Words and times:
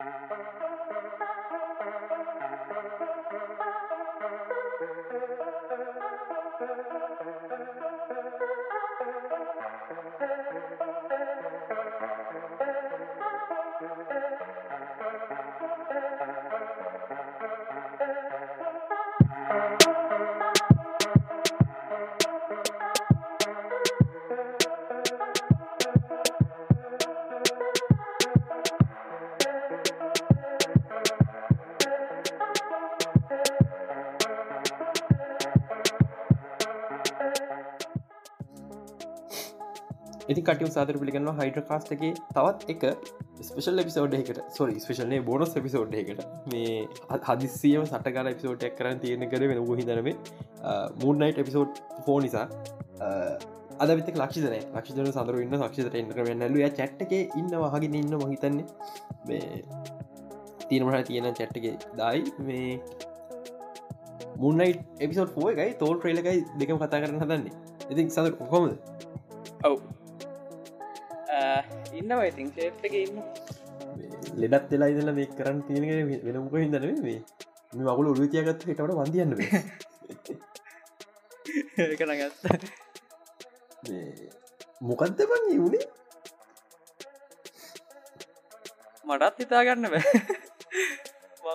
ඉති 0.00 0.08
කටියම් 40.60 40.72
සාතර 40.74 40.96
පිළිගන්න 41.00 41.28
හයිඩ 41.38 41.58
කාස්ටගේ 41.68 42.10
තවත් 42.30 42.72
එක 42.72 42.82
ස්පේෂල් 43.40 43.82
එපිසෝඩ් 43.82 44.16
එකට 44.18 44.40
සොරි 44.56 44.74
ස්පේෂල්නේ 44.84 45.20
බොනස් 45.28 45.54
එපිසෝඩ් 45.60 45.94
එකට 46.00 46.20
මේ 46.52 46.74
හදිසියම 47.28 47.86
සටකාල 47.86 48.30
එපිසෝට්ක් 48.32 48.76
කරන්න 48.78 49.00
තියෙන 49.04 49.24
කර 49.32 49.46
වෙන 49.52 49.62
හිදරම 49.80 50.10
මූන්නයිට 51.02 51.40
එපිසෝඩ් 51.44 51.80
ෆෝ 52.06 52.18
නිසා. 52.20 52.46
අද 53.80 53.92
විත 53.92 54.10
ලක්ෂිතන 54.14 54.56
ලක්ෂිතන 54.56 55.08
සඳර 55.08 55.40
ඉන්න 55.40 55.56
ක්ෂිතට 55.62 55.96
එන්න 56.00 56.12
වෙන්නලු 56.20 56.66
චට්ක 56.72 57.12
ඉන්න 57.34 57.54
වහගෙන 57.64 57.96
ඉන්න 58.02 58.18
මහිතන්නේ 58.24 58.66
මේ 59.28 59.62
තියෙනමට 60.68 61.06
තියෙන 61.06 61.30
චැට්ටගේ 61.34 61.76
දයි. 61.96 62.18
මේ 62.40 62.68
මුන්නයි 64.36 64.74
එපිසෝඩ් 65.00 65.32
ෝ 65.36 65.48
එකයි 65.54 65.72
තෝල් 65.80 65.96
ට්‍රේලකයි 65.96 66.44
දෙකම 66.58 66.84
කතා 66.84 67.00
කරන්න 67.00 67.24
හදන්නේ. 67.24 67.56
ඉතින් 67.88 68.06
සඳ 68.10 68.36
කොහොමද? 68.42 68.76
ඔව්. 69.64 69.80
ඉන්න 71.94 72.16
ඉතින් 72.22 72.48
ශේප් 72.52 72.84
එක 72.84 72.94
ඉන්න 72.98 73.22
ලෙඩත් 74.36 74.70
වෙලා 74.70 74.90
ඉදල 74.90 75.12
මේ 75.12 75.30
කරන්න 75.32 75.62
තියෙන 75.62 75.84
වෙනමුක 76.24 76.54
හිදන 76.56 76.76
මේ. 77.02 77.20
මේ 77.72 77.84
මගුල 77.84 78.08
උරුතියගත්ත 78.08 78.66
හිටට 78.66 78.94
වන්දියන්න 78.98 79.36
කනගත්ත 81.98 82.42
මොකක්ද 84.82 85.20
බං 85.24 85.46
වුණේ 85.56 85.86
මටත් 89.04 89.38
හිතාගන්න 89.38 89.90
බෑ. 89.92 90.10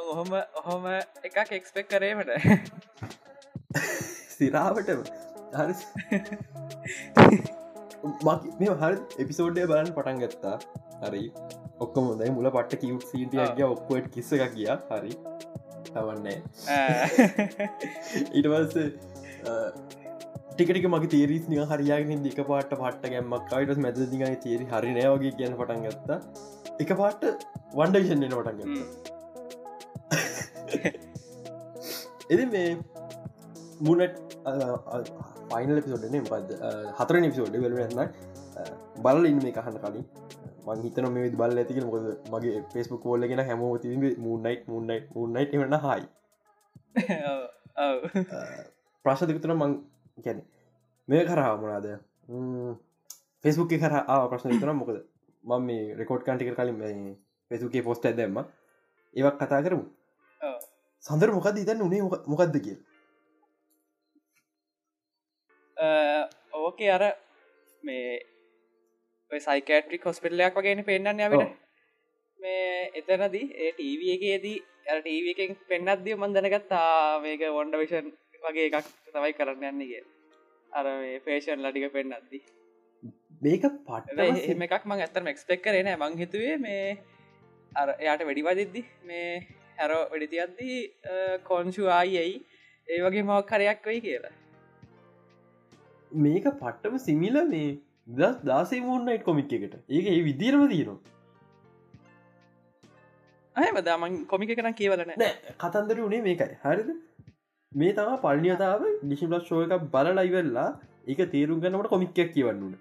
ඔහොම 0.06 0.32
ඔහොම 0.56 0.88
එකක් 1.24 1.38
එක්ස්පෙක් 1.52 1.88
කරේමට. 1.90 2.32
සිරාවටම 4.36 5.06
හරි 5.54 5.76
මේ 8.60 8.76
හරි 8.82 8.98
එපිසෝඩ්ඩය 9.24 9.68
බලන්න 9.72 9.92
පටන් 9.98 10.18
ගත්තා. 10.24 10.58
හරි. 11.04 11.24
ඔක්කොම 11.84 12.06
ොදයි 12.14 12.30
මුල 12.38 12.48
පට්ට 12.56 12.82
කිව් 12.84 12.98
සීටියගේ 13.12 13.68
ඔක්කොට 13.74 14.06
කිස්ස 14.16 14.30
එක 14.38 14.44
කිය 14.56 14.70
හරි. 14.92 15.14
තවන්නේ. 15.96 16.38
ඊටවස්ස 18.38 18.76
ටිකට 20.56 20.88
මගේ 20.94 21.12
තේරීස් 21.14 21.46
නික 21.52 21.62
හරියාගෙන 21.72 22.20
දික 22.28 22.40
පාට 22.52 22.72
පට්ට 22.82 23.06
ගැම්මක් 23.14 23.56
අයිටස් 23.58 23.80
මැද 23.86 23.98
දිගන 24.14 24.38
තේරි 24.46 24.66
හරි 24.74 24.92
නෑවගේ 24.98 25.34
කියන 25.40 25.54
පටන් 25.62 25.82
ගත්තා. 25.88 26.20
එක 26.84 26.90
පාට 27.02 27.22
වන්ඩවිෂන්ෙන 27.80 28.34
පටන් 28.38 28.58
ගත්තා. 28.62 28.88
එති 32.34 32.46
මේ 32.54 32.70
මුනට 33.88 34.16
පයිනල 34.46 35.82
පිසෝඩ්න 35.82 36.26
පද 36.26 36.50
හතර 36.94 37.18
නිපිසෝඩ් 37.18 37.56
වෙලන්න 37.58 38.02
බල 39.00 39.26
ඉන්න 39.26 39.40
මේ 39.40 39.54
කහන්න 39.54 39.80
කලින්. 39.80 40.06
මං 40.66 40.82
හිතන 40.82 41.08
මේ 41.10 41.32
බල 41.32 41.58
ඇතික 41.58 41.80
මොද 41.86 42.06
මගේ 42.32 42.62
පෙස්බුක් 42.74 43.02
කෝල්ලගෙන 43.02 43.42
හැමෝ 43.42 43.74
ති 43.78 43.96
මුන්නයි් 44.20 44.58
මුන්නයි 44.68 44.98
මුන්නයි් 45.16 45.46
එමන්න 45.54 45.78
හයි 45.80 46.04
ප්‍රශ් 49.06 49.26
දෙකතුන 49.26 49.56
මං 49.56 49.76
ගැන 50.20 50.40
මේ 51.08 51.26
කරා 51.26 51.52
මොනාද 51.58 51.88
ෆෙස්බුක් 53.44 53.70
කර 53.76 53.94
ප්‍රශ්න 54.30 54.50
තන 54.56 54.76
මොකද? 54.76 54.98
මම 55.44 55.62
මේ 55.64 55.94
රෙකෝඩ් 55.96 56.24
කන්ටික 56.24 56.56
කලින් 56.56 57.18
පෙසුකේ 57.52 57.84
පොස්ට 57.84 58.06
ඇදම්ම 58.06 58.38
ඒවක් 59.14 59.36
කතා 59.38 59.62
කරමු. 59.62 59.86
සඳර 61.04 61.30
මොකද 61.32 61.58
ඉතන්න 61.58 61.82
උනේ 61.82 62.02
මොකක්ද 62.02 62.56
කිය 62.60 62.78
ඕකේ 65.78 66.90
අර 66.92 67.04
මේ 67.84 68.20
සයිකට්‍රික් 69.32 70.04
හොස්පිටලයක් 70.04 70.56
වගේන 70.56 70.84
පෙන්න්න 70.84 71.20
යවට 71.20 71.56
මේ 72.40 72.92
එතනදී 72.96 73.48
ඒ 73.58 73.72
ටීව 73.72 74.04
එකේදී 74.10 74.58
ටීව 74.98 75.26
එකෙන් 75.34 75.56
පෙන්න්නත්දිය 75.68 76.16
මන්දනගත්තා 76.16 77.20
මේක 77.22 77.44
වොන්ඩ 77.52 77.76
විෂන් 77.76 78.12
වගේ 78.44 78.70
එකක් 78.70 78.92
තමයි 79.08 79.34
කරන්න 79.34 79.68
යන්නගේ 79.72 80.04
අර 80.72 80.92
පේෂන් 81.26 81.62
ලටික 81.62 81.92
පෙන්න්නද්දී 81.92 82.42
මේක 83.42 83.68
පට 83.84 84.30
එම 84.48 84.66
එකක් 84.68 84.86
මං 84.86 85.04
ඇතරම 85.04 85.28
එක්ස්පෙක් 85.28 85.62
කරන 85.62 85.92
මං 85.92 86.18
හිතුවේ 86.18 86.58
මේ 86.60 86.98
අර 87.72 87.96
එයාට 87.96 88.24
වැඩිවාදිද්දි 88.24 88.86
මේ 89.04 89.30
හැරෝ 89.78 90.02
වැඩිතියද්දී 90.08 90.80
කොන්ශු 91.44 91.92
ආයියි 91.92 92.36
ඒ 92.88 93.00
වගේ 93.02 93.24
මවක් 93.24 93.48
කරයක් 93.50 93.86
වෙයි 93.86 94.02
කියලා 94.02 94.36
මේක 96.16 96.46
පට්ටම 96.54 96.96
සිමිල 97.00 97.42
මේ 97.50 97.68
දස් 98.16 98.38
දාසේ 98.50 98.82
මූන්නයිට් 98.82 99.24
කොමික් 99.24 99.54
එකට. 99.54 99.76
ඒක 99.90 100.06
ඒ 100.14 100.24
විදිරම 100.24 100.64
තියෙනවා. 100.70 101.00
අය 103.56 103.70
බදාමන් 103.78 104.22
කොමික 104.32 104.56
කරන 104.58 104.74
කියවලන 104.80 105.14
කතන්දර 105.60 106.02
වනේ 106.06 106.22
මේකයි. 106.22 106.58
හරිද? 106.64 106.90
මේ 107.72 107.94
තම 107.96 108.18
පල්නියතාව 108.24 108.84
ඩිසිම්ලස් 109.00 109.44
ෂෝ 109.46 109.62
එක 109.66 109.88
බල 109.94 110.10
ලයිවෙල්ලා 110.20 110.68
එක 111.08 111.22
තේරුම් 111.34 111.62
ගන්නට 111.64 111.90
කොමික්කයක් 111.94 112.30
කියවන්නුන 112.36 112.76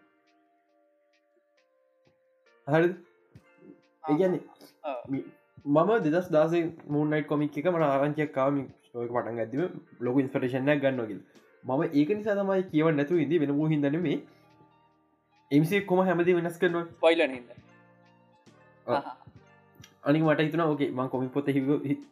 හරි 2.66 2.90
ඒගැන්නේ 4.04 5.22
මම 5.74 5.90
දෙදස් 6.06 6.28
දාසේ 6.36 6.62
මූන්නයිට 6.96 7.30
කොමික් 7.32 7.58
එක 7.58 7.70
මට 7.72 7.88
ආරංචයක් 7.88 8.32
කාම 8.38 8.60
ෝක 8.94 9.10
පටන් 9.10 9.42
ඇතිම 9.44 9.80
ලොක 10.00 10.20
ඉන්ස්පටේෂනයක් 10.22 10.84
ගන්නවගල් 10.84 11.20
මම 11.64 11.82
ඒක 11.92 12.08
නිසා 12.10 12.38
තමයි 12.38 12.62
කියව 12.70 12.94
නැතු 12.94 13.20
ඉදි 13.24 13.42
වෙන 13.42 13.52
හිදන 13.72 14.00
මේ 14.06 14.16
එමසේ 15.50 15.80
කොම 15.82 16.06
හැමති 16.06 16.34
වෙනස් 16.34 16.58
කරනවා. 16.58 16.86
පොයිලන 17.00 17.36
හිද 17.36 17.46
අනි 20.04 20.20
මට 20.20 20.40
හිතන 20.40 20.60
ඕකේ 20.60 20.90
මං 20.90 21.08
කොමික් 21.08 21.32
පොත 21.32 21.46
හිව 21.48 21.68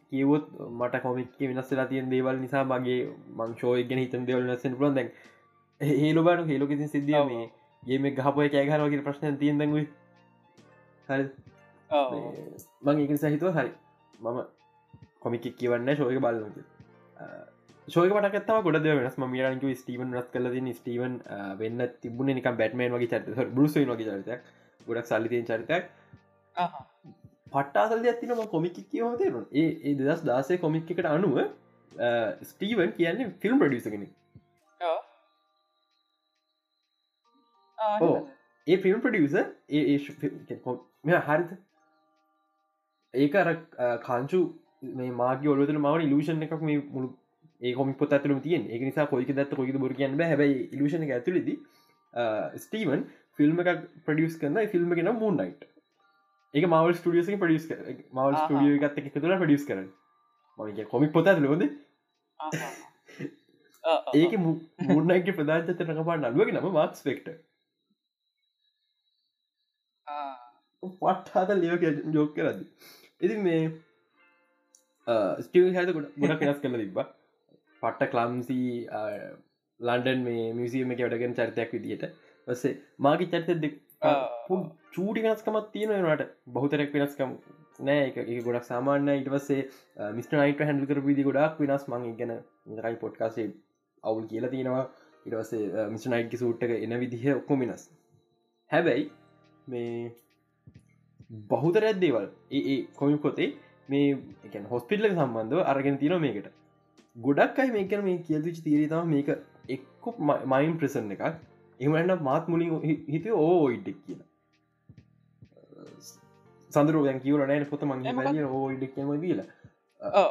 කියවොත් 0.09 0.45
මට 0.69 1.01
කොමික් 1.03 1.35
වෙනස්සලා 1.41 1.85
තියෙන් 1.85 2.09
දේවල් 2.09 2.39
නිසා 2.39 2.63
මගේ 2.65 2.99
මංශෝය 3.37 3.83
ගෙන 3.89 3.99
හිතන් 3.99 4.25
දෙවල් 4.25 4.47
නසෙන් 4.47 4.77
පුලන් 4.79 4.95
දැන් 4.95 5.11
හේලු 5.81 6.23
බානු 6.23 6.47
හෙලෝකිසින් 6.47 6.89
සිද්ධිය 6.89 7.23
මේ 7.25 7.45
ඒම 7.83 8.09
ගහපය 8.17 8.49
කෑගරවගේ 8.55 9.03
ප්‍රශ්න 9.07 9.37
තියෙන් 9.37 9.61
දැන්ව 9.61 9.77
හරි 11.09 11.25
මං 12.83 13.01
ඒක 13.03 13.17
සහිතුව 13.21 13.57
හරි 13.57 13.71
මම 14.19 14.39
කොමික් 15.19 15.45
කියවන්න 15.59 15.95
ශෝය 15.97 16.19
බලනද 16.19 16.57
ශෝක 17.87 18.09
පටකත්තාව 18.09 18.63
ගොඩ 18.63 18.83
වෙනස්. 18.83 19.17
මියරන්ක 19.27 19.63
ස්ටීවන් 19.77 20.15
රස් 20.15 20.29
කලද 20.29 20.73
ස්ටීවන් 20.73 21.19
වෙන්න 21.57 21.87
තිබුණ 22.01 22.33
නික 22.33 22.47
බැටමන් 22.53 22.95
වගේ 22.95 23.09
චරිත 23.09 23.51
බරුස 23.51 23.75
වගේ 23.75 24.07
චරිතයක්. 24.07 24.41
ගොඩක් 24.87 25.07
සල්ලිතියෙන් 25.07 25.45
චරිතයක්. 25.45 25.91
පට්ටාසල් 27.51 28.05
ඇතිනම 28.05 28.43
කොමික් 28.47 28.79
කියව 28.85 29.17
තේරුන් 29.17 29.45
ඒ 29.53 29.67
ඒ 29.83 29.95
දෙදස් 29.97 30.23
දාසේ 30.23 30.57
කොමික් 30.57 30.91
එකට 30.91 31.05
අනුව 31.07 31.39
ස්ටීවන් 32.43 32.93
කියන්නේ 32.93 33.33
ෆිල්ම් 33.41 33.59
ප්‍රඩියස 33.59 33.87
කෙනෙ 33.87 34.07
ඒ 38.67 38.77
ෆිල්ම් 38.77 39.01
ප්‍රඩියස 39.01 39.35
ඒ 39.71 39.97
මෙ 41.03 41.21
හරිත 41.21 41.51
ඒක 43.13 43.35
අර 43.35 43.49
කාංචු 44.01 44.41
මේ 44.95 45.11
මාගේ 45.13 45.49
ඔලුතන 45.49 45.81
මවන 45.81 46.07
ඉලූෂන් 46.07 46.47
එකක් 46.47 46.55
මේ 46.61 46.79
මුළු 46.87 47.11
ඒ 47.63 47.73
කොමි 47.73 47.93
පොත් 47.95 48.13
ඇතුලම 48.13 48.39
තියෙන් 48.41 48.65
ඒ 48.67 48.79
නිසා 48.81 49.07
කොයික 49.07 49.29
දත්ත 49.31 49.55
කොයිද 49.55 49.77
බොර 49.77 49.93
කියන්න 49.93 50.23
හැබයි 50.23 50.55
එක 50.99 51.11
ඇතුලෙද 51.11 51.51
ස්ටීවන් 52.59 53.05
ෆිල්ම් 53.39 53.61
එකක් 53.63 53.85
ප්‍රඩියස් 54.05 54.35
කරන්න 54.37 54.69
ෆිල්ම් 54.69 54.95
ගෙන 54.95 55.11
මූන්නයිට් 55.15 55.63
ඒක 56.53 56.67
මවල් 56.67 56.95
ස්ටියස 56.95 57.31
පඩියස් 57.37 57.69
මවල් 58.11 58.35
ස්ටිය 58.37 58.75
ගත්ත 58.79 59.03
එක 59.03 59.15
තුළ 59.17 59.37
පඩියස් 59.37 59.65
කරන 59.65 59.87
මගේ 60.59 60.87
කොමික් 60.87 61.13
පොත 61.13 61.27
ඇතුලොද 61.27 61.65
ඒක 64.15 64.37
මුන්නයික 64.39 65.31
ප්‍රධාජත 65.31 65.87
නකපා 65.87 66.19
නල්ුවගේ 66.19 66.55
නම 66.55 66.69
මාක්ස් 66.73 67.07
පෙක්ට 67.07 67.33
පට්හත 70.83 71.57
ලියක 71.57 71.83
ජෝක 72.11 72.35
කරද 72.35 72.63
ඉති 73.21 73.41
මේ 73.41 73.65
ස්ටව 75.41 75.75
හැද 75.75 75.93
ගොඩ 75.93 76.15
ගොඩක් 76.19 76.43
වෙනස් 76.43 76.61
කල 76.61 76.79
තිබ 76.79 77.05
පට්ට 77.83 78.11
කලම්සි 78.13 78.59
ලන්ඩන් 79.79 80.23
මේ 80.27 80.45
මියසියම 80.59 80.93
එක 80.95 81.03
වැඩගෙන 81.03 81.37
චරිතයක් 81.39 81.75
විදිට 81.77 82.05
වස්සේ 82.47 82.77
මාගේ 82.99 83.29
චරිත 83.33 83.77
චූටි 84.95 85.25
වෙනස්කමත් 85.25 85.69
තියෙනවට 85.73 86.25
බහතරක් 86.55 86.97
වෙනස්කම් 86.97 87.37
නෑ. 87.79 88.09
එක 88.09 88.43
ගොඩක් 88.47 88.67
සාමාන්‍ය 88.71 89.15
ඉටවස්සේ 89.21 89.61
මිස්ටනයිට 90.17 90.65
හැඩල් 90.67 90.89
කර 90.89 91.05
විදි 91.07 91.29
ගොඩක් 91.29 91.63
වෙනස්. 91.63 91.87
මං 91.91 92.17
ගැන 92.19 92.35
රයි 92.85 93.01
පොඩ්කාසේ 93.05 93.47
අවුල් 94.03 94.29
කියලා 94.31 94.53
තියෙනවා. 94.55 94.85
ඉටවසේ 95.25 95.85
මිස්නයිට්ි 95.89 96.39
සූට්ක 96.41 96.71
එන 96.77 96.95
විදිහ 97.03 97.23
ඔක්කො 97.35 97.55
මිනස් 97.55 97.83
හැබැයි 98.71 99.05
මේ 99.67 100.11
බහුතරත් 101.51 101.99
දේවල් 102.01 102.27
ඒ 102.51 102.77
කොමි 102.99 103.17
පොතේ 103.25 103.49
මේ 103.89 104.09
එක 104.47 104.57
හොස්පිල්ල 104.73 105.09
සම්බන්ධව 105.09 105.63
අරගෙන 105.73 105.99
තින 106.01 106.15
මේකට 106.25 106.49
ගොඩක් 107.17 107.59
අයි 107.63 107.73
මේකන 107.77 108.05
මේ 108.09 108.19
කියල්තුචි 108.27 108.61
තීරතම 108.67 109.09
මේක 109.15 109.33
එක්කු 109.69 110.13
මයින් 110.53 110.77
ප්‍රසන් 110.77 111.11
එකක්. 111.15 111.25
එමන්න 111.79 112.13
මාත් 112.29 112.47
මුලින් 112.53 112.71
හිත 113.13 113.25
ඕ 113.39 113.65
ඉඩක් 113.75 113.99
කියන 114.05 114.21
සඳරුව 116.71 117.05
දැන් 117.07 117.19
කියවල 117.23 117.43
නෑන 117.49 117.65
පොත 117.71 117.83
මගේ 117.89 118.45
ඕයිඩක් 118.59 118.93
කියම 118.95 119.11
දීල 119.23 119.41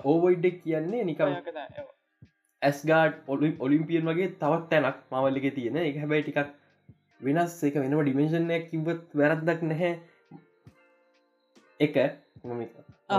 ඕවයිඩක් 0.05 0.57
කියන්නේ 0.65 1.05
නිකම 1.11 1.29
ඇස්ගාඩ් 2.63 3.15
ඔලි 3.35 3.51
ඔලිම්පියන් 3.67 4.09
වගේ 4.11 4.33
තවත් 4.43 4.67
තැනක් 4.73 4.99
මවල්ලික 5.13 5.47
තියෙන. 5.55 5.77
එක 5.91 5.97
හැබැයි 6.03 6.25
ටිකක් 6.27 6.51
වෙනස් 7.21 7.55
එක 7.69 7.79
වෙනම 7.83 8.01
ඩිමේශනයක් 8.01 8.65
කිවත් 8.73 9.17
වැරද්දක් 9.21 9.63
නැහැ. 9.71 9.93
එක 11.81 11.95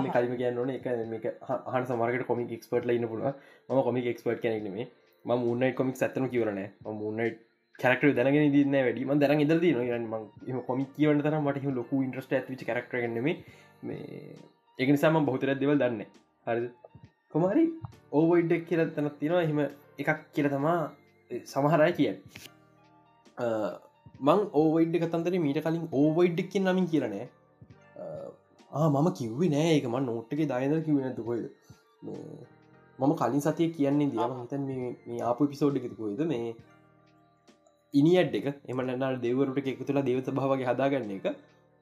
කලිම 0.10 0.36
කියන්න 0.38 0.76
එක 0.76 1.26
හන් 1.70 1.88
සමරකට 1.88 2.28
කොමික් 2.28 2.54
එක්ස්පර්ට් 2.58 2.86
ලයින්න 2.86 3.08
පුළුව 3.08 3.34
ම 3.70 3.82
කොමික් 3.82 4.12
එක්ස්පර්ට් 4.14 4.44
කෙනෙක්නේ 4.46 4.88
ම 5.26 5.36
මුන්නයි 5.40 5.74
කොමික් 5.74 5.98
සත්තම 5.98 6.30
කියවරන 6.34 6.62
මුන්නයි 7.02 7.30
කරක්ට 7.80 8.16
දැනගෙන 8.16 8.52
දින්න 8.56 8.80
වැඩීම 8.80 9.14
දරන් 9.20 9.44
ඉදල් 9.46 9.62
න 10.00 10.08
ම 10.50 10.60
කොමික් 10.70 10.90
කියවන්න 10.98 11.24
තර 11.28 11.40
මට 11.40 11.76
ලොකු 11.76 12.04
ඉන්ට්‍රස්ට 12.08 12.34
ඇතිච 12.34 12.66
කරක්ටරගන්නම 12.70 13.30
මේ 13.84 14.36
එක 14.80 14.90
නිසාම 14.90 15.26
බහතර 15.26 15.54
දෙවල් 15.56 15.78
දන්න 15.78 16.04
හරි 16.48 16.68
කොමරි 17.30 17.64
ඕවයිඩක් 18.12 18.68
කියල 18.70 18.82
තැනත් 18.96 19.16
තියෙනවා. 19.20 19.44
එහෙම 19.46 19.60
එකක් 20.00 20.20
කියල 20.36 20.48
තමා 20.50 20.78
සමහරයි 21.46 21.94
කිය 21.98 22.12
මං 24.22 24.42
ඕවයිඩ් 24.54 24.96
කතන්තර 25.04 25.38
මීට 25.46 25.62
කලින් 25.66 25.88
ඕවයිඩ්ඩක් 25.94 26.52
කිය 26.52 26.64
නමින් 26.64 26.90
කියරනෑ 26.92 27.26
මම 28.74 29.10
කිව්වේ 29.20 29.50
නෑ. 29.56 29.72
එක 29.78 29.88
මන් 29.92 30.06
නොට්ටක 30.10 30.44
දායද 30.52 30.74
කිව 30.86 31.00
නැතුකොයිද 31.00 31.46
මම 33.00 33.14
කලින් 33.22 33.44
සතිය 33.48 33.70
කියන්නේ 33.78 34.12
දියම 34.14 34.34
හිතන් 34.40 34.64
මේ 35.08 35.22
ආපු 35.30 35.50
පිසෝඩ්ඩකතිකොයිද 35.52 36.24
මේ 36.32 36.56
ඉනිියඩ් 37.94 38.36
එක. 38.40 38.48
එමනන්නාල් 38.72 39.22
දෙවරුට 39.26 39.70
එක 39.74 39.86
තුලා 39.88 40.08
දෙවත 40.10 40.34
භාවගේ 40.40 40.70
හදාගන්න 40.72 41.14
එක. 41.20 41.30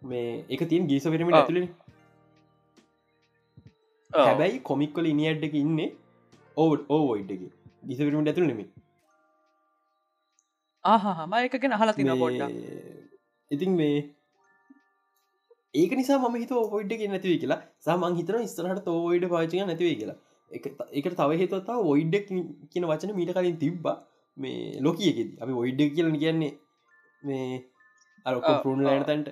මේ 0.01 0.27
එක 0.49 0.61
තින් 0.73 0.87
ගීස 0.91 1.07
වෙරමිට 1.15 1.39
ඇතුලින් 1.39 1.67
හැබැයි 4.11 4.61
කොමික්කොල 4.69 5.11
ඉනිියඩ් 5.15 5.49
එක 5.49 5.57
ඉන්න 5.63 5.81
ඕවට 6.57 6.89
ඕෝයිඩ් 6.97 7.35
එක. 7.37 7.43
ගිස 7.89 7.99
වෙරමිට 7.99 8.29
ඇතුළ 8.31 8.49
නෙමි 8.49 8.65
ආහම 10.85 11.33
එකගෙන 11.37 11.77
හලා 11.81 11.95
තින 11.99 12.11
පොඩ්ඩ 12.23 12.57
ඉතින් 13.51 13.71
මේ 13.79 13.95
ඒක 15.73 15.91
නිසා 15.91 16.19
ම 16.21 16.35
හිත 16.35 16.51
ඔොයිඩ් 16.53 16.91
එක 16.93 17.03
නැතිව 17.09 17.39
කියලා. 17.43 17.59
සමන් 17.79 18.17
හිතන 18.19 18.47
ස්තරහට 18.47 18.85
තෝයිඩ 18.85 19.27
පාචක 19.29 19.53
නැතිවේ 19.63 19.95
කියලා. 19.95 20.17
එක 20.51 21.05
තව 21.11 21.29
හේතතා 21.41 21.77
ඔයිඩ්ඩක් 21.91 22.31
කියන 22.71 22.87
වචන 22.89 23.13
මීට 23.19 23.33
කලින් 23.37 23.57
තිබ්බා 23.57 23.97
මේ 24.37 24.79
ලොකියකෙද 24.81 25.31
අපි 25.43 25.53
ඔයිඩ්ඩ 25.61 25.93
කියලන 25.95 26.17
කියන්නේ 26.23 26.51
මේ 27.23 27.61
අරක 28.25 28.49
පරුණ 28.63 28.83
ලෑනතන්ට 28.87 29.29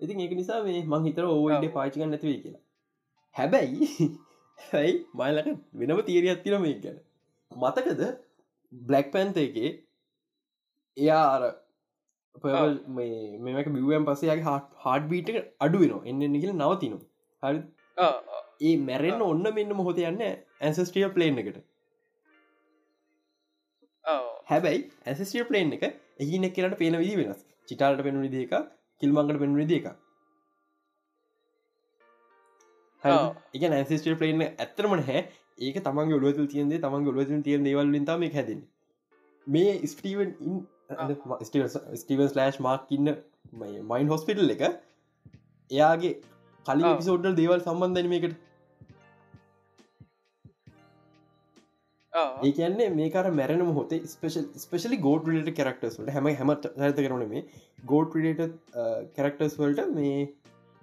ඉතින් 0.00 0.20
ඒක 0.20 0.34
නිසා 0.40 0.60
මේ 0.64 0.80
මං 0.84 1.06
හිතර 1.08 1.26
ඕයිඩ 1.26 1.68
පාචික 1.76 2.02
නැතිවේ 2.04 2.40
කියලා. 2.42 2.62
හැබැයි 3.34 3.88
හැයි 4.70 4.94
මයිලක 5.14 5.48
වෙනම 5.74 6.02
තීරයක් 6.08 6.42
තින 6.44 6.58
මේ 6.64 6.76
ගැන. 6.84 6.98
මතකද 7.52 8.02
බ්ලක් 8.72 9.06
පැන්ත 9.14 9.36
එකේ? 9.38 9.72
එයා 10.96 11.24
අර 11.34 11.42
මේක 13.46 13.72
බිවම් 13.76 14.08
හට 14.12 14.44
හාඩ 14.84 15.08
බීට 15.08 15.32
අඩු 15.60 15.82
වෙන 15.82 15.96
එන්න 16.04 16.24
නිකල 16.34 16.52
නවතිනු 16.52 17.00
හරි. 17.42 17.58
ඒ 18.60 18.76
මැරෙන්න්න 18.84 19.22
ඔන්න 19.22 19.50
මෙන්න 19.54 19.76
මොහොත 19.80 20.00
යන්න 20.04 20.24
ඇන්සස්ටිය 20.26 21.08
ප්ලේන් 21.16 21.42
එකට. 21.42 21.58
හැබැයි 24.50 24.82
ඇසිස්ටිය 25.06 25.44
ප්ලේන් 25.44 25.76
එක 25.76 25.84
එහිනෙක් 26.18 26.54
කියලට 26.54 26.78
පේන 26.78 26.98
විදි 26.98 27.16
වෙනස්. 27.16 27.40
චිටාලට 27.68 28.02
පෙනු 28.02 28.20
විදික 28.20 28.52
කිල්මංකට 29.00 29.38
පෙනු 29.38 29.60
විදික 29.60 29.86
එක 33.54 33.64
ඇසිස්ටිය 33.72 34.16
ප්ලේන් 34.16 34.44
ඇත්තරමන 34.46 35.04
හැ 35.08 35.20
ඒක 35.58 35.78
තමන් 35.84 36.14
ඔලුවතු 36.18 36.48
තියන්ද 36.54 36.76
තමන් 36.76 37.08
ඔලුවතු 37.12 37.40
තියන 37.42 37.68
දේවල්ලින්තම 37.68 38.26
හැදෙන 38.36 38.64
මේ 39.46 39.74
ස්ටීවන් 39.86 40.32
ස්ටීවන්ස් 40.88 42.36
ලෑශ් 42.38 42.58
මාක් 42.66 42.92
ඉන්න 42.96 43.14
මයින් 43.92 44.12
හොස්පිටල් 44.12 44.52
එක. 44.56 44.62
එයාගේ 45.70 46.12
කලින් 46.66 46.86
පිසෝඩ්ඩල් 47.00 47.36
දේවල් 47.40 47.60
සම්බන්ධනමකට 47.64 48.36
ඒකන්නේ 52.48 52.88
මේකර 52.98 53.26
මැරෙන 53.40 53.62
මොහොත 53.70 53.92
ස්පේෂල් 54.14 54.46
ස්පේශලි 54.64 54.98
ගෝඩ් 55.06 55.28
ට 55.28 55.56
කරක්ටස්ට 55.60 56.10
හැම 56.16 56.30
හැම 56.40 56.54
ඇත 56.54 56.98
කරන 57.04 57.24
මේ 57.34 57.44
ගෝඩ් 57.92 58.18
්‍රඩ 58.22 58.56
කරක්ටර්ස් 59.16 59.56
වලට 59.62 59.94
මේ 59.98 60.18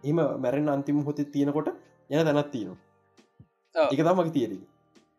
එම 0.04 0.22
මැරෙන් 0.46 0.74
අන්තිම 0.75 1.04
හොත 1.10 1.22
තියෙනකොට 1.36 1.69
යන 2.10 2.25
තැනත් 2.30 2.52
තියෙනවා. 2.56 2.80
එක 3.75 4.02
තමක් 4.07 4.30
තියරි 4.38 4.60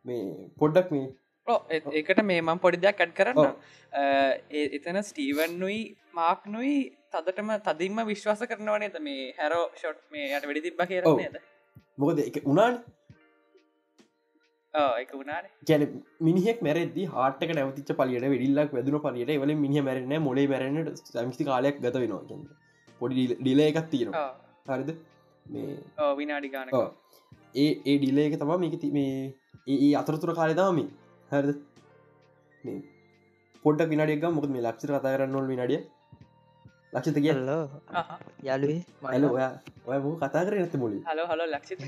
මේ 0.04 0.50
පොඩ්ඩක් 0.60 0.92
මේ 0.94 1.06
ඒකට 1.48 2.22
මේ 2.24 2.40
මම් 2.40 2.58
පොඩි 2.58 2.82
දෙයක් 2.84 2.98
කැඩ් 2.98 3.14
කරන්න 3.14 3.52
එතන 4.78 5.00
ස්ටීවන්නුයි 5.02 5.80
මාක්නුයි 6.14 6.74
තදටම 7.12 7.54
තදින්ම 7.68 8.02
විශ්වාස 8.06 8.44
කරනවනේද 8.52 8.98
මේ 9.00 9.32
හැරෝ 9.38 9.64
ෂොට් 9.74 10.02
මේ 10.10 10.28
යට 10.30 10.50
වැඩි 10.50 10.66
තිබ්බ 10.66 10.84
කියරනේද 10.84 11.40
මොකද 11.98 12.18
එක 12.20 12.42
උනාන් 12.44 12.82
එක 14.74 15.12
වුණන. 15.12 15.46
ගැන 15.68 15.82
මිනිහෙක් 16.20 16.58
මැරදදි 16.60 17.06
හටක 17.06 17.56
නැවතිච 17.58 17.92
පලියට 18.00 18.26
වෙඩිල්ලක් 18.26 18.72
වැදුන 18.72 19.00
පලියට 19.00 19.32
වල 19.42 19.54
මිනි 19.56 19.80
මැරෙන 19.80 20.14
මොලේ 20.22 20.46
මැරෙනට 20.48 21.02
සමිස්ති 21.10 21.48
කාලයක් 21.50 21.80
ගත 21.80 22.02
වෙනවා 22.02 22.40
පොඩි 23.00 23.24
ඩිල 23.32 23.60
එකක් 23.60 23.80
තියෙනවා. 23.90 24.28
හරිද? 24.68 24.90
මේ 25.46 26.12
විනාඩි 26.16 26.48
ගාන 26.50 26.68
ඒ 27.56 27.70
ඒ 27.84 27.96
ඩිල 27.98 28.18
එක 28.26 28.38
තම 28.38 28.52
මේක 28.60 28.86
මේ 28.92 29.34
ඒ 29.66 29.90
අතරතුර 29.96 30.34
කාලෙදාම 30.34 30.80
හරිද? 31.30 31.58
මේ 32.64 32.78
පොඩ 33.64 33.80
විනාඩියක 33.88 34.26
මොකද 34.30 34.50
මේ 34.50 34.62
ලක්ෂ 34.62 34.88
කතා 34.88 35.02
කරන්න 35.06 35.32
නොල් 35.32 35.46
විනාඩිය? 35.46 35.80
ලක්ෂත 36.92 37.18
කියල්ල 37.18 37.48
යාලුවේ 38.42 38.80
මයිල 39.04 39.24
ඔයා 39.28 39.52
ඔය 39.86 39.98
මු 39.98 40.10
කතා 40.18 40.44
කර 40.46 40.54
නැත 40.54 40.76
මුලි 40.76 40.98
හලෝ 41.06 41.26
හලෝ 41.26 41.48
ලක්ෂ 41.48 41.80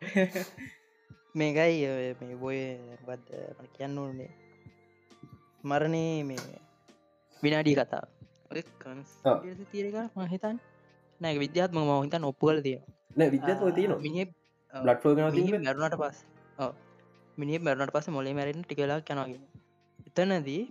මේකයි 1.38 1.78
මේ 2.20 2.36
බොය 2.36 2.58
බද 3.06 3.28
කියන්න 3.74 3.98
ඕනේ 3.98 4.30
මරණය 5.64 6.04
මේ 6.24 6.44
විනාඩී 7.42 7.76
කතා 7.76 8.04
තීරක 9.72 9.96
මහිතන් 10.18 10.60
නෑ 11.20 11.34
විද්‍යාත්ම 11.38 11.80
මහිතන් 11.82 12.28
ඔප්පු 12.30 12.44
කල 12.46 12.62
තිය 12.62 12.78
විද්‍යාත්ම 13.30 13.74
තියෙන 13.74 13.96
මිනි 14.04 14.28
ලට්ෝ 14.74 15.16
මැරුණට 15.16 15.96
පස් 15.96 16.18
මිනි 17.40 17.58
මැරුණට 17.66 17.94
පස 17.94 18.08
මොලේ 18.16 18.36
මැරෙන් 18.38 18.62
ටිකලා 18.64 19.00
කනගෙන 19.08 19.42
එතනදී 20.08 20.62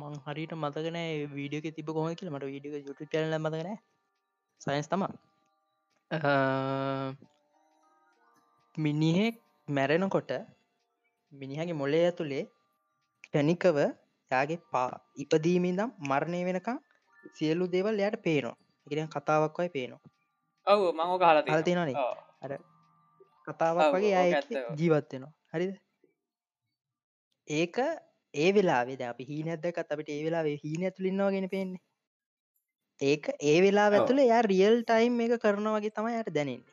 මං 0.00 0.14
හරිට 0.26 0.52
මතකන 0.54 0.98
වීඩියක 1.36 1.66
තිබ 1.76 1.88
කොම 1.96 2.08
කියල. 2.18 2.30
මට 2.34 2.50
වීඩිය 2.52 2.82
යුට 2.88 3.02
චල 3.12 3.34
මතකන 3.38 3.70
සයින්ස් 4.60 4.88
තමා. 4.92 5.12
මිනිහෙක් 8.74 9.36
මැරෙනකොට 9.68 10.32
මිනිහගේ 11.32 11.78
මොලේ 11.82 12.04
ඇතුළේ 12.08 12.44
ටැනිකව 13.24 13.78
යාගේ 14.30 14.60
පා 14.72 14.90
ඉපදීමිදම් 15.22 15.90
මරණය 16.10 16.42
වෙනකම් 16.48 16.78
සියලු 17.36 17.64
දේවල් 17.74 18.04
යට 18.06 18.22
පේනවා. 18.26 18.56
ඉරෙන් 18.92 19.08
කතාවක් 19.14 19.58
වයි 19.60 19.74
පේනවා. 19.76 20.02
ඔව 20.66 20.80
මං 20.98 21.18
කාල 21.22 21.62
තිනනේ 21.68 21.96
කතාවක් 23.46 23.94
වගේ 23.94 24.14
අය 24.16 24.30
ජීවත්වෙනවා 24.76 25.32
හරිද? 25.52 25.74
ඒක 27.48 27.76
ඒ 28.34 28.52
වෙලාවෙද 28.52 29.02
අපි 29.02 29.24
හීනැදකත් 29.24 29.78
අපට 29.88 30.08
ඒ 30.08 30.22
වෙලා 30.24 30.44
හීන 30.62 30.86
ඇතුලින්නවා 30.88 31.30
ගෙන 31.30 31.48
පෙන්නේ. 31.48 31.82
ඒක 33.00 33.28
ඒ 33.42 33.58
වෙලා. 33.62 33.88
ඇතුළ 33.90 34.22
යා 34.24 34.42
රියල් 34.44 34.80
ටයිම් 34.82 35.20
එක 35.20 35.36
කරන 35.40 35.68
වගේ 35.74 35.90
තමයි 35.90 36.16
යට 36.20 36.32
දැනෙන්නේ. 36.34 36.72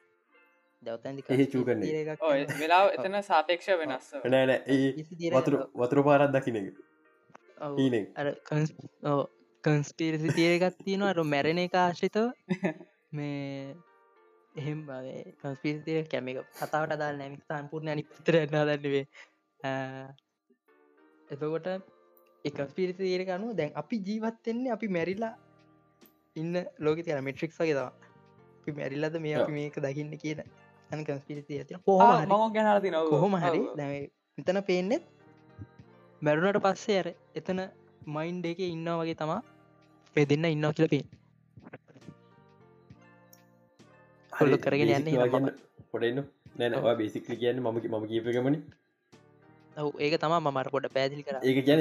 ඔය 2.21 2.39
වෙලා 2.59 2.81
එතන 2.89 3.19
සාපේක්ෂ 3.23 3.69
වෙනස් 3.81 4.07
වතුර 5.35 5.59
වතුර 5.75 6.03
පාරත් 6.03 6.33
දකින 6.33 6.57
එක. 6.61 6.73
ඊනෙ 7.77 8.01
අර 8.15 8.33
කන්ස්පිරසි 9.63 10.33
තියරගත් 10.33 10.83
තියෙනවා. 10.83 11.13
අර 11.13 11.23
මැරණ 11.25 11.63
එක 11.65 11.75
ආශ්‍රිතව. 11.75 12.31
මේ 13.11 13.75
එහෙම 14.55 14.79
කන්ස්පිසිතිය 15.39 16.03
කැමික 16.03 16.37
කතාවට 16.57 16.97
දා 16.97 17.11
නැමික් 17.13 17.43
සම්පූර්ණ 17.47 17.93
අනි 17.93 18.03
පිතර 18.09 18.37
එන්නාදන්නවේ 18.37 19.05
එතකොට 21.29 21.67
එකස්පිරිසි 22.45 23.01
තේරක 23.01 23.29
අනුව 23.29 23.55
දැන් 23.55 23.71
අපි 23.75 24.01
ජීවත්වෙන්නේ 24.07 24.71
අපි 24.71 24.87
මැරිලා 24.87 25.33
ඉන්න 26.35 26.55
ලෝක 26.79 26.99
තියන 26.99 27.23
මෙට්‍රික් 27.23 27.53
වගේ 27.53 27.75
තවා 27.75 27.91
අපි 28.61 28.71
මැරිල්ලද 28.71 29.15
මේ 29.19 29.35
අපි 29.35 29.51
මේක 29.51 29.77
දකින්න 29.77 30.17
කියන 30.17 30.43
අන 30.91 31.05
කන්ස්පිරිසි 31.05 31.59
ඇති 31.59 31.73
මම 31.77 32.53
ගැනති 32.53 32.91
කොහොම 33.09 33.35
හරි. 33.35 33.61
මෙතන 34.37 34.61
පේනෙත් 34.63 35.03
මැරුණට 36.21 36.61
පස්සේ 36.61 36.99
අර 36.99 37.09
එතන 37.35 37.63
මයින්් 38.07 38.43
එක 38.45 38.59
ඉන්නා 38.67 38.99
වගේ 38.99 39.15
තමා. 39.15 39.41
පේ 40.15 40.25
දෙන්න 40.25 40.45
ඉන්නවා 40.47 40.73
කියල 40.73 41.20
පේ 44.31 44.39
කොල්ල 44.39 44.57
කරගෙන 44.59 44.91
යන්න 44.91 45.49
පොඩන්න 45.91 46.23
නෑනවා 46.57 46.95
බේසිකලි 46.95 47.37
කියන්න 47.37 47.61
මම 47.61 47.81
මම 47.89 48.05
කියපගමන 48.07 48.59
ඔව් 49.77 49.89
ඒක 49.99 50.19
තමා 50.19 50.41
මමර 50.41 50.69
පොඩ 50.69 50.91
පැදිලි 50.91 51.23
කර 51.23 51.35
ඒක 51.43 51.59
කියන 51.63 51.79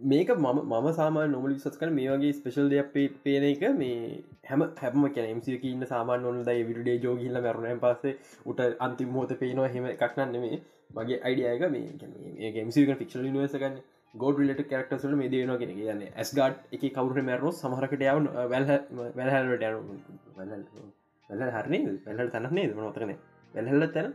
මේක 0.00 0.28
මම 0.30 0.58
මම 0.64 0.88
සාමා 0.92 1.26
නොමලි 1.28 1.54
සස් 1.56 1.76
කන 1.76 1.92
මේ 1.92 2.08
වගේ 2.10 2.32
ස්පෙශල් 2.34 2.68
දෙයක් 2.70 2.90
පේන 3.22 3.44
එක 3.44 3.62
මේ 3.74 4.22
හැම 4.46 4.66
හැම 4.76 5.06
කියන 5.10 5.28
එමසික 5.28 5.64
ඉන්න 5.66 5.86
සාමාන් 5.86 6.22
නොල්ද 6.22 6.50
විඩේ 6.68 6.98
ජෝගිල්ල 7.00 7.40
මැරුණයන් 7.40 7.80
පස්සේ 7.80 8.16
උට 8.46 8.60
අන්තිම 8.80 9.10
මෝත 9.10 9.32
පේනවා 9.36 9.70
හෙම 9.70 9.88
එකක්නන්න 9.88 10.36
මේ 10.38 10.60
මගේ 10.94 11.22
අයිඩියයක 11.22 11.64
මේ 11.70 12.52
ගේමසික 12.52 12.92
ෆික්ෂල් 12.96 13.26
නිවසගන්න 13.28 13.80
ගෝඩ 14.22 14.38
ලිට 14.48 14.62
කරක්ටසල 14.70 15.14
මේ 15.20 15.30
දේනවා 15.34 15.58
කියෙන 15.60 15.74
කියන්න 15.78 16.02
ඇස් 16.12 16.30
ගඩ් 16.38 16.76
එක 16.76 16.84
කවුර 16.96 17.20
මැරෝ 17.28 17.52
සමහරකට 17.58 18.04
යවන 18.06 18.26
වැල් 18.52 18.66
වැල්හලට 19.18 19.64
වැල් 20.38 21.50
හරන 21.56 21.84
වැල්හල් 22.06 22.30
තනන්නේ 22.34 22.66
මනොතකන 22.74 23.12
වැල්හල්ල 23.54 23.86
තැන? 23.94 24.14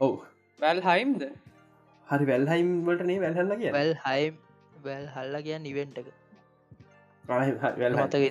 ඔව්. 0.00 0.14
වැල් 0.60 0.80
හයිම්ද 0.88 1.22
හරි 2.06 2.24
වැල්හයිම් 2.30 2.70
වලටනේ 2.86 3.18
වැල්හල්ල 3.24 3.56
කිය 3.60 3.72
වැල් 3.72 3.92
හයිම් 4.04 4.34
වැල් 4.84 5.06
හල්ල 5.16 5.36
කියන්න 5.46 5.68
ඉවෙන්ට 5.72 5.98
එක. 6.02 6.08
වැල් 7.24 7.94
මතක 7.96 8.24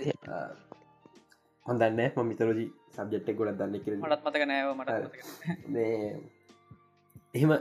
හොඳන්න 1.66 2.02
ම 2.16 2.28
මිතරෝජී 2.30 2.68
සබ්ජෙට්ක් 2.96 3.38
ගොඩ 3.40 3.58
දන්න 3.60 3.80
කර 3.84 3.94
මටත් 3.98 4.26
මතක 4.26 4.44
නෑව 4.52 4.70
මට 4.76 4.90
මතක 4.98 5.16
නෑ. 5.38 5.58
මේ 5.70 5.96
එහෙම 7.36 7.52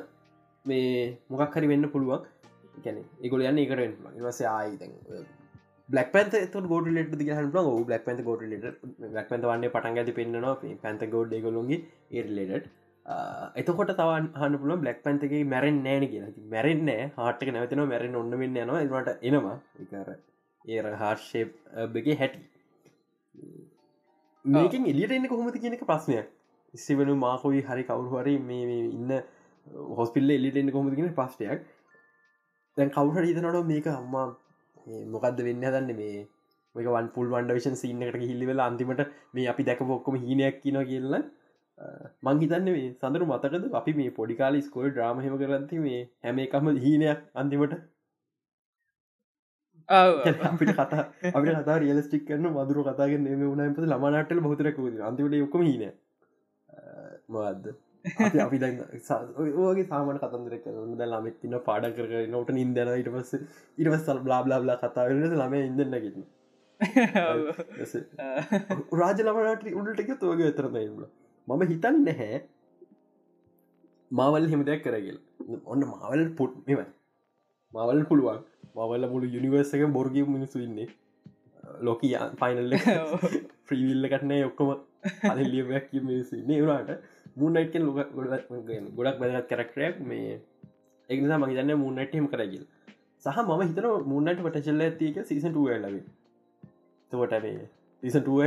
මේ 0.65 0.91
මොකක් 1.31 1.57
හරි 1.57 1.71
වෙන්න 1.73 1.89
පුළුවන් 1.95 2.23
ගැන 2.85 3.01
එකගොල 3.23 3.49
යන්න 3.49 3.65
එකට 3.65 4.23
වස 4.27 4.41
ආයිතැන් 4.51 4.95
බ්ලක් 5.89 6.13
පැත 6.13 6.55
ගොඩ 6.73 6.87
ලට 6.93 7.27
ගහන 7.29 7.51
බ්ලක් 7.55 8.05
පැත 8.07 8.23
ගොඩ 8.29 8.47
ලට 8.49 8.73
ලක් 9.11 9.27
පැත 9.31 9.45
වන්නේ 9.51 9.75
පටන් 9.75 10.01
ඇති 10.01 10.17
පෙන්න්නවා. 10.21 10.55
පැත 10.85 11.05
ගෝඩ් 11.15 11.35
ගොලුන්ගේ 11.47 11.81
ඒර්ලට 12.11 12.71
එතකොට 13.61 13.93
තවන් 13.99 14.31
හන්න 14.41 14.61
පුල 14.63 14.77
බ්ලක් 14.85 15.03
පැන්තගේ 15.05 15.43
මැරෙන් 15.55 15.83
නෑන 15.87 16.09
කියලා. 16.13 16.33
මැරෙන්න 16.55 16.89
හටක 17.19 17.53
නැවතන 17.57 17.85
මැරෙන් 17.93 18.17
ඔන්න 18.23 18.39
වෙන්න 18.43 18.57
යනවා. 18.63 18.81
එවට 18.87 19.27
එනවා. 19.31 19.57
එකර 19.83 20.17
ඒර 20.65 20.87
හාර්ෂේප්ගේ 21.03 22.19
හැටි. 22.23 22.41
මේකින් 24.45 24.91
එලියට 24.93 25.15
එන්න 25.19 25.29
කොහොමති 25.29 25.65
කියනක 25.65 25.87
ප්‍රශ්නය 25.91 26.19
ඉස්සවන 26.75 27.11
මාකොයි 27.25 27.63
හරි 27.69 27.85
කවුරු 27.91 28.21
හරි 28.23 28.35
මේ 28.51 28.81
ඉන්න 28.89 29.13
හොස්පිල්ල 29.99 30.37
එලිට 30.37 30.59
එන්න 30.63 30.73
කොහොමති 30.75 30.99
කියෙන 30.99 31.15
පස්ටයක් 31.21 31.61
දැන් 32.77 32.91
කවුහට 32.91 33.27
හිතනට 33.27 33.61
මේක 33.67 33.87
අම්මා 33.91 34.27
මොකක්ද 35.13 35.41
වෙන්න 35.47 35.67
හදන්න 35.67 35.97
මේ 35.97 36.27
මේක 36.75 36.89
වන් 36.89 37.09
පුල් 37.15 37.29
වන්ඩ 37.29 37.57
විෂන් 37.59 37.77
සින්නකට 37.77 38.21
හිල්ලිවෙල 38.23 38.61
අන්තිමට 38.61 39.03
මේ 39.35 39.49
අපි 39.49 39.67
දැක 39.69 39.83
පොක්කොම 39.91 40.21
හිනයක් 40.25 40.61
කියන 40.63 40.79
කියල්ල 40.85 41.17
මංහිතන්න 42.23 42.69
මේ 42.69 42.91
සඳරු 42.93 43.31
මතකද 43.31 43.73
අපි 43.73 43.97
මේ 44.01 44.15
පොඩිකාල 44.19 44.61
ස්කෝල් 44.63 44.91
්‍රාමහෙම 44.93 45.37
කරන්ති 45.41 45.81
මේ 45.81 46.01
හැම 46.23 46.39
එකම 46.39 46.71
හීනයක් 46.79 47.21
අන්තිමට? 47.35 47.75
අපිට 50.45 50.75
කතා 50.75 51.03
අපි 51.33 51.57
කතා 51.57 51.79
රියලස්ටික් 51.79 52.29
කරන 52.29 52.47
මදුර 52.51 52.79
කතාගෙන 52.89 53.27
මේ 53.35 53.51
උනයිප 53.55 53.81
ළමනාටල 53.85 54.45
බහතරක 54.47 54.79
අන්තිමට 55.09 55.41
ඔක්කම 55.41 55.67
හින 55.71 55.85
මදද 57.29 57.75
අපි 58.05 58.59
ඕගේ 59.59 59.87
සාමන 59.87 60.19
කතන්දර 60.19 60.57
කරන 60.59 60.97
ද 60.99 61.07
ළමෙක් 61.07 61.37
තින්න 61.41 61.59
පාඩ 61.69 61.87
කර 61.97 62.25
නොට 62.29 62.51
නින්දන 62.53 62.95
ඉට 62.95 63.11
පස්ස 63.11 63.35
ඉටවස්සල් 63.79 64.21
බ්ලා 64.21 64.41
බ්ලා 64.45 64.79
කතා 64.79 65.07
වෙන 65.11 65.23
ළම 65.33 65.55
ඉදන්නගෙන 65.61 66.25
ඔව්. 67.23 67.45
රාජ 68.95 69.23
ළමනට 69.23 69.71
උඩටක 69.75 70.11
තෝග 70.21 70.43
වෙතරද 70.43 70.77
ඉන්න 70.81 71.07
මම 71.49 71.65
හිතන් 71.67 72.03
නැහැ 72.03 72.43
මාවල් 74.11 74.51
හෙම 74.51 74.65
දෙයක් 74.65 74.85
කරගල් 74.85 75.19
ඔන්න 75.67 75.87
මාවල් 75.87 76.27
පොට් 76.37 76.61
මෙම 76.67 76.85
මවල් 77.75 78.05
පුළුවන්. 78.05 78.45
මවල්ල 78.75 79.09
මුළු 79.09 79.27
යුනිවර්සක 79.29 79.83
බොර්ග 79.89 80.17
මිනිසු 80.29 80.59
ඉන්නේ. 80.59 80.89
ලෝකී 81.81 82.15
පයිනල්ල 82.41 82.75
ප්‍රීවිල්ල 83.67 84.09
කටනෑ 84.09 84.45
ඔක්කොම 84.45 84.71
අලියයක් 85.31 85.93
මිනිසු 86.03 86.41
නේරට 86.47 86.91
මුන්නයිටෙන් 87.37 87.87
ලොක 87.87 87.99
ගොඩක් 88.95 89.21
වැදත් 89.21 89.49
කරක්ටරයක් 89.49 89.97
මේ 90.03 90.41
එක්නිසා 91.09 91.39
මහිතන්න 91.39 91.75
මුන්නටම 91.77 92.27
කරගල් 92.27 92.65
සහ 93.25 93.39
මම 93.41 93.63
හිතන 93.63 93.87
මුන්නට 94.07 94.41
පටචල්ල 94.41 94.83
ඇතික 94.83 95.17
සීසටුව 95.25 95.69
ලබේ 95.77 96.05
තකොට 97.13 97.35
මේ 97.43 97.69
සීසටුව 98.03 98.39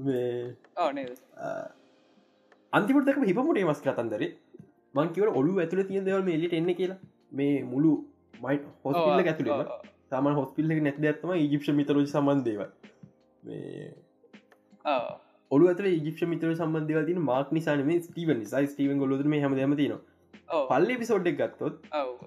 ඔව් 0.76 0.92
නේද? 0.92 1.12
අන්තිමටක 2.72 3.22
හිපමට 3.22 3.62
මස් 3.62 3.80
කතන්දර 3.80 4.22
මංකිවට 4.94 5.36
ඔලු 5.36 5.58
ඇතුළ 5.58 5.82
තිය 5.84 6.02
දෙවල් 6.02 6.22
මේ 6.22 6.36
එලිට 6.38 6.54
එන්න 6.54 6.70
කියලා. 6.74 6.98
මේ 7.32 7.62
මුළු 7.64 7.90
මයි 8.40 8.60
හොස්පිල්ල 8.84 9.24
ඇතුළ 9.24 9.50
තම 10.10 10.30
හොස්පිල්ල 10.34 10.70
නැති 10.78 11.08
ඇත්තම 11.08 11.34
ඉජිප්ෂ 11.36 11.72
මිතරෝජ 11.72 12.06
ඔව්. 14.86 15.08
ඔලු 15.50 15.68
ඇතර 15.70 15.86
ඉජිප්ෂ 15.88 16.24
මිතර 16.32 16.50
සම්බන්ධව 16.52 17.06
තින 17.06 17.20
මාක් 17.22 17.48
නිසාන 17.50 17.84
මේ 17.86 18.00
ස්ටීවන් 18.00 18.40
නිසයි 18.42 18.66
ස්ටීවන් 18.66 18.98
ගොලොද 19.02 19.22
මේ 19.34 19.42
හම 19.44 19.54
ඔව්. 20.50 20.66
පල්ලි 20.70 20.96
පිසෝඩ්ඩක් 21.00 21.40
ගත්තොත්. 21.40 21.74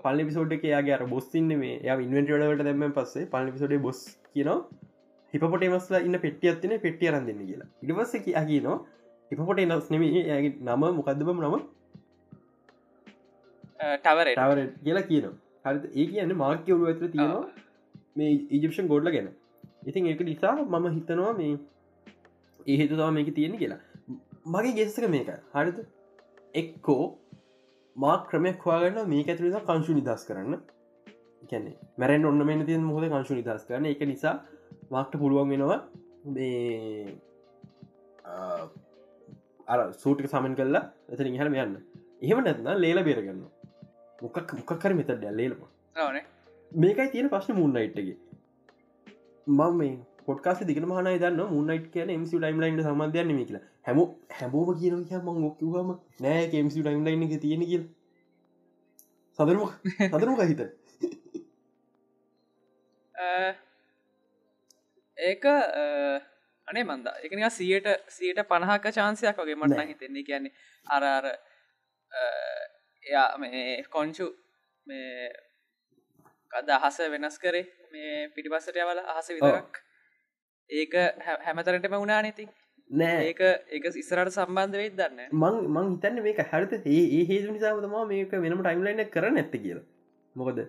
පල්ලි 0.03 0.25
පිසෝඩ් 0.29 0.55
එක 0.57 0.65
යාගේ 0.69 0.95
අර 0.97 1.05
බොස්තින්න 1.07 1.53
මේ. 1.61 1.75
ය 1.79 1.89
ඉන්වෙන්ටඩට 2.05 2.65
දැම 2.69 2.95
පස්සේ 2.97 3.29
පල්ලි 3.33 3.55
පිසෝඩේ 3.55 3.83
බොස් 3.87 4.01
කියනවා 4.33 4.59
හිපොට 5.33 5.65
මස්ලා 5.75 6.03
ඉන්න 6.07 6.19
පෙටිය 6.25 6.51
අත්තින 6.53 6.75
පෙටිය 6.79 7.11
අරන්දන්න 7.11 7.45
කියලා. 7.49 7.69
ඉටවස්ස 7.83 8.13
කියගේ 8.27 8.61
නවා 8.61 8.77
හිපොට 9.31 9.63
නස් 9.67 9.89
නෙම 9.93 10.03
යාගේ 10.09 10.53
නම 10.67 10.85
මොකක්දබම 10.99 11.43
නම? 11.43 11.55
ටවරේ 13.99 14.35
ටවර 14.35 14.59
කියලා 14.85 15.05
කියනවා. 15.11 15.35
හරි 15.65 15.93
ඒ 15.95 16.09
කියන්න 16.11 16.35
මාර්කවරු 16.43 16.89
ඇතර 16.91 17.07
තියෙනවා 17.09 17.45
මේ 18.15 18.31
ඉජිපෂන් 18.57 18.91
ගොඩ්ල 18.93 19.13
ගැන. 19.15 19.29
ඉතින් 19.89 20.11
ඒක 20.11 20.25
නිසා 20.31 20.57
මම 20.63 20.89
හිතනවා 20.97 21.33
මේ 21.39 21.53
ඒ 22.67 22.77
හේතු 22.79 22.99
තම 22.99 23.17
මේක 23.17 23.29
තියෙන 23.39 23.57
කියලා. 23.61 23.81
මගේ 24.53 24.75
ගෙස්සක 24.79 25.07
මේක 25.15 25.29
හරිද? 25.55 25.77
එක්කෝ 26.61 27.03
මා 27.95 28.15
ක්‍රමයක් 28.29 28.63
හවාගන්න 28.65 29.09
මේ 29.13 29.25
ඇතුර 29.27 29.65
කංශු 29.69 29.97
නිදස් 29.99 30.23
කරන්න. 30.29 30.53
කැනෙ 31.51 31.71
මැරෙන් 31.99 32.29
ඔන්න 32.31 32.45
මෙන 32.51 32.65
තියන් 32.69 32.83
මොහද 32.91 33.09
කංශු 33.13 33.39
නිදස් 33.39 33.65
කරන 33.69 33.89
එක 33.93 34.03
නිසා 34.13 34.35
මාක්ට 34.93 35.19
පුළුවන් 35.23 35.49
වෙනවා 35.53 35.79
අර 39.73 39.79
සූටික 40.03 40.27
සමන් 40.31 40.55
කල්ලා 40.59 40.85
එතන 41.11 41.35
ඉහරම 41.35 41.59
යන්න. 41.65 41.75
එහෙම 42.23 42.39
නැත්න 42.45 42.69
ලේල 42.83 42.99
බේරගන්න 43.07 43.43
මොකක් 44.21 44.53
මොකක්කර 44.59 44.93
මෙත 44.99 45.09
ඩැල්ලේලම 45.11 45.61
ඕනේ 46.05 46.23
මේකයි 46.71 47.11
තියෙන 47.13 47.29
ප්‍රශ්න 47.33 47.57
මුන්නයිට්ගේ 47.59 48.17
මම 49.47 49.73
මේ 49.79 49.93
පොට්කාස 50.25 50.59
දිගන 50.63 50.85
මහන 50.85 51.09
දන්න 51.15 51.41
මුන්නයිට 51.49 51.87
කියන 51.93 52.11
මසි 52.17 52.37
ටයිම්ලයින්ට 52.37 52.83
සම්බන්ධයන්න 52.83 53.33
මේ 53.33 53.45
කියලා. 53.45 53.63
හැම 53.81 53.99
හැමෝම 54.31 54.69
කියන 54.79 54.95
ම 55.21 55.45
ඔක්කවම 55.45 55.89
නෑ 56.19 56.47
කමසි 56.49 56.79
ටයිම්ලයින් 56.81 57.23
එක 57.25 57.41
තියෙන 57.41 57.65
කියල. 57.65 57.83
සදරම 59.39 59.61
සදරම 60.09 60.41
හිත 60.43 60.61
ඒක 65.17 65.45
අනේ 66.67 66.83
මන්ද. 66.85 67.07
එකනික 67.23 67.51
සියට 67.51 67.87
සියට 68.09 68.39
පණහක 68.45 68.85
චාන්සයක් 68.91 69.37
වගේ 69.37 69.55
මට 69.57 69.73
නෑ. 69.73 69.87
හිතෙන්නේ. 69.87 70.23
කියන්නේ 70.23 70.51
අර 70.87 71.03
අර 71.05 71.25
අ, 71.25 72.21
එයා 73.03 73.37
මේ 73.37 73.83
කොංචු 73.89 74.27
මේ 74.87 75.31
අද 76.51 76.69
අහස 76.71 76.97
වෙනස් 77.11 77.37
කරේ 77.39 77.65
මේ 77.91 78.29
පිටිපස්සට 78.29 78.77
යවල 78.77 78.99
අහස 79.07 79.29
විතරක් 79.31 79.81
ඒක 80.69 80.93
හැමතරටම 81.45 81.95
වුණා 81.95 82.21
නති 82.23 82.45
නෑ. 82.89 83.25
ඒක 83.29 83.41
ඒක 83.75 83.85
ඉස්සරට 84.01 84.35
සම්බන්ධ 84.35 84.77
වෙයි 84.81 84.91
දන්න 84.99 85.35
මං 85.41 85.59
මං 85.73 85.89
හිතන්න 85.95 86.23
මේක 86.27 86.39
හරිත 86.53 86.73
ඒ 86.93 87.25
හේතු 87.31 87.51
නිසාම 87.51 88.07
මේක 88.13 88.33
වෙනම 88.45 88.63
ටයිම්ලයින 88.63 89.03
කර 89.15 89.31
නැත්ත 89.37 89.55
කියලා. 89.55 89.83
මොකද 90.35 90.59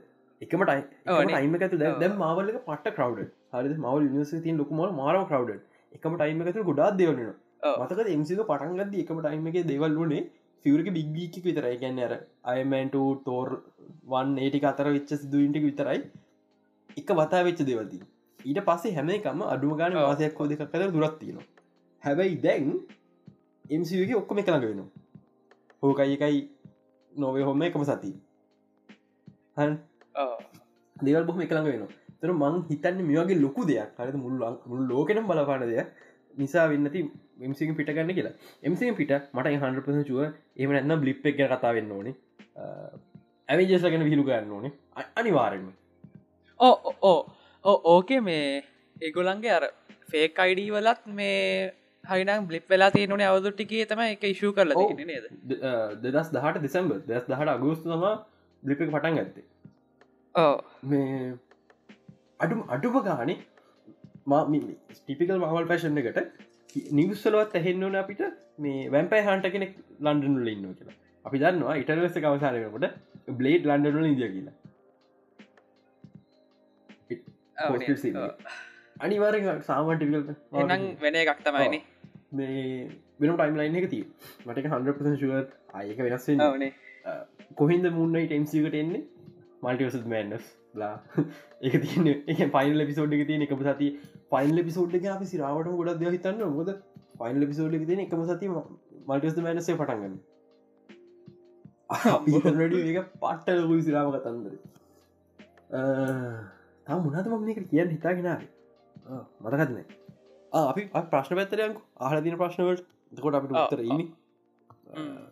එකම 0.43 0.63
ඔව් 0.63 0.71
නේ. 0.71 0.85
ටයිම 1.31 1.57
ඇතු 1.59 1.81
ඔව්. 1.83 1.99
දැම් 2.03 2.17
මවලක 2.23 2.63
පට 2.69 2.95
කවඩ 2.99 3.29
හරි 3.55 3.77
මවල් 3.77 4.09
නිස 4.17 4.35
තින් 4.47 4.63
ලොකුම 4.63 4.85
මාරම 5.03 5.27
කවඩ 5.33 5.61
එකම 5.99 6.17
ටයිම 6.17 6.47
ඇතු 6.47 6.67
ගොඩා 6.71 6.91
දෙවලන. 7.03 7.35
මතක 7.75 8.09
එමසික 8.17 8.43
පටන්ගද 8.51 8.99
එකම 9.05 9.21
ටයිම 9.21 9.53
එක 9.53 9.61
දෙවල් 9.73 10.01
වනේ 10.01 10.25
ෆිවරක 10.65 10.91
බිග්ගීක 10.99 11.39
විතරයි. 11.47 11.77
ගැන්න 11.83 12.03
අර 12.09 12.13
අයමන්ට 12.53 12.99
තෝර් 13.29 13.49
වන් 14.13 14.37
ඒටික 14.47 14.69
අතර 14.73 14.91
වෙච්ච 14.97 15.15
සිදුවන්ට 15.23 15.63
විතරයි. 15.69 16.03
එක 17.01 17.09
වතා 17.21 17.47
වෙච්ච 17.47 17.63
දෙවල්දී 17.71 18.03
ඊට 18.45 18.61
පස්සේ 18.65 18.95
හැම 18.95 19.09
එකම 19.11 19.43
අඩුම 19.45 19.77
ගාන. 19.79 19.97
වාසයක් 19.99 20.35
කෝදක 20.35 20.61
කතර 20.63 20.91
දුරත්තිනවා 20.93 21.47
හැබැයි 22.03 22.37
දැන් 22.43 22.71
එමසිගේ 23.71 24.17
ඔක්කොම 24.21 24.39
එක 24.39 24.49
ළඟ 24.49 24.67
වෙනවා. 24.67 24.89
හෝකයි 25.83 26.17
එකයි 26.17 26.41
නොවේ 27.13 27.45
හොම 27.45 27.63
එකම 27.63 27.85
සති 27.85 28.13
දෙවල් 30.97 31.25
බොහම 31.25 31.41
එකළඟ 31.41 31.69
වෙනවා. 31.69 31.93
තර 32.21 32.33
මං 32.33 32.57
හිතන්න 32.71 33.05
මේගේ 33.05 33.41
ලොකු 33.41 33.63
දෙයක්. 33.71 33.91
හරි 33.99 34.19
මුල්ලන් 34.19 34.59
මුල් 34.67 34.81
ලෝකෙනම් 34.91 35.31
බලපාන 35.31 35.65
දෙයක්. 35.65 35.89
නිසා 36.37 36.67
වෙන්නති 36.69 37.01
එමසි 37.41 37.73
පිටගන්න 37.73 38.15
කියලා. 38.15 38.35
එමසි 38.63 38.93
පිට 38.93 39.13
මට 39.33 39.57
හන්පස 39.63 40.07
චුව 40.09 40.21
එම 40.57 40.71
නැන්න 40.73 41.01
බ්ලිප් 41.01 41.27
එක 41.27 41.41
කතා 41.53 41.73
වෙන්න 41.73 41.93
ඕනේ. 41.93 42.15
ඇවිජෙස්ල 43.49 43.91
ගැන 43.91 44.07
විහිළු 44.09 44.25
ගන්න 44.25 44.53
ඕනේ. 44.53 44.73
අනිවාරෙන්ම 45.17 45.73
ඕ 46.61 46.95
ඕ 47.03 47.19
ඕකේ 47.65 48.21
මේ 48.21 48.65
ඒගොලන්ගේ 49.01 49.53
අර 49.53 49.65
ෆේක් 50.11 50.39
අයිඩී 50.39 50.71
වලත් 50.71 51.15
මේ 51.15 51.73
හයිනම් 52.05 52.47
බ්ලිප් 52.47 52.69
වෙලා 52.69 52.91
තියනේ 52.91 53.29
අවදුට්ටිකේ 53.29 53.87
තම 53.87 54.03
එක 54.05 54.25
ඉශූ 54.25 54.53
කරල 54.53 54.75
නේද? 55.03 55.25
දෙදස් 56.05 56.31
දහට 56.31 56.63
දෙසම්බර් 56.63 57.01
දෙස් 57.07 57.25
දහට 57.25 57.55
අගෝස්තුම 57.57 58.05
බ්ලිප් 58.63 58.81
එක 58.81 58.91
පටන් 58.91 59.21
ගත්තේ. 59.21 59.45
ඕ 60.35 60.57
මේ 60.85 61.33
අඩුම 62.39 62.61
අඩුම 62.69 62.99
ගානේ 63.03 63.39
ටිපිකල් 64.93 65.39
මවල් 65.39 65.71
පැශන් 65.71 66.03
එකට 66.03 66.21
නිවස්සලවත් 66.93 67.57
ඇහෙන්න්නවන 67.57 67.97
අපිට 67.97 68.23
මේ 68.59 68.85
වැැම්පයි 68.89 69.25
හන්ට 69.29 69.51
කෙනෙක් 69.55 69.73
ලන්ඩනුල 70.01 70.53
ඉන්න 70.55 70.69
කියලා. 70.71 71.01
අපි 71.25 71.43
දන්නවා 71.43 71.81
ඉටලෙස 71.83 72.17
කවසාරකට 72.19 73.33
බ්ලේඩ් 73.41 73.71
ලන්ඩනුල 73.71 74.13
ඉදිය 74.13 74.31
කියලා 74.35 74.57
නේ. 77.57 78.23
එක. 78.25 78.47
අනිවාරෙන් 79.01 79.63
සාමන් 79.63 79.97
ටිකල් 79.97 80.17
එනම් 80.63 80.87
වෙන 81.01 81.21
එකක් 81.23 81.45
තමයින 81.45 81.79
මේ 82.33 82.65
වෙන 83.21 83.33
ටයිම්ලයින් 83.33 83.79
එක 83.81 83.89
තිය 83.91 84.05
මට 84.47 84.67
හන්ප 84.69 85.15
ශුව 85.15 85.33
අයක 85.75 85.99
වෙනස්වෙන්න 86.01 86.45
ඕනේ 86.45 86.73
කොහින්ද 87.55 87.91
මුන්න 87.93 88.19
ටම්සිකට 88.19 88.75
එන්නේ? 88.75 89.03
මල්ටිවස 89.63 90.07
මෑන්ස් 90.07 90.47
ලා 90.75 90.95
ඒක 91.63 91.77
තියන 91.83 92.11
එක 92.11 92.45
පයිල් 92.53 92.87
පිසෝඩ් 92.87 93.17
එක 93.17 93.27
තියන 93.29 93.47
එකම 93.47 93.65
සති 93.65 93.91
පයිල් 94.33 94.65
පිසෝඩ් 94.65 94.97
එක 94.99 95.09
අපි 95.13 95.27
සිරාවට 95.27 95.73
ගොඩක් 95.73 96.01
දෙ 96.01 96.15
හිතන්න? 96.17 96.45
මොද 96.53 96.71
පයිල් 97.19 97.47
පිසෝඩ් 97.47 97.77
එක 97.81 97.85
තියන 97.91 98.07
එකම 98.07 98.25
සති 98.31 98.53
මල්ටස් 98.55 99.39
මෑනසේ 99.41 99.77
පටන්ගන්න 99.77 100.17
ඒක 102.83 102.99
පට්ට 103.17 103.57
ලොකු 103.59 103.81
සිරාම 103.83 104.11
කතන්දර 104.13 104.55
තා 106.87 106.99
මුණද 106.99 107.31
මම 107.31 107.49
එක 107.53 107.61
කියන්න 107.71 107.95
හිතාගෙනාව 107.95 108.43
මතකත්න 109.43 109.79
අපි 110.53 110.83
අප 110.93 111.09
ප්‍රශ්න 111.11 111.39
පැත්තරයක 111.39 111.81
ආහලදින 112.01 112.39
ප්‍රශ්නවලට. 112.41 112.87
දකොට 113.13 113.39
අපිට 113.39 113.57
උත්තර 113.57 113.83
ඉනි 113.83 114.05
හ්ම්. 114.93 115.27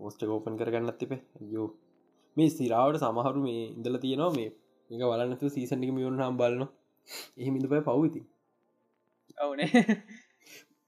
පෝස්ට 0.00 0.26
කෝපන් 0.26 0.58
කරගන්නත් 0.58 0.98
තිපේ 0.98 1.22
යෝ 1.50 1.68
මේ 2.36 2.50
සිරාවට 2.50 3.02
සමහරු 3.02 3.46
මේ 3.46 3.62
ඉඳල 3.68 3.98
තියෙනවා 3.98 4.34
මේ. 4.36 4.50
එක 4.90 5.02
වලන්නතු 5.02 5.48
සීසන්ටික 5.48 5.92
මියුන් 5.92 6.20
හම් 6.20 6.36
බලන 6.38 6.62
එහෙම 7.38 7.56
ඉඳ 7.56 7.68
පයි 7.70 7.82
පව්විති 7.82 8.20
ඔවනේ 9.38 9.82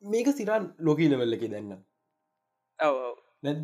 මේක 0.03 0.29
සිරාන් 0.33 0.65
ලොකීලවෙල්ල 0.81 1.37
එක 1.37 1.45
දෙන්න 1.47 1.71
ඔව 2.79 2.99
නැද 3.43 3.63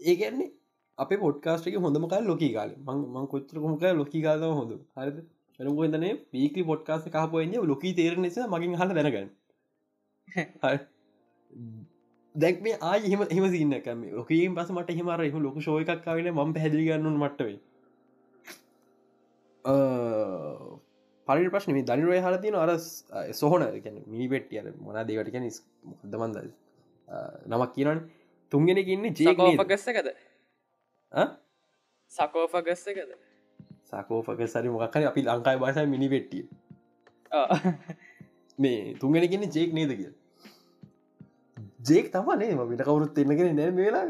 ඒගැන්නේ 0.00 0.50
අප 0.98 1.10
පොට්කාස්ටක 1.16 1.76
හොඳම 1.78 2.06
කාල 2.08 2.24
ලොකී 2.24 2.52
කාල 2.54 2.70
මං 2.86 3.26
කොච්චර 3.26 3.56
කොමක 3.58 3.84
ලොකී 3.94 4.22
කාලව 4.22 4.46
හොඳ 4.52 4.72
හරිද? 4.96 5.18
එනකොතන 5.60 6.06
පීකි 6.32 6.64
පොට්කාස 6.64 7.04
කහපුයන්න 7.08 7.58
ලොකී 7.64 7.94
තේර 7.94 8.14
නිසා 8.18 8.48
මගින් 8.48 8.74
හල 8.76 8.90
දැනගන්න. 8.92 9.30
දැක් 12.34 12.60
මේ 12.62 12.76
ආය 12.82 13.00
එහෙම 13.02 13.22
එහම 13.26 13.46
සින්නකම 13.50 14.02
ලොකීම් 14.12 14.54
පස 14.54 14.70
මට 14.70 14.98
හෙමර 14.98 15.20
එහම 15.20 15.40
ලොක 15.42 15.56
ශෝය 15.60 15.82
එකක් 15.84 16.04
කාවන 16.04 16.30
ම 16.32 16.52
පැදිගන්නු 16.54 17.14
මට්ටවේ 17.14 17.56
පරි 21.28 21.48
ප්‍රශ්න 21.48 21.72
මේ 21.72 21.84
දනිරය 21.84 22.20
හලතින 22.20 22.56
අර 22.56 22.70
සොහන 23.34 23.66
ගැන 23.78 23.98
මිනි 24.06 24.28
පෙට්ටිය 24.28 24.62
මොනා 24.80 25.04
දේවට 25.04 25.32
කැන 25.34 25.50
දමන්ද 26.06 26.38
නමක් 27.48 27.70
කියනන් 27.74 28.02
තුන්ගෙන 28.52 28.82
ඉන්න 28.86 29.08
සකෝපගස්සකද 29.16 30.08
ජේ 30.08 30.27
සකෝපගස්සකද 32.12 33.10
සකෝපක 33.90 34.40
සරි 34.54 34.68
මොක්කර 34.74 35.02
අපි 35.10 35.20
ලංකායි 35.28 35.58
බාස 35.64 35.78
මිනි 35.94 36.08
පෙට්ටිය. 36.14 36.44
මේ 38.58 38.94
තුන්ගෙන 39.00 39.24
කියන්න 39.32 39.50
ජේක් 39.56 39.70
නේද 39.78 39.92
කිය 39.98 40.12
ජේක් 41.88 42.06
තමනේ 42.12 42.56
විට 42.70 42.82
කවුරුත් 42.88 43.18
එන්නගෙන 43.22 43.56
නෑ 43.60 43.70
මේලා 43.78 44.04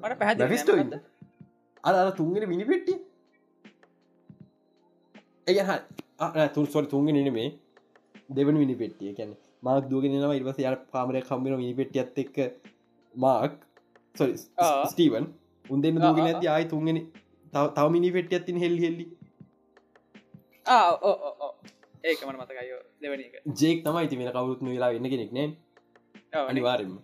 මට 0.00 0.18
පැහදි 0.20 0.40
මැෆිස්ටෝ 0.42 0.76
ඉන්න. 0.82 0.94
අර 1.84 1.94
තුන්ගෙන 2.18 2.44
මිනි 2.52 2.64
පෙට්ටිය. 2.70 2.98
එය 5.46 5.56
තුන් 6.54 6.66
සොර 6.72 6.84
තුන්ගෙන 6.94 7.18
න 7.24 7.30
මේ 7.38 7.48
දෙවන 8.36 8.56
විනි 8.62 8.76
පෙට්ටිය. 8.82 9.14
කැන 9.18 9.30
මාක් 9.62 9.84
දුවගෙනවා 9.92 10.34
ඉවස 10.40 10.58
යාර 10.66 10.76
පාමරය 10.92 11.20
කම්බෙන 11.30 11.58
විනි 11.62 11.74
පෙට්ටියත් 11.80 12.18
එක්ක. 12.24 12.36
මාක් 13.14 13.52
ආ. 14.58 14.84
ස්ටීවන් 14.86 15.26
උන් 15.64 15.82
දෙන්න 15.82 15.98
ආ, 15.98 16.04
දුගෙන 16.04 16.26
ඇති 16.26 16.46
ආය 16.48 16.64
තුන්ගෙන 16.66 16.98
තව 17.52 17.86
මිනි 17.90 18.12
පෙට්ටිය 18.12 18.38
ඇතින් 18.38 18.58
හෙල් 18.58 18.76
හෙල්ලි. 18.78 19.06
ඒක 22.04 22.20
මට 22.22 22.38
මතකයෝ 22.40 22.80
දෙවනි 23.02 23.24
එක. 23.24 23.34
ජේක් 23.60 23.78
තමයි 23.84 24.04
ඉති 24.04 24.16
වෙන 24.18 24.30
කවුරුත් 24.32 24.60
වෙලා 24.66 24.90
වෙන්න 24.92 25.10
කෙනෙක් 25.10 25.32
නෑ 25.32 25.48
අනිවාරෙන්ම 26.44 26.94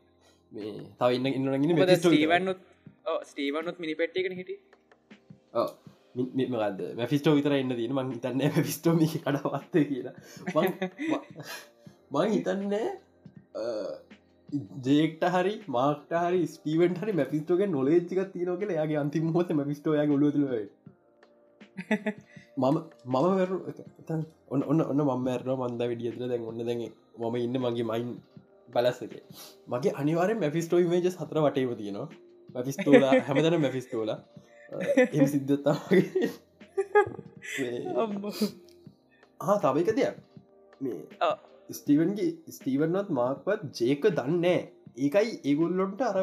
මේ 0.53 0.73
තව 0.99 1.11
ඉන්න 1.15 1.27
ඉන්නගෙන 1.29 1.97
ස්ටීවනුත් 1.99 2.61
ස්ටීවනුත් 3.25 3.77
මිනි 3.79 3.95
පෙට්ටියකන 3.95 4.37
හිටි 4.37 4.57
මකද 6.15 6.81
මැෆිස්ටෝ 6.97 7.35
විතර 7.35 7.53
එන්න 7.55 7.73
දීන 7.75 7.95
මං 7.95 8.13
හිතන්න 8.13 8.43
පිස්ටෝම 8.59 9.01
කඩවත්ත 9.17 9.75
කියලා. 9.89 10.15
මං- 10.55 10.77
මං 12.13 12.29
හිතන්නේ 12.31 12.87
ජේක්ට 14.83 15.25
හරි 15.31 15.55
මාක්ට 15.69 16.15
හරි 16.19 16.41
ස්ටීවන් 16.47 16.97
හරි 16.97 17.13
මැෆිස්ටෝක 17.13 17.63
නොලේච්චික 17.69 18.21
තියනෝ 18.33 18.57
කියල 18.57 18.73
යාගේ 18.73 18.99
අන්තිම 18.99 19.33
හොත 19.33 19.53
මැෆිස්ටෝය 19.53 20.07
ගොලුවතුල 20.07 20.45
මම 22.57 22.77
මම 23.05 23.15
වැරු 23.15 23.57
ඔන්න 24.49 24.63
ඔන්න 24.65 24.81
ඔන්න 24.83 25.01
මම්මෑරන 25.03 25.57
මන්ද 25.59 25.83
විඩියතර 25.85 26.21
දැන් 26.25 26.45
ඔන්න 26.45 26.61
දැන් 26.63 26.83
මම 27.21 27.37
ඉන්න 27.37 27.57
මගේ 27.59 27.85
මයින් 27.85 28.11
බලස්සක 28.69 29.15
මගේ 29.69 29.93
අනිවාරෙන් 29.95 30.39
මැෆිස්ටෝ 30.39 30.81
මේජ 30.87 31.11
සතර 31.11 31.39
වටේම 31.41 31.73
තියෙනවා. 31.77 32.09
මැෆිස්ටෝල 32.55 33.05
හැමතන 33.27 33.57
මැෆිස්ටෝල. 33.61 34.11
එම 35.13 35.27
සිද්ධතාවගේ 35.27 36.29
ආ 39.41 39.57
තවයික 39.65 39.91
දෙයක්. 39.93 40.17
මේ. 40.81 41.01
ස්ටීවන්ගේ 41.71 42.31
ස්ටීවන්නත් 42.49 43.09
මාක්වත් 43.11 43.63
ජේක 43.81 44.05
දන්නේ 44.13 44.59
ඒකයි 44.99 45.31
ඒගොල්ලොන්ට 45.45 46.03
අර 46.03 46.19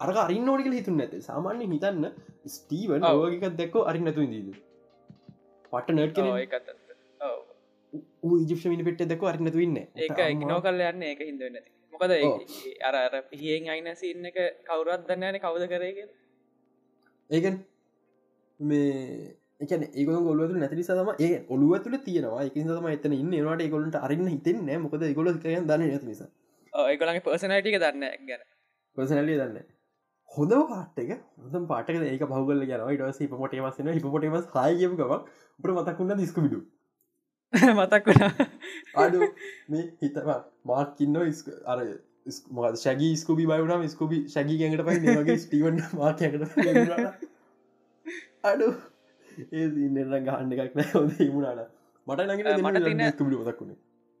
අර 0.00 0.10
අරින්න 0.16 0.48
ඕනිකල 0.48 0.72
හිතුන් 0.72 0.96
නැත 0.96 1.14
සාමාන්‍ය 1.22 1.66
හිතන්න 1.66 2.08
ස්ටීවන් 2.46 3.04
ඔව්. 3.04 3.20
ඕගකත් 3.20 3.56
දැක්කෝ 3.56 3.84
අරි 3.84 4.00
නැතු 4.00 4.26
දීද 4.26 4.50
පට 5.72 5.96
නට් 5.96 6.14
කෙන 6.14 6.32
ඒකත් 6.34 6.74
ජිප්ෂ 8.44 8.66
මිනි 8.66 8.84
පෙට්ට 8.84 9.08
දැක 9.08 9.22
අරි 9.24 9.44
නැතු 9.44 9.60
ඉන්න. 9.60 9.78
ඒක 9.96 10.18
ඉක්නෝ 10.26 10.60
කල්ල 10.60 10.82
යන්න 10.82 11.02
ඒක 11.04 11.20
හිද 11.20 11.42
නැති. 11.46 11.70
මොකද 11.92 12.10
ඒ-. 12.10 12.24
ඒ 12.64 12.76
අර 12.82 12.94
අර 12.96 13.14
පිහියෙන් 13.30 13.68
අයින 13.68 13.90
සින්න 13.96 14.30
එක 14.30 14.38
කවුරත් 14.64 15.06
දන්නන 15.08 15.40
කවුද 15.40 15.66
කරේගෙන 15.68 16.10
ඒකන් 17.30 17.56
මේ 18.60 19.36
එකන 19.60 19.84
ඒක 19.84 20.10
ගොලුව 20.24 20.56
නැති 20.56 20.84
සම 20.84 21.12
ඒ 21.20 21.32
ඔලුව 21.50 21.78
තුළ 21.80 22.00
තියෙනවා. 22.00 22.42
එක 22.44 22.58
සම 22.64 22.88
එතන 22.88 23.14
ඉන්න. 23.14 23.32
ඒවාට 23.34 23.64
ගොලට 23.70 23.96
අරන්න 24.00 24.28
හිතෙන්න 24.28 24.74
මොකද 24.82 25.08
ගොල 25.14 25.32
කය 25.38 25.56
දන්න 25.62 25.66
නැති 25.84 26.06
නිසා. 26.06 26.30
ඒගොලගේ 26.72 27.24
පර්සනටික 27.24 27.80
දන්න 27.80 28.28
ගැන. 28.28 28.46
පසනලිය 28.96 29.36
දන්න 29.36 29.66
හොඳ 30.30 30.54
පාටක 30.64 31.12
හොඳ 31.44 31.68
පාටක 31.68 32.00
ඒක 32.04 32.24
පහුගල 32.26 32.64
යන 32.64 32.72
ටස 32.94 33.20
හිපමොටේ 33.22 33.62
වසන 33.62 33.92
හිපොටේමස් 33.92 34.48
හයගම 34.56 34.96
ගවක් 34.96 35.20
උට 35.60 35.72
මතක්කුන්න 35.74 36.16
දිස්කවිඩු 36.16 36.60
මතක් 37.72 38.06
අඩු 38.96 39.30
මේ 39.70 39.84
හිතවා 40.02 40.38
මාකින්න 40.64 41.20
අර 41.66 41.78
මොද 42.52 42.78
ශැගී 42.78 43.12
ස්කුබි 43.16 43.46
බයුනම් 43.46 43.86
ස්කුබි 43.88 44.20
ශැගි 44.28 44.58
ගැඟට 44.58 44.86
පයි 44.90 45.16
වගේ 45.18 45.38
ස්ටීවන් 45.38 45.80
මාකකට 45.94 46.42
අඩු 48.44 48.74
ඒ 49.38 49.64
ඉන්නර 49.86 50.14
ගහන්ඩ 50.20 50.52
එකක් 50.56 50.76
නෑ. 50.76 50.88
හොද 50.92 51.10
මුණට 51.32 51.66
මට 52.06 52.20
නග 52.28 52.40
මට 52.60 53.20
මතක්ුණේ 53.42 53.76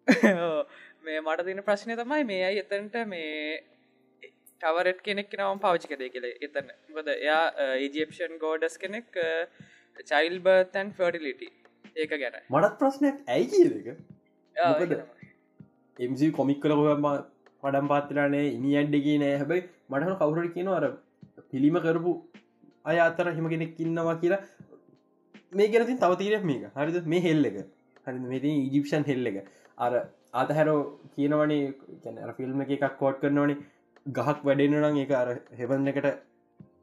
ඔව්. 0.42 0.66
මේ 1.02 1.20
මට 1.20 1.46
තින 1.46 1.62
ප්‍රශ්නය 1.62 1.96
තමයි 1.96 2.24
මේ 2.24 2.42
අයි 2.48 2.62
එතන්ට 2.62 2.98
මේ 3.06 3.30
ටවරට් 4.56 5.00
කෙනෙක් 5.02 5.36
නවම් 5.38 5.62
පවචි 5.64 5.92
කදේ 5.92 6.10
කියල 6.10 6.26
එතන. 6.40 6.72
බද 6.94 7.16
එයා 7.16 7.68
ඒජපෂන් 7.76 8.36
ගෝඩස් 8.42 8.78
කෙනෙක් 8.78 9.08
චයිල් 10.04 10.36
බර්තන් 10.40 10.92
ෆර්ටිලිටි 10.92 11.48
ඒක 11.96 12.12
ගැන. 12.16 12.38
මටත් 12.50 12.78
ප්‍රශ්නයක් 12.80 13.22
ඇයි 13.28 13.64
කියක. 13.78 13.88
එමසි 15.98 16.30
කොමික් 16.32 16.62
කල 16.62 16.76
හොම 16.76 17.10
පඩම් 17.62 17.88
පාත්තරනේ 17.92 18.46
ඉනි 18.50 18.78
අඩ්ඩගේ 18.82 19.18
නෑ. 19.18 19.36
හැබයි 19.38 19.62
මටහන 19.90 20.18
කවුරට 20.20 20.54
කියන 20.54 20.68
අර 20.70 20.90
පිළිම 21.50 21.78
කරපු 21.80 22.12
අය 22.84 22.98
අතර 23.00 23.32
හිම 23.34 23.48
කෙනෙක් 23.48 23.80
ඉන්නවා 23.80 24.16
කියලා 24.22 24.42
මේ 25.58 25.68
ගැනතින් 25.72 25.98
තවතීරයක් 25.98 26.44
මේක. 26.50 26.62
හරිද? 26.76 27.06
මේ 27.06 27.22
හෙල්ල 27.26 27.48
එක. 27.50 27.56
හරි 28.06 28.18
මෙති 28.32 28.52
ඉජිප්ෂන් 28.60 29.08
හෙල්ල 29.10 29.26
එක. 29.30 29.38
අර 29.78 29.92
අතහැරෝ 30.34 30.78
කියනවනේ 31.14 31.74
කැන 32.04 32.22
ෆිල්ම් 32.38 32.62
එක 32.62 32.72
එකක් 32.76 32.96
කෝට් 33.02 33.20
කරනවනේ. 33.22 33.58
ගහක් 34.08 34.38
වැඩෙන 34.44 34.78
නම් 34.80 35.02
එක 35.04 35.12
අර 35.12 35.28
හෙවන්න 35.60 35.92
එකට 35.92 36.08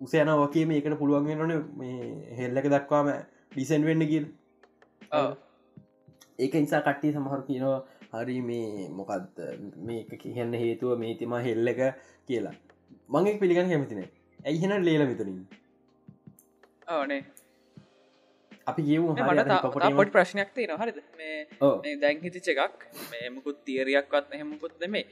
උසයන 0.01 0.33
වගේ 0.41 0.65
මේකට 0.65 0.99
පුළුවන්ගෙන 1.01 1.41
නොන 1.43 1.53
මේ 1.77 2.11
හෙල්ල 2.39 2.61
එක 2.61 2.69
දක්වාම 2.75 3.11
ඩිසන් 3.51 3.89
වෙන්න 3.89 4.07
කියල්. 4.11 4.27
ඔව්. 5.13 5.31
ඒක 6.39 6.53
නිසා 6.55 6.81
කට්ටි 6.81 7.15
සමහර 7.15 7.41
කියනවා 7.49 7.79
හරි 8.15 8.37
මේ 8.43 8.89
මොකක්ද 8.99 9.41
මේ 9.87 10.21
කියන්න 10.21 10.61
හේතුව 10.63 10.99
මේ 10.99 11.17
තිම 11.21 11.39
හෙල්ල 11.47 11.73
එක 11.73 11.81
කියලා. 12.27 12.55
මංෙක් 13.09 13.39
පිළිගන්න 13.39 13.69
කැමතිනේ 13.69 14.09
ඇයිහෙන 14.39 14.85
ලේල 14.85 15.03
විතරින් 15.07 15.39
ඕනේ 16.89 17.21
අපි 18.67 18.81
මට 18.97 19.95
පොට් 19.97 20.11
ප්‍රශ්නයක් 20.11 20.51
තිය 20.55 20.67
නොහරිද 20.67 20.99
මේ 21.17 21.37
මේ 21.83 21.95
දැන් 21.97 22.19
හිතිච 22.19 22.47
එකක්. 22.55 22.83
මේ 23.11 23.29
මුකුත් 23.29 23.57
තීරයක්වත් 23.65 24.27
එහෙමකුත් 24.31 24.75
නෙමේ 24.81 25.05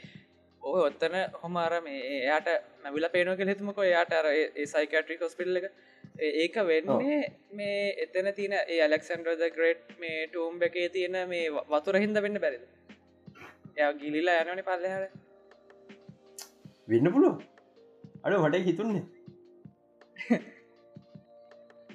ඔය 0.64 0.82
ඔත්තන 0.82 1.16
හොමාර 1.42 1.74
මේ 1.82 2.02
එයාට 2.18 2.50
මැවිල 2.84 3.08
පේනෝ 3.10 3.36
කෙ 3.36 3.46
හිතුමක. 3.46 3.80
එයාට 3.84 4.14
අර 4.14 4.28
සයිකට්‍රි 4.66 5.18
හොස්පිල්ල 5.22 5.58
එක. 5.58 5.68
ඒක 6.36 6.56
වෙන්නේ 6.66 7.20
මේ 7.54 7.82
එතන 8.06 8.32
තියන 8.38 8.56
ඒ 8.56 8.80
ඇලෙක්සන්ඩ්‍රද 8.80 9.44
ග්‍රේට් 9.58 9.84
මේ 10.00 10.28
ටූම් 10.28 10.62
එකේ 10.62 10.88
තියෙන 10.90 11.18
මේ 11.28 11.46
වතුර 11.70 12.00
හින්ද 12.06 12.22
වෙන්න 12.22 12.42
බැරිද? 12.46 12.64
එය 13.78 13.92
ගිලිලා 14.02 14.40
යනනි 14.46 14.64
පල්ලහර 14.64 15.06
වෙන්න 16.88 17.14
පුළුව 17.14 17.36
අඩ 18.24 18.42
මට 18.42 18.66
හිතුන්නේ. 18.66 19.06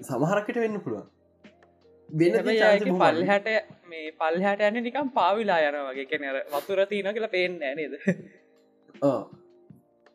සමහරකට 0.04 0.58
වෙන්න 0.58 0.80
පුළුවන් 0.80 1.12
වෙන 2.10 2.32
පල්හට 2.42 3.48
මේ 3.86 4.12
පල්හට 4.14 4.60
යන 4.62 4.82
නිකම් 4.82 5.10
පාවිලා 5.10 5.60
යන 5.62 5.76
වගේ. 5.88 6.06
කෙනර 6.06 6.36
වතුර 6.52 6.86
තියන 6.86 7.08
කියලා 7.08 7.30
පේෙන් 7.30 7.58
නේද? 7.58 7.98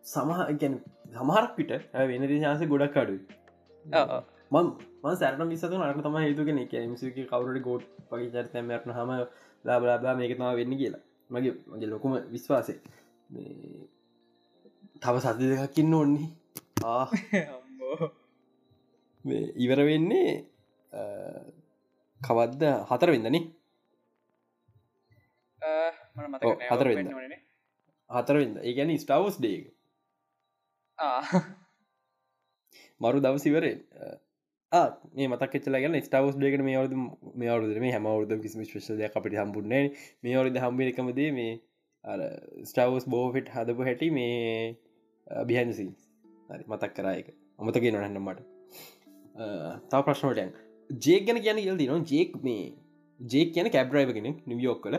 සමහ 0.06 0.40
ගැන 0.56 0.80
සමහරක් 1.12 1.56
පිට 1.56 1.72
වෙන 1.94 2.28
ශාස 2.40 2.66
ගොඩක්. 2.66 2.98
මන් 4.52 4.66
මන් 5.04 5.16
සැරන 5.16 5.50
විසතු 5.50 5.76
නට 5.78 6.02
තම 6.02 6.18
හේතුගෙන 6.18 6.60
එක 6.60 6.74
මසික 6.88 7.18
කවුරට 7.26 7.62
ගෝඩ් 7.62 7.84
වගේ 8.10 8.32
චරිතැමරන 8.32 8.92
හම 8.92 9.12
ලාබලාබා 9.66 10.16
මේකතම 10.16 10.44
වෙන්න 10.54 10.78
කියලා. 10.78 11.04
මගේ 11.30 11.54
මගේ 11.68 11.90
ලොකුම 11.90 12.18
විශ්වාසය. 12.28 12.74
තව 15.02 15.16
සති 15.20 15.52
දෙකක්කින්න 15.52 15.94
ඔන්නේ 15.94 16.30
ආ. 16.86 17.06
ඉවර 19.58 19.80
වෙන්නේ 19.86 20.30
කවද්ද? 22.22 22.64
හතර 22.88 23.12
වෙන්නනේ 23.12 23.44
අ, 25.62 25.92
මට 26.16 26.28
මතක 26.28 26.46
ඔව්, 26.46 26.56
නෑ. 26.56 26.70
හතර. 26.72 26.88
හතර 28.10 28.38
වෙන්න 28.38 28.60
ඒගැන 28.62 28.94
ස්ටවස් 28.98 29.38
ඩේක. 29.40 29.66
මරු 33.02 33.20
දවසිවරේ 33.20 33.74
මේ 34.72 35.28
මතක් 35.28 35.60
චල 35.60 35.78
ගන්න 35.78 36.00
ස්ටවස් 36.02 36.38
ඩේකට 36.38 36.64
මේ 36.64 36.78
අවුදු 36.78 37.02
මේ 37.36 37.50
අවුද 37.50 37.76
මේ 37.78 37.92
හැමවුද 37.92 38.34
කිසි 38.42 38.66
ශෂලය 38.66 39.08
අපට 39.10 39.36
හම්බුන්නේ 39.36 39.84
මේ 40.24 40.38
අවුද 40.38 40.58
හම්බිකමදේ 40.58 41.30
මේ 41.32 41.54
ස්ටවස් 42.66 43.08
බෝෆිට් 43.08 43.52
හදපු 43.52 43.82
හැටි 43.84 44.12
මේ 44.12 44.76
බිහන්සි 45.46 45.88
මතක් 46.66 46.92
කරායක 46.94 47.28
අමතක 47.60 47.86
නොහන්න 47.90 48.20
මට. 48.20 48.40
තා 49.90 50.02
ප්‍රශ්නටයන් 50.02 50.52
ජේක් 51.06 51.26
ගැන 51.28 51.40
කියන 51.46 51.60
ඉල් 51.64 51.78
දින 51.82 52.06
ජේක් 52.12 52.38
මේ 52.46 52.64
ජේක් 53.20 53.50
කියන 53.56 53.68
කැබ්‍රයිව 53.76 54.14
කෙනෙක් 54.18 54.38
නිවියෝක් 54.52 54.80
කල 54.86 54.96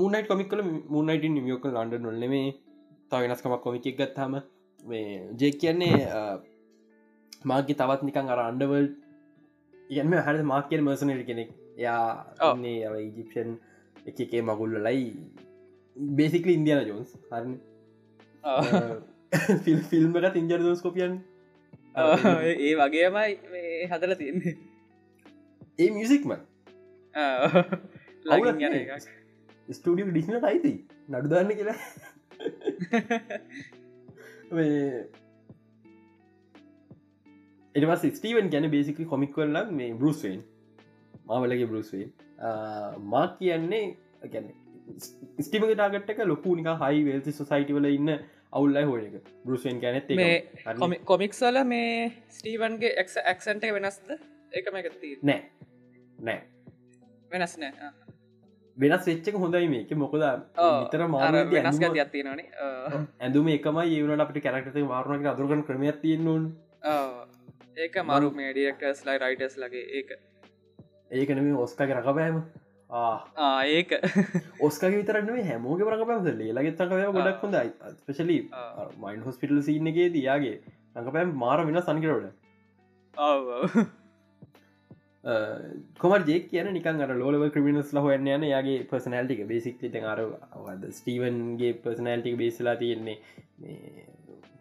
මුණයිට 0.00 0.28
කොමික් 0.32 0.48
කල 0.50 0.62
මුණයිට 0.94 1.24
නිවියෝක 1.36 1.64
ලන්ඩ 1.70 2.02
නොල්ල 2.06 2.26
මේ 2.34 2.48
තා 3.10 3.22
වෙනස්කමක් 3.22 3.62
කොමික් 3.66 3.86
ගත්තාම. 4.00 4.34
මේ 4.84 5.08
ජේක් 5.40 5.54
කියන්නේ 5.62 5.94
මාගේ 7.50 7.78
තවත් 7.80 8.02
නිකං 8.08 8.32
අර 8.34 8.40
අන්ඩවල් 8.48 8.86
යම 10.02 10.12
හර 10.26 10.36
මාකෙල් 10.52 10.84
මර්සනට 10.86 11.24
කෙනෙක්. 11.30 11.50
යා 11.84 12.02
ඔව්. 12.40 12.52
ඔන්නේ 12.52 12.86
අව 12.88 12.94
ඉජිප්ෂන් 13.06 13.50
එක 14.08 14.20
එකේ 14.24 14.42
මගුල්ල 14.48 14.74
ලයි 14.86 15.04
බේසිකල 16.18 16.50
ඉන්දියන 16.58 16.86
ජෝන්ස් 16.90 17.10
හරන. 17.30 17.52
ෆිල් 19.64 19.80
ෆිල්ම් 19.90 20.16
එක 20.18 20.36
ඉන්ජර 20.42 20.60
දෝස්කොපියන් 20.66 21.12
ඔව්, 21.96 22.24
ඒ 22.66 22.72
වගේමයි 22.80 23.30
හදල 23.90 24.14
තියන්නේ 24.20 24.54
ඒ 25.82 25.90
මියසික්ම 25.90 26.32
ස්ටඩිය 29.68 30.08
ඩිස්නට 30.08 30.44
අයිති 30.44 30.72
නඩු 31.08 31.30
දන්න 31.30 31.52
කියලා. 31.58 31.78
එටවස් 37.74 38.04
ස්ටීවන් 38.12 38.50
ගැන 38.50 38.68
බේසිකි 38.70 39.06
කොමික්වල්ලක් 39.06 39.72
මේ 39.72 39.94
බරුස්වෙන් 39.94 40.42
මාවලගේ 41.26 41.66
බරුස්වෙන් 41.66 42.12
මා 43.06 43.26
කියන්නේ 43.38 43.84
ගැන 44.28 44.52
ස්ටිමක 45.40 45.72
ටාගට්ක 45.72 46.22
ලොකු 46.24 46.54
නික 46.56 46.70
හයි 46.82 47.02
වෙල්සි 47.04 47.32
සොසයිටවල 47.32 47.90
ඉන්න 47.90 48.14
අවුල්ලයි 48.52 48.84
හෝය 48.84 49.02
එක. 49.02 49.16
බරුස්වෙන් 49.44 49.80
ගැනෙත් 49.80 50.08
කොමික්සල 51.04 51.64
මේ 51.66 52.12
ස්ටීවන්ගේ 52.30 52.94
එක් 53.02 53.18
ඇක්සන්ට 53.24 53.68
වෙනස්ද 53.72 54.14
ඒකම 54.54 54.80
එකති 54.80 55.12
නෑ. 55.22 55.40
නෑ. 56.20 56.40
වෙනස් 57.32 57.54
නෑ. 57.62 57.92
වෙනස් 58.76 59.06
වෙච්චක 59.08 59.38
හොඳයි 59.44 59.68
මේක. 59.74 59.94
මොකද 60.02 60.22
අර 60.24 61.06
මාර 61.14 61.38
වෙනස් 61.54 61.80
ගති 61.82 62.02
අත්තිනනේ 62.04 62.48
ඇඳුම 63.20 63.48
එකම 63.54 63.80
ඒවනට 63.84 64.24
අපට 64.26 64.42
කැරක්ට 64.46 64.78
මාරුණක 64.92 65.30
අදුරගන 65.32 65.64
ක්‍රමයක් 65.70 66.02
තියෙන්නුන් 66.04 66.52
ඒක 67.76 67.96
මරු 68.10 68.30
මේ 68.34 68.52
ඩියක්ටර්ස් 68.52 69.00
ලයි 69.06 69.18
රයිටස් 69.22 69.56
ලගේ 69.62 69.86
ඒක. 70.00 70.10
ඒකනම 71.10 71.48
ඔස්කගේ 71.64 71.96
රකපෑම 71.98 72.38
ආ. 72.90 73.16
ඒක. 73.78 73.96
ඔස්කගේ 74.68 75.00
විතරන්නේ 75.00 75.48
හැමෝගේ 75.50 75.90
රකපෑම 75.96 76.30
ලේලගෙත් 76.42 76.86
රකපය 76.86 77.10
ගොඩක් 77.18 77.42
හොඳයි. 77.46 77.74
ස්පෙශලි 77.98 78.38
ආ. 78.52 78.86
මයින් 79.02 79.26
හොස්පිටල් 79.26 79.60
සින්නගේ 79.70 80.08
දයාගේ 80.16 80.56
රඟපෑම් 80.96 81.36
මාර 81.44 81.66
වෙන 81.66 81.82
ඔව්. 83.14 83.44
කොම 85.24 86.12
ජෙක් 86.28 86.50
කියන 86.50 86.68
නිකන් 86.72 87.00
අර 87.00 87.12
ලෝලව 87.16 87.44
ක්‍රමිනස් 87.52 87.92
ල 87.94 87.98
හොයන්න 88.06 88.26
යන 88.28 88.42
යාගේ 88.44 88.84
පර්සනල්ටික 88.90 89.46
බේසික් 89.48 89.80
අර 90.04 90.20
ස්ටීවන්ගේ 90.90 91.72
පර්සනල්ටික 91.84 92.36
බේසලා 92.36 92.76
තියෙන්නේ 92.76 93.16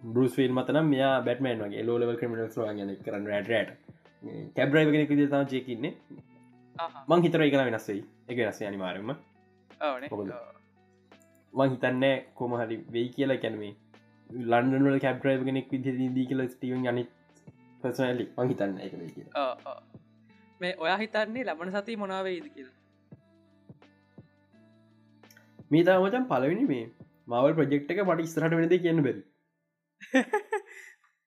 බරුස්වල් 0.03 0.51
මතන 0.51 0.79
මෙයා 0.85 1.15
බැටමන් 1.21 1.63
වගේ. 1.65 1.83
ලෝලව 1.83 2.15
ක්‍රමිනස් 2.19 2.55
ගන 2.55 2.95
කරන්න 3.05 3.27
රට 3.41 3.71
කැබ්‍රයිවගෙන 4.55 5.29
තා 5.29 5.43
ජයකින්නේ 5.51 5.93
ආහා. 6.75 7.03
මං 7.09 7.23
හිතර 7.25 7.43
එකන 7.47 7.63
වෙනස්වෙයි 7.69 8.03
එක 8.27 8.37
වෙනස්ස 8.37 8.61
අනිවාරම. 8.61 9.11
මං 11.53 11.73
හිතන්න 11.73 12.05
කොම 12.35 12.55
හරි 12.61 12.77
වෙයි 12.95 13.09
කියලා. 13.17 13.41
කැනමේ 13.43 13.73
ලන්ඩනල 14.51 14.99
කැබ්‍රයිව 15.07 15.43
කෙනෙක් 15.49 15.67
විදි 15.71 16.09
දී 16.15 16.25
කියල 16.31 16.47
ස්ටීවන් 16.49 16.87
අනි 16.93 17.03
පර්සනලි 17.81 18.29
මං 18.37 18.53
හිතන්න 18.53 18.79
එක 18.87 18.95
කියලා. 19.15 19.75
මේ 20.63 20.73
ඔයා 20.77 20.97
හිතන්නේ 20.97 21.45
ලබන 21.45 21.73
සති 21.73 21.97
මොනාවේද 21.97 22.47
කියලා? 22.49 22.75
මේ 25.71 25.83
තාමචන් 25.83 26.27
පලවෙනි 26.27 26.65
මේ 26.67 26.85
මවල් 27.27 27.55
ප්‍රජෙක්්ක 27.59 28.03
මට 28.05 28.27
ස්රට 28.27 28.57
වෙනද 28.59 28.75
කියන්න 28.79 29.03
බැරි. 29.03 29.23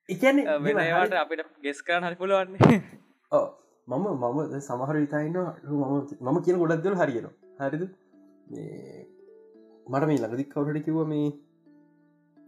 එකන 0.09 0.43
වෙනවට 0.65 1.17
අපිට 1.21 1.47
ගෙස් 1.63 1.83
කරන්න 1.83 2.09
හරි 2.09 2.17
පුළුවන්නේ 2.17 2.81
මම 3.89 4.07
මම 4.21 4.61
සමහර 4.61 4.97
විතායින්න 4.97 5.39
මම 5.71 5.93
මම 6.23 6.39
කියන 6.45 6.61
ගොඩක් 6.61 6.83
දෙල 6.85 6.99
හරියෙන 7.01 7.29
හරිද? 7.61 7.83
මට 9.87 10.07
මේ 10.07 10.19
ළඟදි 10.19 10.45
කවුට 10.47 10.81
කිව 10.85 10.99
මේ 11.07 11.27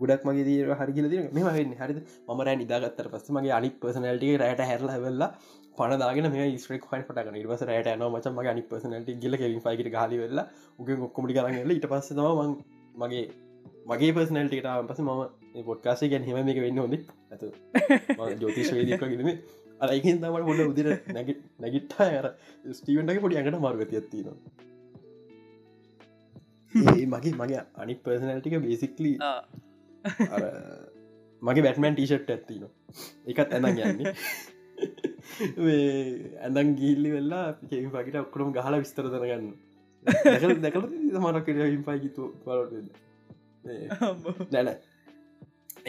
ගොඩක් 0.00 0.24
මගේ 0.24 0.44
දීර 0.44 0.74
හරිගල 0.74 1.06
ද 1.06 1.14
මෙම 1.30 1.48
වෙන්න. 1.50 1.74
හරිද? 1.76 1.98
ම 2.28 2.40
රෑ 2.40 2.56
නිදාගත්තර 2.56 3.08
පස්ස 3.08 3.30
මගේ 3.30 3.52
අනි 3.52 3.70
පසනල්ටිය 3.78 4.36
රෑට 4.36 4.62
හැරල 4.62 4.94
වෙල්ලා 5.00 5.30
පනදාගෙන 5.78 6.30
මේ 6.30 6.46
ස්ට්‍රක් 6.56 6.86
හයි 6.90 7.04
පටන 7.04 7.36
නිවස 7.36 7.62
රෑට 7.64 7.92
න 7.92 8.06
මච 8.08 8.32
මගේ 8.32 8.52
අනි 8.52 8.64
පසනට 8.64 9.18
ගිල 9.18 9.36
ෆයිට 9.36 9.92
හලි 9.96 10.16
වෙල්ලා 10.18 10.46
උගේ 10.78 10.96
ගොක්කොමටි 10.96 11.36
කරන්නල 11.36 11.72
ඉට 11.72 11.86
පස්ස 11.88 12.14
තම 12.14 12.56
මගේ 12.96 13.26
මගේ 13.86 14.12
පර්සනල්ටට 14.12 14.66
පස 14.88 15.00
ම 15.02 15.10
පොට්කාසේ 15.64 16.08
ගැන 16.08 16.24
හෙම 16.24 16.48
එක 16.48 16.60
වෙන්න 16.60 16.78
හොඳ 16.78 16.94
ඇතු 17.30 17.46
ජෝතිශ 18.40 18.72
වේදකගෙනම 18.72 19.30
අයිකින් 19.80 20.18
තමට 20.18 20.48
හොඩ 20.48 20.62
උදිර 20.64 20.88
නැග 21.10 21.28
නැගිට්ටා. 21.58 22.08
අර 22.20 22.26
ස්ටීවන්ටගේ 22.72 23.20
පොඩි 23.20 23.38
අඟට 23.38 23.60
මාර්ගති 23.60 23.98
ඇත්තිනවා 23.98 24.36
ඒ 26.94 27.06
මගේ 27.06 27.34
මගේ 27.34 27.62
අනි 27.76 27.94
පර්සනල්ටික 28.00 28.58
බේසික්ලි 28.60 29.12
මගේ 31.42 31.64
බැටමන් 31.66 31.94
ටීෂට් 31.96 32.30
ඇත්තින 32.34 32.64
එකත් 33.30 33.52
ඇඳ 33.54 33.66
යන්නේ. 33.86 34.14
ඇඳන් 36.44 36.70
ගිල්ලි 36.80 37.10
වෙල්ලා 37.16 37.46
කෙවි 37.70 37.88
පකිට 37.94 38.20
ඔක්කරම 38.24 38.52
ගහල 38.56 38.78
විස්තර 38.82 39.06
දරගන්න 39.14 39.46
දැකල 40.06 40.54
දැකල 40.64 40.86
මරකට 41.24 41.58
හිම්පයිගිතු 41.72 42.22
දැන 44.54 44.68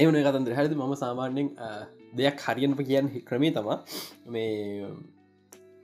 එවන 0.02 0.18
කතන්දර. 0.26 0.54
හැද 0.58 0.74
මම 0.80 0.94
සාමාන්‍යෙන් 1.04 1.48
දෙයක් 2.20 2.44
හරියනප 2.48 2.82
කියන්න 2.90 3.08
ක්‍රමේ 3.30 3.54
තමා 3.56 3.78
මේ 4.34 4.50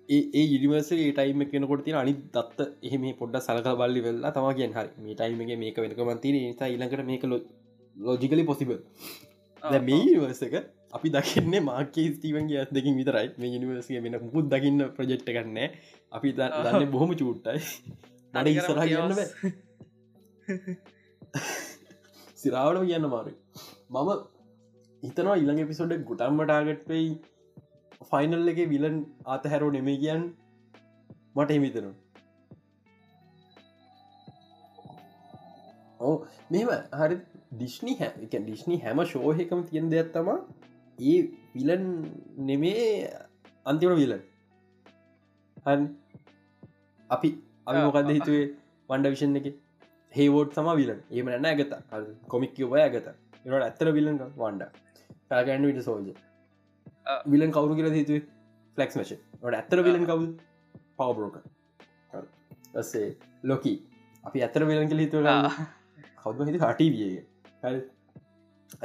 ඒ 0.10 0.44
ඉනිවර්සේ 0.56 1.12
ටයිම 1.18 1.42
කෙනකොට 1.52 1.84
තින 1.86 1.96
අනි 2.02 2.14
දත්ත 2.36 2.60
එහෙම 2.88 3.04
පොඩ්ඩ 3.22 3.46
සලක 3.48 3.68
බල්ලි 3.82 4.02
වෙල්ලා 4.08 4.34
තම 4.36 4.48
කියෙන් 4.58 4.74
හරි. 4.78 4.90
මේ 5.04 5.16
ටයිමගේ 5.20 5.58
මේක 5.64 5.78
වෙනකමන්තින 5.84 6.36
නිසා 6.48 6.70
ඉලකට 6.76 7.06
මේක 7.12 7.24
ලෝජිකලි 7.96 8.44
පොසිබල් 8.44 8.80
මේ 9.82 10.00
ඉනිවර්සක 10.00 10.56
අපි 10.94 11.10
දකින්නේ 11.10 11.62
මාකේ 11.62 12.08
ස්ටීවන්ගේ 12.10 12.60
ඇස් 12.60 12.72
දෙකින් 12.72 12.98
විතරයි. 12.98 13.28
මේ 13.38 13.52
ඉනිවර්සිය 13.52 14.02
වෙන 14.02 14.18
මුකුත් 14.22 14.50
දකින්න 14.50 14.88
ප්‍රජෙක්්ට 14.96 15.30
ගන්න 15.30 15.60
අපි 16.12 16.34
දන්න 16.34 16.92
බොහොම 16.92 17.14
චූට්ටයි. 17.14 17.60
නඩ 18.34 18.48
ඉස්සරහ 18.54 18.82
කියන්න 18.84 19.12
සිරාවට 22.36 22.82
කියන්න 22.84 23.08
මාරු. 23.08 23.34
මම 23.92 24.10
හිතනවා 25.04 25.38
ඉළඟ 25.38 25.64
පිසොඩ 25.68 25.94
ගුටම්මටාගට් 26.04 26.88
වෙයි. 26.88 27.10
ෆයිනල් 28.06 28.50
එක 28.50 28.60
විලන් 28.70 28.98
අතහැරෝ 29.28 29.72
නෙමේ 29.72 29.98
කියන් 29.98 30.26
මට 31.36 31.50
හිමිතනු 31.50 31.92
ඕ 36.00 36.16
මෙම 36.52 36.70
හරි 36.94 37.18
ඩිශ්නි 37.52 37.94
හැ 38.00 38.28
ඩිශ්නි 38.34 38.78
හැම 38.84 39.04
ශෝහකම 39.04 39.62
තියෙන 39.70 39.90
දෙයක් 39.90 40.10
තම 40.14 40.30
ඒ 41.00 41.18
විලන් 41.56 41.86
නෙමේ 42.38 43.10
අන්තිම 43.66 43.96
විලන් 43.96 44.22
හ 45.66 45.68
අපි 47.10 47.30
අපි 47.68 47.80
මොකක්ද 47.88 48.10
හිතුවේ? 48.10 48.48
වන්ඩ 48.90 49.08
විෂන් 49.14 49.38
එක 49.40 49.48
හේවෝඩ් 50.14 50.54
සම 50.54 50.70
විලන් 50.82 51.00
ඒම 51.12 51.26
නැන්න 51.26 51.50
ඇගත 51.52 51.74
කොමික් 52.28 52.60
ඔබය 52.68 52.82
ඇගත 52.82 52.96
එට 52.98 53.54
ඇත්තර 53.60 53.92
විලන් 53.98 54.18
වන්ඩ 54.38 54.64
පැගැන්ඩ 55.30 55.70
විට 55.70 55.84
සෝජ 55.84 56.10
විලන් 57.28 57.52
කවරු 57.52 57.74
කියල 57.76 57.92
හිතුවේ? 58.00 58.24
ෆලක්ස් 58.78 58.96
මශ 58.98 59.14
ට 59.42 59.54
ඇත්තර 59.54 59.84
විලන් 59.88 60.06
කවු 60.12 60.26
පවබරෝක 60.98 61.38
සේ 62.92 63.08
ලොකී 63.44 63.78
අපි 64.24 64.46
ඇත්තර 64.48 64.68
විලන් 64.72 64.90
කල 64.90 65.06
හිතුව 65.06 65.32
කවද 66.24 66.48
හිති 66.50 66.60
හටවිය 67.66 67.84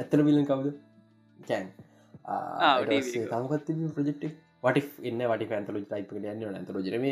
ඇත්තර 0.01 0.19
විලන් 0.27 0.45
කවුද? 0.51 0.67
කෑන් 1.49 1.67
තමකත් 3.33 3.67
ප්‍රජෙක්් 3.97 4.23
වට 4.65 4.87
එන්න 5.09 5.21
වට 5.31 5.51
ඇතල 5.59 5.77
ටයිප 5.83 6.09
යන්න 6.17 6.57
ඇතර 6.61 6.77
ජරම 6.87 7.05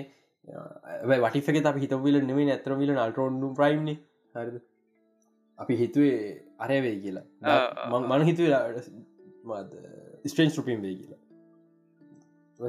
වටික 1.25 1.65
අප 1.71 1.77
හිත 1.83 1.93
විල 2.05 2.17
නෙවේ 2.31 2.49
ඇතර 2.55 2.71
විල 2.81 2.91
අල්ටරෝන්ු 3.05 3.47
ප්‍රයිම්න 3.59 3.89
හරිද? 4.35 4.57
අපි 5.59 5.73
හිතුවේ 5.81 6.19
අරයවේ 6.65 6.95
කියලා. 7.03 7.25
මන 8.11 8.21
හිතුවේ 8.29 8.59
ස්ට්‍රේන්ස් 10.31 10.57
රුපීම් 10.59 10.79
වේ 10.85 10.95
කියලා. 10.99 11.21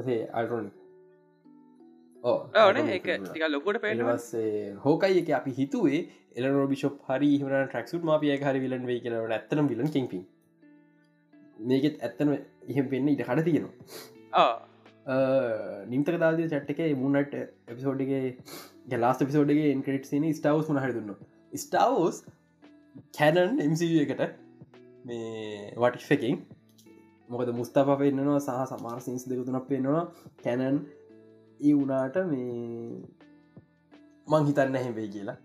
සේ 0.07 0.21
අල්ටරෝන් 0.39 0.67
ඕන 2.23 2.77
එක 2.89 3.07
ටික 3.19 3.45
ලොකොට 3.49 3.81
පේටවස්සේ 3.81 4.75
හෝකයි 4.79 5.21
එක 5.21 5.31
අපි 5.33 5.51
හිතුවේ 5.53 6.01
එලනෝ 6.35 6.67
බිෂප් 6.67 6.99
හරි 7.07 7.31
හම 7.35 7.49
ට්‍රක්සුට 7.51 8.03
මාපිය 8.03 8.35
හරි 8.39 8.59
විලන් 8.59 8.85
වේ 8.85 8.99
කියලට 8.99 9.35
ඇත්තනම් 9.37 9.69
විලන් 9.69 9.89
කිපි 9.89 10.19
මේකෙත් 11.65 11.97
ඇත්තන 12.01 12.35
එහෙම 12.35 12.91
පෙන්න්න 12.91 13.09
ඉට 13.09 13.23
කඩ 13.23 13.45
තියෙනවා. 13.45 14.45
නිම්තක 15.87 16.19
දාද 16.19 16.43
චට්ක 16.45 16.93
මුණට 16.97 17.35
එපිසෝඩ්ගේ 17.67 18.21
ගලාස් 18.87 19.23
පිසෝඩ්ගේ 19.23 19.73
එන්ක්‍රට් 19.73 20.05
සින 20.05 20.29
ස්ටවස් 20.31 20.69
මන 20.69 20.81
හරි 20.83 20.93
දුන්න 20.93 21.17
ස්ටවස් 21.57 22.23
කැනන් 23.17 23.61
එමස 23.61 23.81
එකට 23.81 24.25
මේ 25.05 25.73
වටිෆකින් 25.75 26.41
මොකද 27.29 27.53
මුස්ථප 27.55 27.93
පෙන්න්නවා 27.97 28.39
සහ 28.39 28.73
සමාර 28.73 28.99
සිංස් 29.01 29.25
දෙකුතුනක් 29.25 29.67
පෙන්නවා 29.67 30.03
කැනන් 30.43 30.83
ඒ 31.61 31.73
වනාට 31.75 32.19
මේ 32.25 32.51
මං 34.27 34.47
හිතන්න 34.47 34.77
හැවෙයි 34.77 35.09
කියලා. 35.09 35.37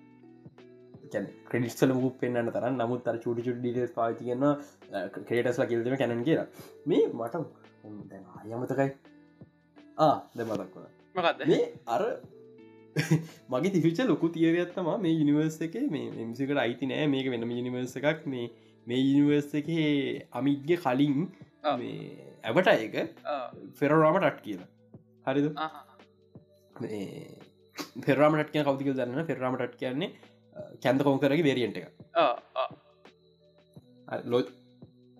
ක්‍රඩිස්ල 1.49 1.93
මුක් 1.95 2.17
පෙන්න්න 2.21 2.53
තර 2.53 2.71
නමුත් 2.73 3.09
අර 3.09 3.17
චුටි 3.19 3.43
චුට 3.43 3.61
ඩිට 3.61 3.95
පාති 3.95 4.25
කියන්න 4.25 4.47
ක්‍රේටස්ලා 5.23 5.67
කිල්දම 5.67 5.97
කැනන් 5.97 6.25
කියලා 6.25 6.47
මේ 6.87 7.05
මට 7.11 7.35
අයමතකයි 8.45 8.89
ආ 9.99 10.15
දෙමතක්වන 10.35 10.89
මකක්ද 11.15 11.47
මේ 11.47 11.63
අර 11.89 12.03
මගේ 13.51 13.73
තිවිච 13.73 13.99
ලොකු 14.05 14.29
තියවත්තම 14.31 14.89
මේ 15.01 15.17
යනිවර්ස 15.17 15.59
එක 15.61 15.75
මේ 15.91 16.13
එමසිකට 16.19 16.59
අයිති 16.59 16.89
නෑ. 16.89 17.07
මේක 17.07 17.27
වෙනම 17.33 17.51
යනිවර්ස 17.53 17.97
එකක්. 18.01 18.23
මේ 18.27 18.47
මේ 18.87 19.03
යනිවර්ස 19.03 19.51
එක 19.55 19.69
අමිත්ගේ 20.33 20.79
කලින් 20.79 21.27
මේ 21.75 21.99
ඇවට 22.45 22.73
එක 22.77 22.95
ෆෙරරාමට 23.81 24.29
අට් 24.31 24.41
කියලා. 24.41 24.69
හරිද 25.27 25.47
පෙරාමට 28.01 28.51
කිය 28.51 28.65
කවතික 28.65 28.93
දන්න 28.93 29.27
පෙරාමටත් 29.27 29.77
කියන්නේ 29.77 30.11
කැන්ද 30.83 31.03
කොංකරගේ 31.03 31.43
වේරියන්ට 31.43 31.79
එක. 31.79 31.89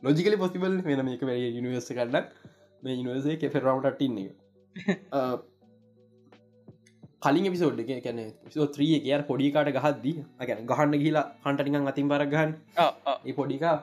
ලෝජිකල 0.03 0.39
පොසිබල් 0.39 0.79
වෙන 0.83 1.05
මේක 1.05 1.23
වැ 1.23 1.41
යනිවර්ස 1.51 1.91
කරන්නක් 1.91 2.33
මේ 2.83 2.95
යනිවර්සේ 2.95 3.37
එක 3.37 3.53
පෙරාමට 3.53 4.01
ඉන්න 4.01 4.19
එක. 4.21 4.33
කලින් 7.25 7.51
පිසෝඩ් 7.51 7.81
එක 7.81 7.91
කැන 8.05 8.23
ත්‍රිය 8.71 9.01
කිය 9.01 9.19
පොඩිකාට 9.25 9.73
ගහද්දී 9.73 10.17
ගැන 10.43 10.65
ගහන්න 10.67 10.97
කියලා 10.99 11.27
හන්ටනිකන් 11.45 11.93
අතින් 11.93 12.09
බරගහන් 12.09 12.57
ඒ 12.79 13.33
පොඩිකා 13.33 13.77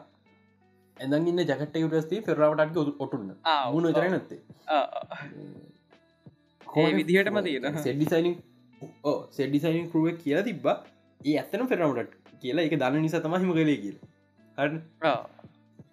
ඇඳන් 0.98 1.30
ඉන්න 1.30 1.44
ජකට 1.44 1.78
යුටස්ති 1.78 2.22
පෙරාවටක් 2.22 2.78
ඔටුන්න. 3.00 3.30
මුණ 3.72 3.94
තර 3.94 4.10
නැත්තේ. 4.10 4.42
ඒ 4.70 5.73
විදිහටම 6.74 7.38
තියෙන 7.44 7.78
සෙඩ්ඩිසයිනින් 7.80 8.36
ඕ 9.04 9.18
සෙඩ්ඩිසයිනින් 9.32 9.88
කරුව 9.92 10.18
කියලා 10.18 10.44
තිබ්බා. 10.44 10.76
ඒ 11.22 11.38
ඇත්තන 11.38 11.68
පෙරාවටක් 11.68 12.12
කියලා. 12.42 12.66
එක 12.66 12.76
දන්න 12.76 13.02
නිසා 13.02 13.22
තමහිම 13.22 13.54
කලේ 13.54 13.78
කියල. 13.78 13.98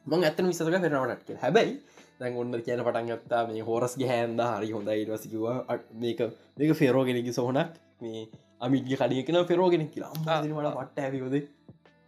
මං 0.07 0.25
ඇත්තන 0.25 0.51
විසක 0.51 0.75
පෙරාවටක් 0.79 1.25
කිය 1.27 1.39
හැබැයි 1.39 1.75
දැන් 2.21 2.37
ඔන්න 2.37 2.61
කියන 2.61 2.85
පටන් 2.87 3.11
ගත්තා 3.13 3.43
මේ 3.49 3.63
හෝරස් 3.63 3.97
හැන්ද 4.05 4.45
හරි 4.49 4.71
හොඳයි 4.73 5.07
වසිකිව 5.09 5.45
මේක 5.97 6.21
මේක 6.59 6.77
ෆෙරෝගෙනකි 6.77 7.33
සොහනක්. 7.33 7.81
මේ 8.01 8.29
අමිගේ 8.61 8.97
කඩිය 8.97 9.23
කෙන 9.23 9.41
පෙරෝගෙන 9.47 9.89
කියලා. 9.89 10.13
මට 10.17 10.77
පට්ට 10.77 10.99
ඇවිකොද 11.01 11.37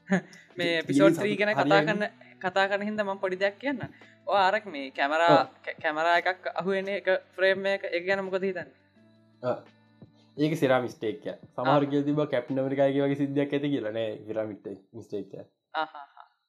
මේ 0.58 0.82
පිසෝඩ්‍රී 0.82 1.36
ගැන 1.36 1.54
කතා 1.54 1.80
කරන්න 1.80 2.04
කතා 2.40 2.66
කරන 2.68 2.84
හිද 2.84 3.00
මම 3.00 3.20
පොඩි 3.20 3.38
දෙයක් 3.38 3.56
කියන්න 3.58 3.80
ආරක් 4.26 4.66
මේ 4.66 4.90
කැමරා 4.92 5.38
කැමරා 5.82 6.16
එකක් 6.22 6.50
අහුවෙන 6.54 6.88
එක 6.88 7.08
ෆ්‍රේම් 7.36 7.66
එක 7.66 7.84
එක 7.90 8.06
ගැන 8.06 8.24
මොකද 8.24 8.42
හිතන්න? 8.42 8.70
ඒක 10.36 10.54
සිරා 10.56 10.80
මිස්ටේක් 10.80 11.26
සමහරග 11.48 11.92
තිබ 12.06 12.22
කැප් 12.30 12.50
නමරිකාගේ 12.50 13.02
වගේ 13.04 13.20
සිද්ධයක් 13.22 13.52
ඇති 13.52 13.72
කියලන 13.74 13.98
විරමිට 14.28 14.66
මිස්ටේක් 14.92 15.34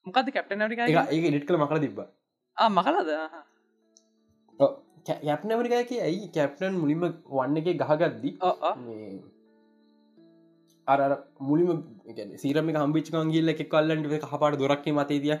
මොකද 0.06 0.32
කැප්ට 0.32 0.56
නරික 0.56 0.80
ඒක 0.86 1.28
ඉඩට 1.30 1.46
කළ 1.48 1.60
මකර 1.60 1.80
තිබ 1.80 2.00
මකලද? 2.78 3.10
කැප්නවරිකාක 5.06 5.90
ඇයි 6.00 6.32
කැප්ටන් 6.34 6.80
මුලින්ම 6.82 7.06
වන්න 7.30 7.56
එක 7.60 7.70
ගහගද්දි 7.82 8.30
අර 10.86 11.00
මුලිම 11.40 11.84
සීරම 12.42 12.74
හම්බිච්කන් 12.74 13.32
ගිල්ල 13.34 13.52
එක 13.52 13.62
කල්ලන්ට 13.68 14.28
හපාට 14.32 14.60
දොරක්ක 14.62 14.86
මතේදිය 14.98 15.36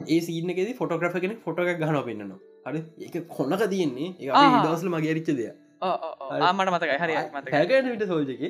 ඒ 0.00 0.20
සීනකෙද 0.22 0.72
ෆොටෝග්‍රෆ 0.74 1.20
කෙන 1.20 1.36
ෆොටෝ 1.44 1.66
එකක් 1.66 1.80
ගහන 1.80 2.00
පෙන්න්නවා. 2.04 2.40
හරි? 2.66 2.82
ඒක 3.00 3.14
කොනක 3.30 3.62
තියෙන්නේ. 3.66 4.08
ඒ. 4.20 4.32
දවසල 4.64 4.90
මගේ 4.90 5.14
රිච්ච 5.14 5.30
දෙය 5.32 5.52
ආමට 5.82 6.70
මතකයි. 6.70 6.98
හරි 6.98 7.14
මතක 7.30 7.52
හැගට 7.52 7.88
විට 7.88 8.04
සෝජක 8.06 8.42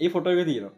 ඒ 0.00 0.08
ෆොටෝ 0.08 0.32
එක 0.34 0.46
තියෙනවා. 0.46 0.74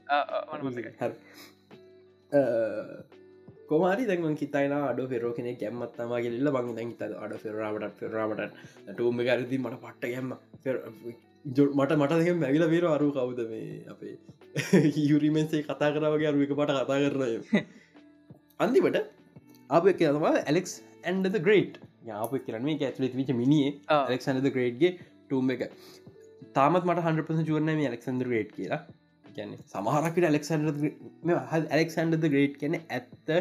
කොමාරි 3.69 4.07
දැන් 4.07 4.37
කිතයින 4.37 4.73
අඩ 4.75 5.03
පෙරෝ 5.09 5.33
කෙනෙ 5.33 5.53
කැම්මත්තම 5.57 6.15
ගෙල්ල 6.19 6.51
බං 6.51 6.75
දැන් 6.75 6.89
හිත 6.91 7.03
අඩ 7.03 7.35
පෙරාවට 7.43 7.99
පෙරාවට 8.01 8.43
ටූම 8.89 9.23
ගරදි 9.23 9.59
මට 9.59 9.81
පට්ට 9.81 10.05
ගැම්ම 10.09 10.31
මට 11.75 11.93
මට 11.97 12.21
දෙක 12.21 12.37
මැවිල 12.37 12.67
පේර 12.69 12.87
අරු 12.89 13.09
කවුද 13.13 13.41
මේ 13.47 13.83
අපේ 13.89 14.15
යුරිමෙන්සේ 15.05 15.63
කතා 15.63 15.91
කරවගේ 15.91 16.29
අරුවක 16.29 16.53
පට 16.53 16.79
කතා 16.81 16.99
කරනය 17.07 17.63
අන්තිමට 18.63 18.99
අප 19.77 19.87
කියවා 20.01 20.35
ඇලෙක්ස් 20.41 20.73
ඇන්ඩ 21.09 21.37
ග්‍රේට් 21.47 21.77
යාප 22.09 22.33
කරන 22.47 22.65
මේ 22.69 22.79
ඇතුලෙත් 22.89 23.15
විච 23.21 23.31
මිනිේ 23.43 23.71
ඇලෙක්න්ද 23.99 24.49
ග්‍රේට්ගේ 24.57 24.91
ටූම් 24.97 25.53
එක. 25.55 25.63
තාමත් 26.57 26.85
මට 26.89 27.05
හන්පස 27.07 27.47
චුවන 27.51 27.71
මේ 27.79 27.87
ඇලෙක්සන්ද 27.91 28.25
ග්‍රේට් 28.31 28.51
කියලා. 28.57 28.81
ගැන 29.37 29.55
සමහරකට 29.75 30.27
ඇලෙක්සන්ඩ 30.31 30.83
ඇලෙක්සන්ඩ 31.71 32.27
ග්‍රේට් 32.35 32.59
කියන 32.63 32.77
ඇත්ත 32.81 33.33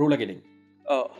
රෝලගෙනින් 0.00 0.40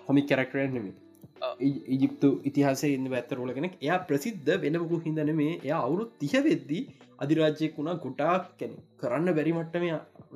හොමි 0.06 0.24
කැරක්ටරන් 0.30 0.74
නෙමේ 0.78 0.94
ඔව්. 1.42 1.60
ඉජිප්තු 1.96 2.30
ඉතිහාසේ 2.50 2.94
ඉන්න 2.96 3.12
ඇත්ත 3.20 3.36
රෝල 3.38 3.52
කෙනෙක්. 3.58 3.76
එයා 3.86 4.00
ප්‍රසිද්ධ 4.08 4.50
වෙනමකු 4.64 5.02
හිදන 5.06 5.34
මේ 5.42 5.52
එය 5.66 5.74
අවුරු 5.82 6.06
තිහ 6.22 6.34
වෙද්දී 6.48 6.82
අධිරාජ්‍යයක් 7.24 7.78
වුණා 7.78 8.00
ගොටාක් 8.04 8.50
කැන 8.60 8.74
කරන්න 9.02 9.36
බැරිමට්ටම 9.38 9.86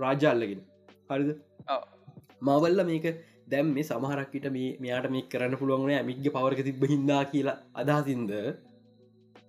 රාජාල්ලගෙන. 0.05 0.63
හරිද. 1.11 1.31
මවල්ල 2.49 2.83
මේක 2.91 3.07
දැම් 3.53 3.71
මේ 3.77 3.85
සමහරක්කට 3.85 4.49
මේ 4.57 4.71
මෙයාට 4.81 5.11
මේ 5.15 5.29
කරන්න 5.33 5.59
පුළුවන්ගන 5.61 5.95
ඇමික්ග 5.97 6.27
පවරක 6.29 6.65
තිබ 6.69 6.85
හින්දා 6.93 7.23
කියලා 7.33 7.57
අදහසින්ද 7.75 8.33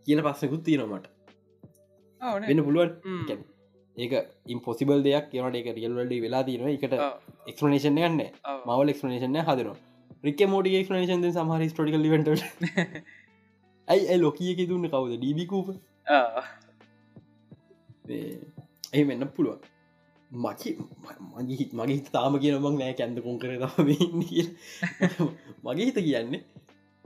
කියන 0.07 0.21
පස්සකුත් 0.27 0.63
තියෙනමට 0.65 1.09
වෙන්න 2.43 2.63
පුළුවන්. 2.67 2.91
ඒක 3.97 4.13
ඉම්පොසිබල් 4.47 5.03
දෙයක් 5.07 5.25
කියවට 5.31 5.57
එක 5.61 5.67
රියල්වලඩි 5.77 6.21
වෙලා 6.21 6.43
තියෙන 6.43 6.69
එකට 6.69 6.93
එක්ස්පනේෂන් 7.49 7.99
ගන්න 7.99 8.21
මවල් 8.67 8.93
එක්ස්පනේෂන 8.93 9.41
හදනවා. 9.41 9.77
රික 10.23 10.41
මෝඩි 10.47 10.85
ක්නේෂන් 10.87 11.27
සමහර 11.31 11.67
ස්ටටිකල් 11.67 12.07
වට 12.11 12.29
ඇයි 13.87 14.05
ඇයි 14.07 14.21
ලොකියක 14.21 14.59
දුන්න? 14.69 14.87
කවුද? 14.87 15.13
ඩීබිකූප 15.17 15.67
එහි 18.93 19.03
වෙන්න 19.09 19.27
පුළුවන් 19.35 19.72
මකි 20.33 20.77
මගේ 21.31 21.57
හිත් 21.57 21.73
මගේ 21.73 21.93
හිත 21.93 22.11
තාම 22.11 22.39
කියන 22.39 22.59
මං 22.59 22.77
නෑ 22.77 22.95
කැන්ද 22.95 23.21
කොන් 23.21 23.39
කර 23.39 23.53
මගේ 25.65 25.81
හිත 25.81 25.99
කියන්නේ 25.99 26.43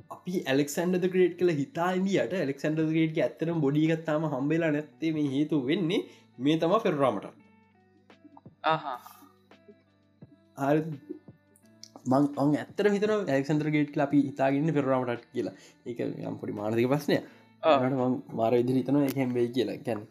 අපි 0.09 0.43
ඇලෙක්සන්ඩ 0.45 1.07
ග්‍රේට් 1.07 1.39
කළ 1.39 1.55
හිතාන්දියට 1.55 2.35
ඇලෙක්සන්ඩ 2.35 2.79
ග්‍රේට් 2.89 3.19
ඇත්තනම් 3.19 3.61
බොඩිගත්තාම 3.61 4.29
හම්බෙලා 4.29 4.71
නැත්තේ 4.71 5.11
මේ 5.11 5.29
හේතු 5.29 5.65
වෙන්නේ 5.65 6.07
මේ 6.39 6.57
තම 6.57 6.79
පෙරරාමට. 6.79 7.25
හරි. 10.57 10.83
මං 12.07 12.55
ඇත්තර 12.55 12.89
හිතන 12.89 13.29
ඇක්සන්ද්‍ර 13.29 13.69
ගේට් 13.69 13.99
අපි 13.99 14.23
හිතාගන්න 14.23 14.73
පෙරරාමටත් 14.73 15.27
කියලා. 15.31 15.53
ඒක 15.85 15.99
යම් 16.05 16.37
පොඩි 16.41 16.53
මානතික 16.53 16.89
ප්‍රශ්නය 16.89 17.21
මාර 18.33 18.55
ඉදිරි 18.55 18.81
හිතන 18.81 19.03
එකම් 19.03 19.33
වෙයි 19.33 19.51
කියලා. 19.51 19.79
කැන් 19.79 20.07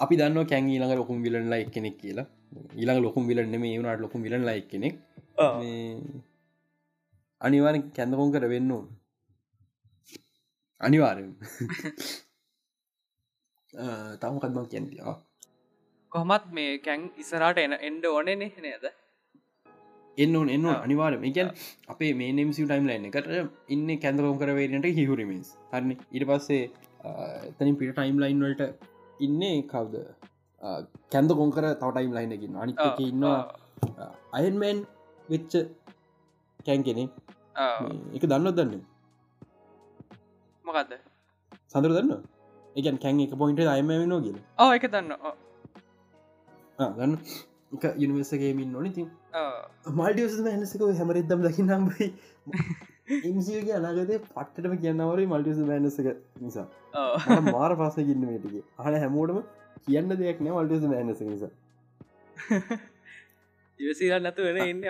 අපි 0.00 0.16
දන්න 0.16 0.46
කැන් 0.46 0.68
ඊළඟ 0.68 0.96
ලොකුම් 0.96 1.22
විලන් 1.22 1.50
ලයි 1.50 1.66
කෙනෙක් 1.66 1.98
කියලා. 1.98 2.26
ඊළඟ 2.72 3.02
ලොකුම් 3.02 3.28
විලන්න 3.28 3.60
මේ 3.60 3.78
වුණට 3.78 4.00
ලොකුම් 4.00 4.22
විලන් 4.22 4.44
ලයි 4.44 4.64
කෙනෙක්. 4.64 4.98
අනිවාර 7.40 7.74
කැඳකොන් 7.96 8.32
කර 8.32 8.48
වෙන්න 8.48 8.70
ඕන. 8.70 8.88
අනිවාරෙන් 10.80 11.34
තමුකත්ම 14.20 14.64
කැන්තිවා 14.64 15.22
කොහමත් 16.12 16.52
මේ 16.52 16.80
කැන් 16.80 17.10
ඉසරට 17.16 17.58
එන 17.58 17.72
එන්ඩ 17.80 18.06
ඕනේ 18.06 18.36
නෙ 18.36 18.52
නේද? 18.60 18.84
එන්න 20.18 20.36
ඕන 20.36 20.48
එන්න. 20.48 20.66
අනිවාරම 20.76 21.24
එකන් 21.24 21.50
අපේ 21.88 22.14
මේ 22.14 22.32
නෙම්සි 22.32 22.64
ටයිම් 22.64 22.86
ලයින්න 22.90 23.06
එකට 23.10 23.28
ඉන්න 23.68 23.98
කැඳකොම් 23.98 24.38
කරවේරට 24.38 24.86
හිහුරිමස් 24.98 25.56
හරි 25.72 25.96
ඉට 26.12 26.26
පස්සේ 26.30 26.70
එතනින් 27.48 27.76
පිට 27.80 27.92
ටයිම් 27.92 28.18
ලයින් 28.18 28.40
වලට 28.44 28.93
ඉන්නේ 29.20 29.62
කවුද? 29.72 29.94
කැන්ද 31.12 31.30
කොංකර 31.38 31.64
තව 31.80 31.90
ටයිම් 31.92 32.12
ලයිනකින් 32.16 32.56
අනික 32.56 32.76
ඉන්නවා. 32.98 33.40
අයන්මෑන් 34.32 34.78
වෙච්ච 35.28 35.52
කැන් 36.66 36.82
කෙනෙ 36.86 37.04
එක 38.16 38.24
දන්නත් 38.30 38.54
දන්න? 38.58 38.82
මොකක්ද 40.64 40.92
සඳර 41.72 41.92
දන්න 41.96 42.22
එකන් 42.76 42.98
කැන් 43.02 43.20
එක 43.24 43.34
පොයින්ට 43.40 43.60
අයම 43.74 43.90
නෝ 44.12 44.20
කියල. 44.24 44.38
ඕ 44.58 44.70
එක 44.72 44.86
දන්න. 44.92 45.12
ඕ, 45.18 45.34
ගන්න 46.98 47.12
එක 47.74 47.84
යනිවර්සගේමින් 48.02 48.72
නොන 48.72 48.92
ති 48.92 49.02
ඕ. 49.34 49.54
මල්ටියස 49.98 50.40
හැනසක 50.46 50.82
හැමරිදම් 51.00 51.40
දකි 51.46 51.62
නම්බයි 51.62 52.06
ඉම්සිගේ 53.08 53.76
අනාගතය 53.76 54.18
පට්ටම 54.28 54.74
කියන්නවර 54.78 55.20
මල්ටියස 55.26 55.60
බෑනසක 55.62 56.08
නිසා. 56.40 56.66
මට 57.26 57.52
මාර 57.52 57.76
පස 57.76 57.96
ගන්න 58.00 58.26
මේටක 58.28 58.54
හන 58.80 58.96
හැමෝටම 58.96 59.40
කියන්න 59.86 60.16
දෙයක් 60.20 60.40
නෑ 60.40 60.54
මල්ටියස 60.58 60.86
බෑනස 60.86 61.20
නිසා. 61.22 61.50
ඉවසිරල් 63.80 64.22
නැතු 64.22 64.46
වෙන 64.48 64.60
එන්න 64.62 64.82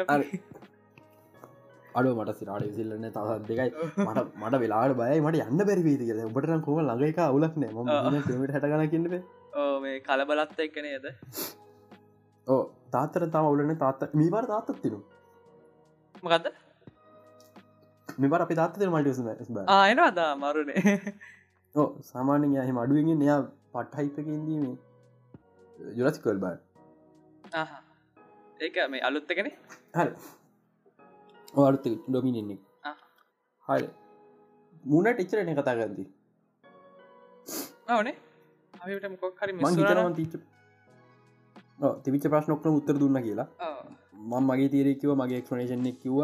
අඩු 1.95 2.15
මට 2.15 2.37
සිරාට 2.39 2.67
විසිල්ලන්න 2.69 3.09
තවත් 3.11 3.41
දෙකයි. 3.51 3.71
මට 4.07 4.27
මට 4.43 4.63
වෙලාට 4.65 4.97
බයි 5.01 5.21
මට 5.21 5.47
යන්න 5.47 5.67
බැරිවේද 5.71 6.05
කියල. 6.05 6.23
ඔබට 6.29 6.55
කොම 6.69 6.81
ළඟක 6.83 7.21
අවුලක් 7.27 7.57
නෑ. 7.57 7.73
ම 7.73 8.23
ට 8.23 8.39
හටගන 8.53 8.89
කියන්නබේ 8.91 9.23
ඕ 9.57 9.75
මේ 9.81 10.01
කලබලත්ත 10.03 10.65
එක්ක 10.67 10.79
නේද? 10.83 11.11
ඕ 12.47 12.63
තාත්තර 12.93 13.27
තම 13.27 13.49
අවුලන 13.49 13.77
තාත්ත 13.79 14.07
මීවාර 14.15 14.47
තාත්තත් 14.47 14.81
තිනු 14.83 15.01
මොකක්ද 16.23 16.47
මෙබර 18.19 18.41
අපි 18.41 18.55
තාත්තර 18.55 18.89
මල්ටියස 18.89 19.21
බ. 19.51 19.59
ආයන 19.69 20.01
අදා 20.01 20.31
මරුණේ 20.37 20.83
ඕ 21.75 21.89
සාමාන්‍ය 22.11 22.51
යහෙම 22.57 22.79
අඩුවගෙන් 22.79 23.25
එයා 23.27 23.41
පට්හයිපකන්දීම 23.75 24.65
යුරස්කල් 25.99 26.39
ආහා. 27.55 27.81
ඒක 28.61 28.77
මේ 28.91 29.03
අලුත්තකන 29.03 29.49
හරි. 29.95 30.13
ඕර්ත 31.55 31.85
ඩොමිනෙන්නේ. 32.05 32.59
හරි. 33.69 33.89
මුණට 34.85 35.21
එච්චරන 35.21 35.55
කතා 35.55 35.77
ගන්දී 35.77 36.09
ඕනේ 37.91 38.17
අපිට 38.75 39.11
මොකොක් 39.11 39.41
හරි 39.41 39.53
තිවිච 42.03 42.25
ප්‍රශ්නොක්න 42.33 42.77
උත්තර 42.79 42.97
දුන්න 42.99 43.19
කියලා. 43.23 43.49
මං 44.25 44.43
මගේ 44.45 44.69
තීරකිව 44.69 45.11
මගේ 45.15 45.41
ක්ෂනේෂණ 45.43 45.89
කිව්ව 46.03 46.21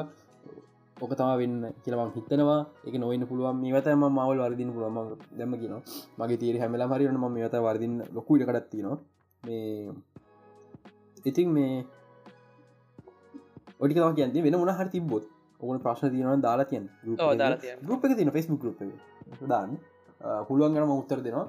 ඕක 1.03 1.13
තම 1.19 1.31
වෙන්න 1.41 1.57
කියලවන් 1.85 2.11
හිතනවා. 2.17 2.61
එක 2.87 2.95
නොවන්න 3.03 3.25
පුළුවන්. 3.31 3.57
මේවතම 3.63 4.03
මවල් 4.09 4.39
වර්දින 4.45 4.71
පුළුවම 4.75 4.99
දැම 5.39 5.53
කියන 5.61 5.75
මගේ 6.19 6.41
තීර 6.43 6.57
හැමලා 6.63 6.91
හරිරන 6.93 7.19
ම 7.19 7.27
මේවත 7.37 7.57
වර්දින්න 7.67 7.97
ලොකු 8.17 8.37
ඉඩකටත්තිනවා 8.37 8.99
මේ 9.43 9.93
ඉතින් 11.25 11.49
මේ 11.57 11.85
ඔඩිකව 13.81 14.11
කියන්ති 14.19 14.45
වෙන 14.47 14.57
මොන 14.61 14.73
හරි 14.79 14.91
තිබොත් 14.95 15.25
ඕන 15.61 15.81
ප්‍රශ්න 15.85 16.13
තියනව 16.15 16.43
දාලා 16.47 16.69
තියන් 16.73 16.85
දාලා 17.39 17.61
තියන්න. 17.65 17.81
ගුප් 17.89 18.05
එක 18.07 18.17
තින 18.19 18.31
ෆෙස්බුක් 18.37 18.61
ගුප් 18.65 18.79
දාන්න 19.49 19.73
පුළුවන් 20.49 20.75
ගනම 20.75 20.93
උත්තර 20.97 21.21
දෙනවා. 21.27 21.47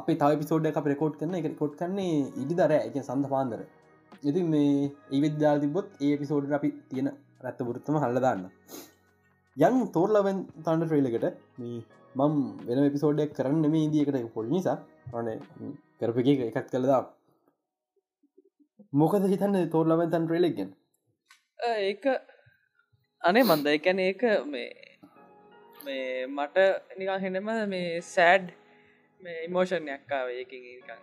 අප 0.00 0.06
තව 0.20 0.30
පිසෝඩ් 0.42 0.66
අප 0.72 0.86
රෙකෝඩ් 0.92 1.18
කරන 1.20 1.34
එක 1.40 1.48
කොට් 1.60 1.74
කන්නේ 1.80 2.16
ඉදි 2.42 2.54
දර 2.60 2.72
එක 2.78 2.96
සඳ 3.02 3.30
පාන්දර. 3.34 3.60
ඉති 4.22 4.42
මේ 4.54 4.90
ඒවිද්‍යාල් 5.12 5.58
තිබොත් 5.64 5.86
ඒ 6.00 6.14
පිසෝඩ් 6.22 6.52
අපි 6.58 6.70
තියෙන 6.90 7.08
රැත්ත 7.44 7.60
පුරුත්තම 7.68 7.96
හල්ලදාන්න 8.02 8.42
යන් 9.56 9.76
තෝර්ලවෙන් 9.96 10.38
තන්ඩ 10.64 10.86
ට්‍රේලකට 10.86 11.26
මේ 11.58 11.82
මම් 12.14 12.34
වෙන 12.66 12.92
පිසෝඩ්ඩක් 12.94 13.36
කරන්න 13.38 13.66
මේ 13.72 13.84
ඉදිකට 13.88 14.32
පොල් 14.34 14.48
නිසා. 14.54 14.78
ඕන 15.12 15.26
කරප 16.00 16.16
එක 16.22 16.40
එකත් 16.48 16.70
කළදා 16.72 17.02
මොකද 18.92 19.28
හිතන්න 19.32 19.56
තෝර්ලවෙන් 19.72 20.12
තන් 20.12 20.26
ට්‍රේලෙක්ගෙන් 20.26 20.70
ඒක 21.82 22.04
අනේ 23.22 23.44
මන්ද 23.44 23.66
එකැන 23.72 24.00
ඒක 24.00 24.22
මේ 24.46 24.68
මේ 25.78 26.26
මට 26.28 26.56
නිකන් 26.98 27.24
හෙනම 27.24 27.50
මේ 27.72 27.88
සෑඩ් 28.10 28.46
මේ 29.20 29.36
ඉමෝෂණයක්කාව 29.46 30.28
ඒකින් 30.32 30.62
නිකන්. 30.66 31.00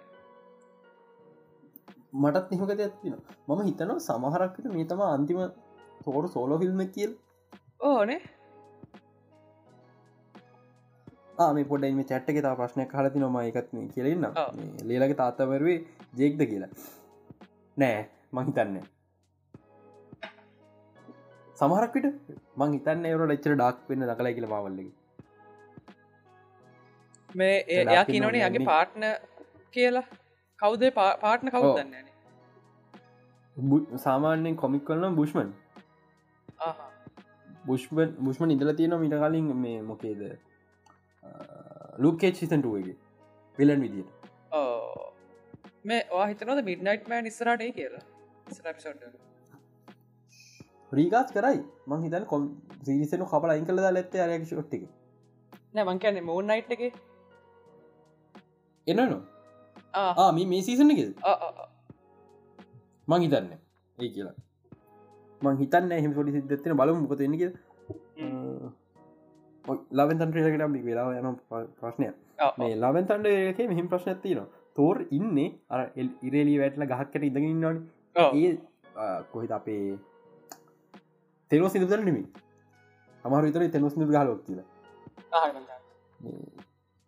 මටත් 2.14 2.52
නිහකත 2.52 2.72
ඇත්තින 2.78 3.16
මම 3.48 3.62
හිතනවා 3.68 4.00
සමහරක්කට 4.08 4.66
මේ 4.74 4.86
තම 4.86 5.02
අන්තිම 5.08 5.40
තෝරු 6.06 6.28
සෝලෝ 6.36 6.58
ෆිල්ම් 6.62 6.80
කියල් 6.96 7.12
ඕනේ. 7.90 8.20
මේ 11.58 11.66
පොඩ 11.72 11.84
මේ 11.98 12.08
චට්ක 12.10 12.38
තා 12.46 12.56
ප්‍රශ්නය 12.62 12.84
හලති 12.96 13.20
නොම 13.24 13.36
එකත් 13.42 13.70
කියලෙන්න 13.94 14.26
ආ. 14.30 14.48
ලේලගේ 14.90 15.18
තාත්තවරුවේ 15.22 15.78
ජෙක්ද 16.20 16.42
කියලා. 16.52 16.72
නෑ 17.78 18.00
මහිතන්න 18.38 18.76
සමහරක්විට 21.58 22.08
මං 22.60 22.72
හිතන්න 22.76 23.04
එවර 23.12 23.22
ලච්චර 23.28 23.54
ඩක් 23.62 23.80
වෙන්න 23.94 24.06
දකලා 24.12 24.34
කියල 24.38 24.48
මවල්ලගේ 24.52 24.92
මේ 27.36 27.56
එයා 27.74 28.06
පින්නෝනේ 28.06 28.42
කියනවනේ 28.42 28.44
යගේ 28.48 28.52
යන්නේ. 28.52 28.70
පාට්න 28.72 29.04
කියලා. 29.74 30.06
කවුද 30.60 30.82
පාට්න 30.98 31.48
ඔව්. 31.50 31.54
කවුදන්නන 31.56 32.08
සාමාන්‍යෙන් 34.06 34.56
කොමික් 34.64 34.84
කලන 34.88 35.16
බුෂ්මන් 35.20 35.50
බුෂ්මන් 37.66 38.52
ඉදල 38.56 38.74
තියෙන 38.80 38.98
මිට 39.04 39.16
කලින් 39.24 39.48
මේ 39.66 39.82
මොකේද? 39.92 40.22
ලුකේ 41.98 42.32
චිසන්ටුවගේ 42.38 42.96
පිලන් 43.58 43.82
විදිට 43.82 44.10
මේ 45.84 46.02
හිතනොද 46.30 46.64
මිඩ්නයිට් 46.70 47.08
මෑන් 47.10 47.30
ඉස්රටේ 47.32 47.72
කියලා? 47.78 48.04
්‍රීගාස් 50.92 51.30
කරයි. 51.36 51.60
මං 51.88 52.04
හිතන් 52.06 52.26
කොම් 52.32 52.50
සිරිසන 52.86 53.26
කපල 53.32 53.54
අයින් 53.54 53.66
කලද 53.70 53.88
ලැත්ත 53.98 54.16
අරයක් 54.26 54.46
ෂොට්ටික 54.46 54.84
නෑ 55.74 55.86
මංකන්නේ 55.90 56.28
මෝන් 56.30 56.48
නයිට් 56.52 56.72
එක. 56.76 56.82
එනන 58.88 59.00
ආම 59.94 60.40
මේ 60.54 60.62
සීසන 60.68 60.92
එක 60.94 61.02
මං 63.08 63.22
හිතන්න. 63.26 63.52
ඒ 63.98 64.10
කියලා 64.16 64.51
මං 65.42 65.58
හිතන්න 65.58 65.92
එහම 65.92 66.14
ොඩි 66.22 66.36
සිද්ධත්වන 66.38 66.78
බලමු 66.80 67.00
මොකත 67.04 67.24
එන්නක 67.28 67.44
ලවෙන්තන් 69.92 70.36
්‍රේලකට 70.36 70.86
වෙලා 70.86 71.08
යන 71.20 71.40
ප්‍රශ්නය 71.80 72.10
මේ 72.58 72.76
ලවෙන්තන්ඩ 72.78 73.32
එක 73.32 73.60
මෙහිම 73.72 73.90
ප්‍රශ්න 73.90 74.14
ඇතින 74.14 74.44
තෝර් 74.76 75.02
ඉන්නේ 75.12 75.50
අර 75.70 75.82
ඉරේලි 76.28 76.56
වැටල 76.62 76.88
ගහක්කට 76.92 77.28
ඉදගන්නන්න 77.30 77.82
ඒ 78.36 78.52
කොහිත 79.34 79.52
අපේ 79.52 79.84
තෙනෝ 81.52 81.70
සිදුදර 81.70 82.02
නෙමි 82.02 82.24
අමර 83.26 83.44
විතර 83.44 83.68
තෙනොස් 83.70 83.96
හලොක් 83.96 84.42
කියලා. 84.46 84.68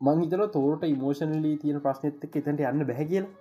මං 0.01 0.21
හිතන 0.23 0.43
තෝරට 0.51 0.83
ඉමෝෂනලී 0.85 1.55
තියෙන 1.57 1.79
ප්‍රශ්නත්තක 1.81 2.35
එතට 2.39 2.49
යන්න 2.49 2.87
බැහැ 2.89 3.05
කියලා. 3.05 3.31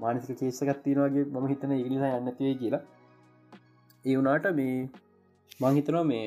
මානසික 0.00 0.38
කේෂකත්තිනවාගේ 0.40 1.24
මම 1.26 1.46
හිතන 1.48 1.72
ඉගනිසා 1.74 2.16
යන්නතිවේ 2.18 2.54
කියලා 2.62 2.82
ඒ 4.04 4.16
වනාට 4.18 4.46
මේ 4.58 4.76
මං 5.60 5.78
හිතනවා 5.78 6.04
මේ 6.10 6.26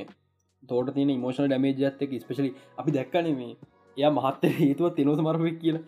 තෝට 0.64 0.94
තියන 0.96 1.12
මෝෂන 1.22 1.48
ඩමේජ 1.48 1.86
ඇත්තක 1.88 2.14
ස්පෙශලි 2.24 2.52
අපි 2.80 2.96
දැක්කන 2.98 3.32
මේ 3.40 3.54
එය 3.98 4.10
මහත්ත 4.18 4.44
හේතුව 4.60 4.94
තෙනෝ 4.98 5.16
සමරපයක් 5.18 5.58
කියලා. 5.64 5.84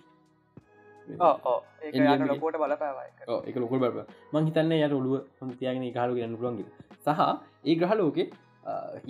ලොකෝට 2.31 2.57
බලපෑවයි 2.61 3.09
එක 3.49 3.55
ලොකල් 3.57 3.79
බ 3.84 4.05
මං 4.34 4.45
හිතන්න 4.49 4.73
යට 4.77 4.95
ඔලුව 4.99 5.13
හොඳ 5.39 5.53
තියගෙන 5.59 5.86
කාලු 5.97 6.17
ගන්න 6.17 6.38
පුළන්ගේ 6.39 6.69
සහ 7.05 7.21
ඒ 7.65 7.75
ග්‍රහලෝකේ 7.81 8.27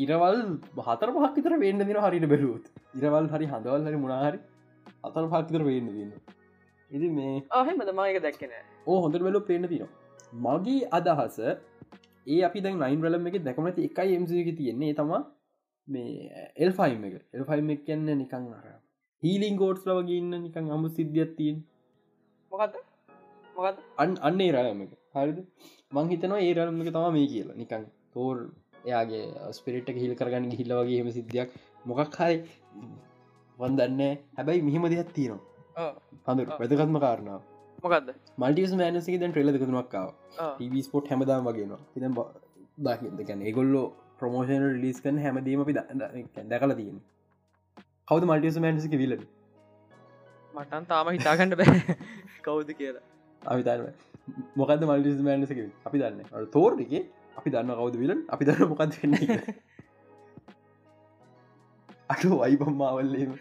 ඉරවල් 0.04 0.40
හතර 0.88 1.10
පහක් 1.16 1.36
තර 1.46 1.60
වෙන්න 1.64 1.86
දින 1.88 2.00
හරිට 2.06 2.26
බැලුවත්. 2.32 2.66
ඉරවල් 2.98 3.28
හරි 3.34 3.46
හඳවල් 3.52 3.86
හරි 3.88 4.00
මුණහරි 4.06 4.40
අතර 5.04 5.26
පක්තර 5.32 5.62
වෙන්න 5.68 5.88
දන්න 5.90 6.12
ඉදි 6.92 7.10
මේ 7.18 7.36
ආහෙමද 7.60 7.92
මයක 8.00 8.18
දැක්කෙන 8.26 8.56
ඕ 8.88 8.98
හොඳ 9.04 9.16
වෙලු 9.28 9.42
පේන 9.50 9.68
තින 9.72 9.86
මගේ 10.46 10.90
අදහස 10.98 11.38
ඒ 12.28 12.42
අපි 12.48 12.64
දැන් 12.66 12.80
නයින් 12.80 13.04
රලම 13.06 13.28
එක 13.30 13.38
දැකමති 13.48 13.88
එකයි 13.90 14.16
එමසක 14.18 14.50
තියෙන්නේ. 14.60 14.94
තමා 14.94 15.22
මේ 15.88 16.48
එල්ෆයිම් 16.58 17.04
එක. 17.08 17.16
එල්ෆයිම් 17.34 17.70
එක 17.74 17.86
කියන්න 17.88 18.10
නිකං 18.22 18.50
අර 18.58 18.66
හීලින් 19.24 19.56
ගෝඩ්ස් 19.62 19.86
ලවගේ 19.90 20.20
ඉන්න 20.22 20.34
නිකං 20.46 20.72
අමු 20.76 20.90
සිද්ධියත්තියෙන් 20.98 21.58
මොකක්ද 22.52 22.76
මොකද 23.56 23.78
අන් 23.98 24.18
අන්නේ 24.30 24.52
රයම 24.52 24.84
එක. 24.86 24.92
හරිද? 25.16 25.40
මං 25.94 26.12
හිතනවා 26.14 26.42
ඒ 26.42 26.54
රලම 26.58 26.82
එක 26.82 26.92
තම 26.96 27.08
මේ 27.18 27.32
කියලා. 27.34 27.58
නිකං 27.62 27.88
තෝර් 28.14 28.38
එයාගේ 28.88 29.24
ස්පිරිට් 29.58 29.96
හිල් 30.02 30.14
කරගන්න 30.20 30.52
හිල්ල 30.60 30.76
වගේ 30.80 31.00
හෙම 31.02 31.10
සිද්ධියක්. 31.18 31.50
මොකක් 31.86 32.20
හරි 32.20 32.38
වන්දන්න 33.58 34.02
හැබැයි 34.38 34.66
මෙහෙම 34.68 34.88
දෙයක් 34.92 35.12
තියෙනවා. 35.18 35.52
හඳු 36.28 36.44
වැදගත්ම 36.60 36.98
කාරණාව 37.04 37.42
මොකක්ද 37.84 38.10
මල්ටිස් 38.38 38.74
මෑනසික 38.80 39.20
දැන් 39.22 39.34
ට්‍රෙල 39.34 39.54
දෙකතුමක්කාව 39.54 40.10
ටව 40.38 40.84
ස්පොට් 40.86 41.12
හැමදාම් 41.12 41.48
වගේනවා 41.48 41.82
හිතම් 41.96 42.20
දකිදකැන 42.82 43.42
ඒගොල්ලෝ 43.44 43.86
ප්‍රමෝෂන 44.20 44.68
ලිස් 44.84 45.00
කන 45.02 45.24
හැමදීම 45.24 45.64
අපි 45.64 45.76
දැකල 45.78 46.76
තියෙන 46.76 47.00
කවද 48.08 48.30
මල්ටිස් 48.30 48.60
මෑනසික 48.60 48.96
විල 49.02 49.16
මටන් 50.54 50.86
තාම 50.86 51.10
හිතාගන්න 51.10 51.56
බෑ. 51.60 51.98
කවුද 52.46 52.72
කියලා. 52.80 53.04
අවිතන්න 53.42 53.88
මොකද 54.56 54.84
මල්ටිස් 54.90 55.22
මෑනසික 55.28 55.62
අපි 55.86 56.02
දන්න. 56.02 56.50
තෝර්ටික 56.52 56.94
අපි 57.40 57.54
දන්න 57.54 57.78
කවද 57.80 58.02
විලන් 58.02 58.26
අපි 58.30 58.50
දන්න 58.50 58.70
මොකද 58.72 58.98
වෙන්න 58.98 59.16
අට 62.10 62.24
වයිබම්මාවල්ලීම 62.34 63.32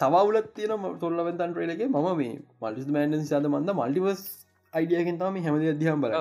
තවුලත් 0.00 0.48
තියන 0.54 0.72
තොල්ලවෙන්තන් 1.00 1.50
ට්‍රේලගේ 1.50 1.88
මම 1.88 2.08
මේ 2.14 2.34
මල්ටිස් 2.60 2.88
මෑන් 2.88 3.18
සද 3.20 3.44
මන්ද 3.46 3.74
මල්ටිවස් 3.74 4.22
අයිඩියගෙන් 4.72 5.18
තම 5.18 5.38
හැමද 5.40 5.66
අධ්‍යහම් 5.68 6.00
බල 6.00 6.16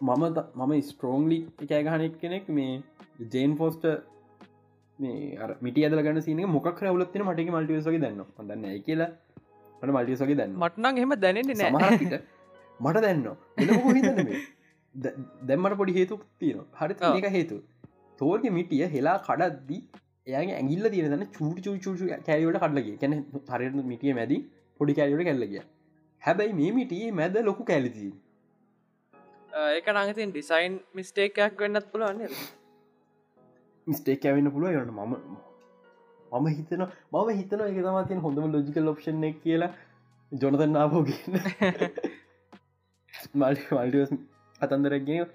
මම 0.00 0.24
මම 0.60 0.72
ස්ට්‍රෝංලි 0.84 1.38
එකෑගහනෙක් 1.60 2.18
කෙනෙක් 2.20 2.48
මේ 2.50 2.72
ජේන් 3.30 3.56
ෆෝස්ට 3.56 3.86
මේ 4.98 5.50
මිට 5.60 5.82
අදල 5.82 6.02
ගන්න 6.02 6.22
සින 6.22 6.44
මොක් 6.48 6.68
රවලත්තින 6.74 7.24
මටක 7.24 7.52
මල්ටිවසගේ 7.52 8.02
දන්න 8.02 8.66
ඇයි 8.66 8.82
කියලා 8.82 9.10
මට 9.82 9.92
මල්ටියසගේ 9.92 10.36
දන්න 10.36 10.58
මටනං 10.58 10.98
එහෙම 10.98 11.16
දැනෙන්නේ 11.18 11.70
නෑ 11.70 12.22
මට 12.84 13.00
දැන්න 13.00 13.26
දැම්මට 15.44 15.76
පොඩි 15.76 15.94
හේතු 15.94 16.20
තියෙන 16.38 16.64
හරි 16.76 17.00
ඒක 17.10 17.28
හේතු 17.32 17.62
තෝර්ග 18.18 18.48
මිටිය 18.52 18.86
හෙලා 18.90 19.18
කඩද්දී 19.22 19.82
එයාගේ 20.26 20.56
ඇගිල්ල 20.56 20.88
තියෙනන 20.88 21.24
චූට 21.30 21.62
චූ 21.64 21.76
චූ 21.84 21.94
කැරිවට 22.26 22.58
කඩලගේ 22.60 22.96
කැන 22.98 23.14
හරයට 23.50 23.78
මිටිය 23.86 24.12
මැදි 24.14 24.36
පොඩි 24.80 24.94
කැරිවට 24.94 25.24
කැල්ලගිය 25.24 25.62
හැබැයි 26.22 26.54
මේ 26.54 26.72
මිටියේ 26.72 27.12
මැද 27.12 27.38
ලොකු 27.42 27.66
කැලිති 27.66 28.10
ඒක 29.70 29.88
නඟතින් 29.92 30.30
ඩිසයින් 30.30 30.76
මිස්ටේකයක් 30.94 31.56
වෙන්නත් 31.58 31.88
පුළුවන්න 31.92 32.36
මිස්ටේක් 33.86 34.24
ඇවෙන්න 34.24 34.52
පුළුව 34.52 34.76
යන්න 34.76 34.94
මම 34.96 35.14
මම 36.32 36.46
හිතන 36.50 36.84
මම 37.12 37.28
හිතන 37.32 37.62
එක 37.62 37.78
තමතින් 37.80 38.20
හොඳම 38.20 38.50
ලොජිකල් 38.52 38.92
එක 39.24 39.40
කියලා 39.42 39.72
ජොනතන්නාපෝගන්න 40.32 41.40
මල්ි 43.34 43.62
මල්ටියස් 43.72 44.12
අතන්දරක්ගෙන 44.60 45.26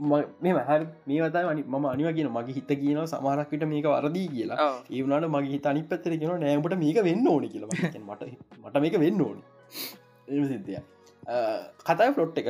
මේ 0.00 0.52
මහර 0.54 0.82
මේ 1.06 1.20
වතා 1.24 1.54
ම 1.54 1.86
අනිව 1.92 2.10
කියන 2.18 2.30
මගේ 2.36 2.56
හිත 2.58 2.70
කියන 2.82 3.00
සමහරක්විට 3.06 3.64
මේක 3.72 3.88
වරදී 3.94 4.28
කියලා. 4.34 4.68
ඒවනට 4.90 5.32
මගේ 5.34 5.52
හිත 5.54 5.66
අනි 5.66 5.82
පත්තර 5.90 6.14
කියන 6.20 6.36
නෑමට 6.44 6.78
මේක 6.84 7.00
වෙන්න 7.08 7.26
ඕනි 7.32 7.48
කියලා. 7.54 7.70
මට 7.72 8.30
මට 8.64 8.84
මේක 8.84 8.96
වෙන්න 9.04 9.26
ඕනි. 9.26 9.42
එම 10.28 10.46
සිද්ධිය 10.52 10.80
කතයි 11.88 12.10
ෆලොට් 12.16 12.38
එක 12.42 12.48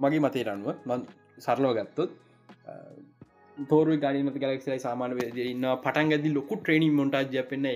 මගේ 0.00 0.22
මතේ 0.24 0.44
රන්ුව 0.46 0.74
මන් 0.88 1.06
සරලෝ 1.38 1.72
ගත්තොත් 1.78 2.10
තෝරු 3.56 3.96
ගනිමත 3.98 4.36
ගලක්සයි 4.36 4.78
සාමාන 4.78 5.14
ඉන්න 5.44 5.66
පටන් 5.84 6.12
ගදි 6.12 6.34
ලොකු 6.34 6.58
ට්‍රේනිින් 6.58 6.94
මොටාජය 7.00 7.42
පෙන්න්න 7.50 7.70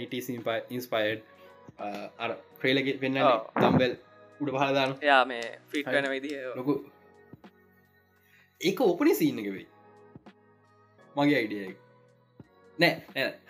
ඉන්ස්පයිඩ් 0.70 1.22
අර 2.18 2.30
ක්‍රේලගේ 2.60 2.98
පෙන්න්න 3.02 3.22
තම්බෙල් 3.56 3.96
උඩ 4.40 4.52
පහදාන 4.56 4.94
යා 5.10 5.22
මේ 5.24 5.46
ෆිට් 5.72 5.92
වෙන 5.96 6.10
විදිහ 6.14 6.36
ලොකු 6.58 6.74
ඒක 8.60 8.80
ඕපනි 8.80 9.14
සීනක 9.14 9.48
වෙයි. 9.56 9.66
මගේ 11.16 11.38
අයිඩිය 11.40 11.68
නෑ 12.78 12.92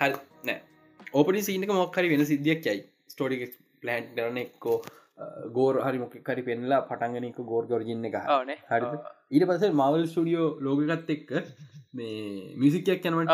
හරි 0.00 0.12
නෑ. 0.44 0.60
ඕපනි 1.14 1.42
සීනක 1.42 1.72
මොක්හරි 1.72 2.12
වෙන 2.12 2.26
සිද්ධියක් 2.26 2.70
යයි. 2.70 2.80
ස්ටෝඩි 3.12 3.46
ප්ලන්් 3.82 4.08
කරන 4.16 4.38
එක්කෝ 4.42 4.78
ගෝර 5.52 5.74
හරි 5.84 6.00
මොකකරි 6.02 6.42
පෙන්ලා 6.48 6.80
පටන්ගනක 6.88 7.38
ගෝර් 7.52 7.64
ගොරජින්න 7.70 8.08
එක 8.08 8.16
ඕනේ 8.30 8.58
හරි 8.70 8.90
ඊට 9.34 9.46
පස 9.50 9.64
මවල් 9.70 10.04
ස්ටඩියෝ 10.10 10.48
ලෝගකත් 10.66 11.14
එක්ක 11.16 11.30
මේ 11.94 12.52
මිසිකයක් 12.62 13.08
යනවට 13.10 13.32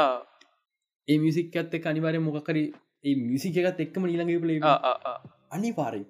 ඒ 1.09 1.19
මිසිකත් 1.25 1.75
එක් 1.79 1.91
අනිවාරය 1.93 2.23
මොකකරි 2.29 2.65
ඒ 3.05 3.17
මිසිකත් 3.25 3.83
එක්කම 3.87 4.07
ඊළඟ 4.07 4.33
පලේ 4.45 4.61
අනිවාරය 5.57 6.05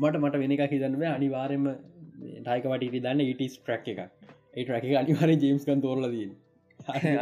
මට 0.00 0.16
මට 0.22 0.42
වෙන 0.42 0.56
එක 0.56 0.64
හිතන්ව 0.74 1.06
අනිවාරයම 1.12 1.70
ටයික 2.40 2.66
වටට 2.72 3.04
දන්න 3.04 3.26
ඉටස් 3.26 3.56
ට්‍රක් 3.58 3.86
එක 3.94 4.00
ඒ 4.54 4.62
ට්‍රක 4.64 4.84
අනිවාරය 5.02 5.34
ජේම්ස්කන් 5.42 5.80
තෝරලදී 5.84 6.28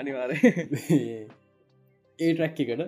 අනිවාර 0.00 0.30
ඒ 0.34 1.26
ට්‍රක් 2.18 2.58
එකට 2.64 2.82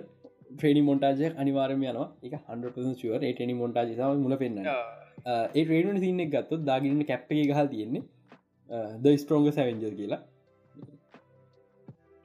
ට්‍රේනි 0.53 0.81
මොන්ටාජය 0.87 1.27
අනිවාරම 1.41 1.83
යනවා. 1.83 2.07
එක 2.25 2.33
හන්ුව 2.47 3.23
ඒටනි 3.27 3.53
මොන්ටාජ 3.61 3.89
සම 3.97 4.23
මුල 4.25 4.35
පෙන්න්න 4.41 4.57
ඒ 4.65 5.63
ට්‍රේඩන 5.63 6.01
සින්න 6.05 6.21
ගත්තු 6.33 6.61
දාගන්න 6.69 7.03
කැප් 7.11 7.31
එක 7.33 7.41
ගහල් 7.51 7.67
තියෙන්නේ 7.73 8.03
ද 9.03 9.05
ස්ට්‍රෝංග 9.21 9.47
සැවෙන්ජර් 9.57 9.93
කියලා. 9.99 10.21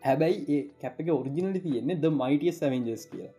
හැබැයි 0.02 0.38
ඒ 0.54 0.62
කැප් 0.82 0.96
එක 1.02 1.08
ඔරිජිනලි 1.20 1.60
තියෙන්නේ 1.66 2.00
ද 2.02 2.06
මයිටිය 2.20 2.52
සැවෙන්ජස් 2.60 3.04
කියලා. 3.10 3.32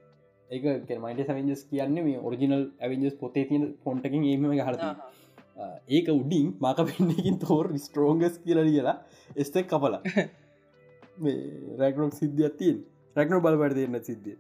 ඒක 0.50 0.64
මයිට 1.06 1.22
සැවෙන්ජස් 1.30 1.62
කියන්නේ 1.70 2.04
මේ 2.08 2.20
ඔරිජිනල් 2.28 2.64
ඇවෙන්ජස් 2.84 3.16
පොතේ 3.22 3.46
තියෙන 3.50 3.64
ෆොන්ටකින් 3.84 4.24
ඒම 4.32 4.46
හරති 4.68 4.90
ඒක 5.90 6.08
උඩින් 6.12 6.48
මක 6.62 6.88
පෙන්නකින් 6.90 7.40
තෝර 7.40 7.68
ස්ට්‍රෝංගස් 7.78 8.38
කියල 8.40 8.60
කියලා 8.66 8.98
එස්තෙක් 9.36 9.68
කපල. 9.68 9.96
රැක්නොක් 11.80 12.14
සිද්ධියක් 12.14 12.58
තියෙන්. 12.58 12.78
රැක්නෝ 13.16 13.42
බල 13.42 13.60
පට 13.62 13.78
දෙන්න 13.78 14.04
සිද්ධිය 14.04 14.38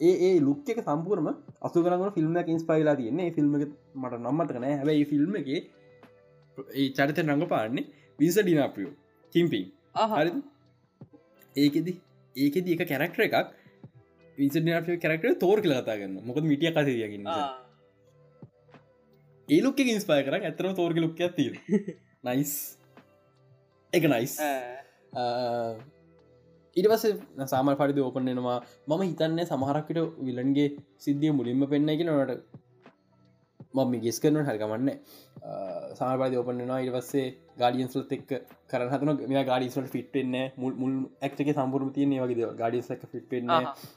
ඒ 0.00 0.14
ඒ 0.22 0.34
ලුක් 0.40 0.68
එක 0.68 0.80
සම්පූර්ම 0.82 1.28
අසු 1.62 1.84
කරන 1.84 2.10
ෆිල්ම් 2.12 2.36
ඉන්ස්පයිලා 2.48 2.96
තියන්නේ. 2.96 3.30
ෆිල්ම් 3.32 3.50
මට 3.54 4.14
නම්මතකන 4.18 4.66
හැබයි 4.66 5.04
ෆිල්ම් 5.06 5.36
එක 5.36 5.48
ඒ 6.74 6.88
චරිත 6.90 7.18
රඟ 7.20 7.48
පාන්නේ 7.48 7.86
විස 8.18 8.36
ඩිනාපියෝ 8.38 8.92
චිම්පින් 9.32 9.64
හරි 10.12 10.32
ඒකෙදි 11.56 11.92
ඒකෙද 12.36 12.68
එක 12.68 12.82
කැරක්ටර 12.84 13.24
එකක් 13.26 13.36
විසඩිනාපිය 14.38 14.98
කැරක්ටර 14.98 15.34
තෝර 15.36 15.58
කලතා 15.60 15.96
ගන්න 15.96 16.20
මොකද 16.22 16.44
මිටිය 16.44 16.72
කසයගන්න 16.72 17.28
ඒ 19.48 19.60
ලොක්ක 19.60 19.78
ඉන්ස්පය 19.82 20.16
කර 20.22 20.34
ඇතරම 20.38 20.72
තෝර්ග 20.74 20.98
ලොක්ක 20.98 21.20
ඇති 21.20 21.44
නයිස් 22.26 22.52
එක 23.92 24.04
නයිස් 24.06 24.34
ඉට 26.76 26.86
පස 26.86 27.04
සාම 27.46 27.70
පරිදි 27.74 28.02
ඕපන්නෙනවා 28.02 28.56
මම 28.88 29.02
හිතන්නේ 29.02 29.46
සමහරක්කට 29.46 30.00
විලන්ගේ 30.22 30.66
සිද්ධිය 30.98 31.32
මුලින්ම 31.32 31.64
පෙන්න්න 31.66 32.02
නොට 32.08 32.34
මම 33.74 33.94
ගෙස් 34.00 34.18
කරන 34.18 34.38
හරකමන්න 34.42 34.92
සාමපාද 35.94 36.36
ඔපන්නවා 36.36 36.78
ඉට 36.80 36.92
පස්සේ 36.94 37.26
ගාඩියන්ස්ලත් 37.56 38.12
එක් 38.12 38.28
කරන 38.68 38.92
හතන 38.92 39.24
මේ 39.28 39.46
ගාඩිස්ලට 39.46 39.90
ෆිට්ෙන්න 39.90 40.38
මුල් 40.58 40.76
මුල් 40.76 40.94
ඇක්ක 41.22 41.42
සම්පුරම 41.48 41.90
තියන්නේ 41.92 42.20
වගේ 42.22 42.52
ගඩිස් 42.60 42.92
එක 42.96 43.08
ෆිට්ෙන්න 43.08 43.56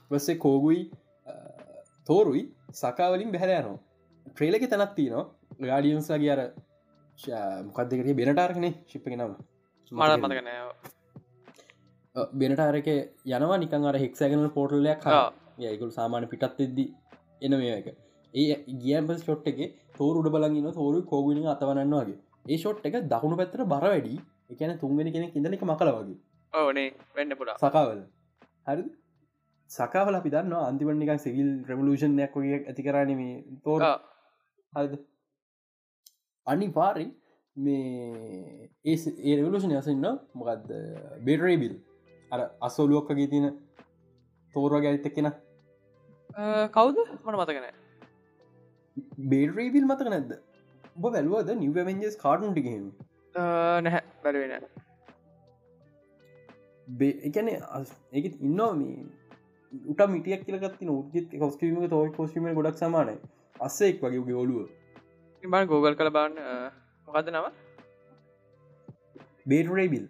වස්සේ 0.09 0.39
කෝගුයි 0.39 0.81
තෝරුයි 2.07 2.47
සකාවලින් 2.77 3.31
බැහැරයනවා 3.31 3.79
ට්‍රේලක 4.27 4.67
තැනත් 4.69 4.97
තියනවා 4.97 5.27
ගාඩියන්ස්ලගේ 5.59 6.31
අර 6.35 6.41
මොකක්දකට 7.67 8.15
බෙනටාර්කන 8.19 8.65
ශිප්ප 8.91 9.05
නම්. 9.09 9.33
මට 9.91 10.17
මතකන 10.21 10.49
බෙනටාරක 12.33 12.89
යනවා 13.33 13.57
නිකන් 13.63 13.85
අර 13.91 13.97
හෙක්සැගනල් 14.03 14.49
පෝටල්ලයක් 14.57 15.05
යකුල් 15.73 15.91
සාමාන 15.99 16.27
පිටත් 16.33 16.59
එද්දි 16.65 16.85
එන 17.41 17.53
මේ 17.61 17.75
එක. 17.79 17.87
ඒ 18.33 18.55
ගියම්ප 18.83 19.11
ෂොට් 19.17 19.47
එක 19.51 19.59
තෝර 19.97 20.15
උඩ 20.19 20.29
බලගන්න 20.35 20.73
තෝරු 20.79 21.03
කෝගුලින් 21.11 21.47
අතවනන්න 21.53 21.95
වගේ. 21.99 22.17
ඒ 22.49 22.57
ෂොට් 22.57 22.85
එක 22.87 22.95
දකුණු 23.13 23.35
පැත්තර 23.41 23.63
බර 23.73 23.85
වැඩි. 23.93 24.15
එකන 24.51 24.73
තුන්ගෙන 24.81 25.11
කෙනෙ 25.15 25.27
ඉඳන 25.37 25.55
එක 25.57 25.63
මකල 25.69 25.91
වගේ. 25.97 26.17
ඕනේ 26.53 26.89
වෙන්න 27.15 27.37
පුඩා 27.39 27.57
සකාවල. 27.63 28.01
හරි 28.67 28.83
සකාවල 29.69 30.15
අපි 30.19 30.29
දන්න 30.33 30.53
අන්තිවනික 30.61 31.13
සිවිල් 31.25 31.51
රෙවලූෂන්යක් 31.69 32.35
වගේ 32.35 32.59
ඇති 32.67 32.87
කරන්නේ 32.87 33.35
තෝර. 33.65 33.81
හරිද 34.73 34.93
අනි 36.47 36.67
පාරෙන් 36.77 37.09
මේ 37.57 38.69
ඒ 38.85 39.35
රෙවලූෂන් 39.39 39.73
යසන්න 39.79 40.05
මොකක්ද 40.39 40.69
බේටරේබිල් 41.27 41.73
අර 42.31 42.41
අසෝලුවක්කගේ 42.67 43.27
තියෙන 43.33 43.47
තෝරග 44.55 44.85
ඇත්තක්කෙන 44.91 45.29
කවුද? 46.77 46.97
මට 47.25 47.35
මතකන 47.41 47.65
බේටරේබිල් 49.33 49.85
මතක 49.89 50.09
නැද්ද? 50.15 50.31
ඔබ 50.95 51.03
වැැලුවද 51.05 51.49
නිවවෙන්ජස් 51.61 52.15
කාටුන් 52.23 52.51
ටිකහෙම 52.53 52.85
නැහැ. 53.85 54.03
බැලවෙන 54.23 54.51
එකන 57.29 57.47
එක 58.19 58.25
ඉන්නවා 58.25 58.73
මේ 58.81 58.97
උට 59.91 60.01
මිටියක් 60.15 60.41
කියලගත්ති 60.47 60.93
උද්ජිත් 60.97 61.39
කොස්කීම 61.45 61.81
තෝ 61.95 62.03
කොස්ීම 62.19 62.53
ගොඩක් 62.59 62.77
සමානයි. 62.83 63.17
අස්සෙක් 63.59 64.01
වගේ 64.03 64.39
ඔලුව 64.43 64.67
ඉබන් 65.43 65.67
ගෝගල් 65.67 65.95
කළ 65.95 66.11
බාන්න 66.11 66.33
මොකද 67.07 67.29
නම? 67.31 67.45
බේටරේබිල් 69.45 70.05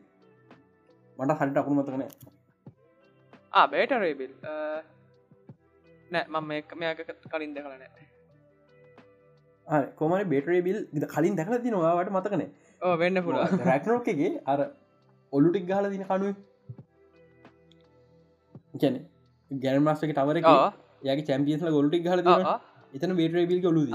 මට 1.18 1.38
හරිට 1.40 1.58
අකුරු 1.58 1.76
මතකන 1.78 2.04
බේටරේබිල් 3.72 4.32
නෑ 6.10 6.26
මම 6.32 6.48
මෙයක 6.48 6.74
කලින් 7.28 7.54
දෙකලනෑ 7.56 7.90
කොමන 9.98 10.24
බේටරේබිල් 10.30 10.78
කලින් 11.08 11.36
දැකල 11.36 11.58
ති 11.66 11.70
නොවාට 11.72 12.12
මතකන 12.12 12.44
වෙන්න 12.98 13.24
පුළ 13.24 13.40
රැක්නෝකගේ 13.66 14.32
අර 14.46 14.60
ඔල්ලුටික් 15.34 15.66
ගහල 15.70 15.86
දින 15.94 16.04
කනුව 16.06 16.36
ගැන 18.76 18.96
ගැන 19.52 19.80
මස්ටක 19.86 20.14
තවර 20.18 20.38
යගේ 21.06 21.26
චැම්පියස්ල 21.26 21.72
ගොල්ටික් 21.78 22.04
හල 22.08 22.22
එතන 22.94 23.16
බේටරේබිල් 23.16 23.62
ගොලු 23.62 23.86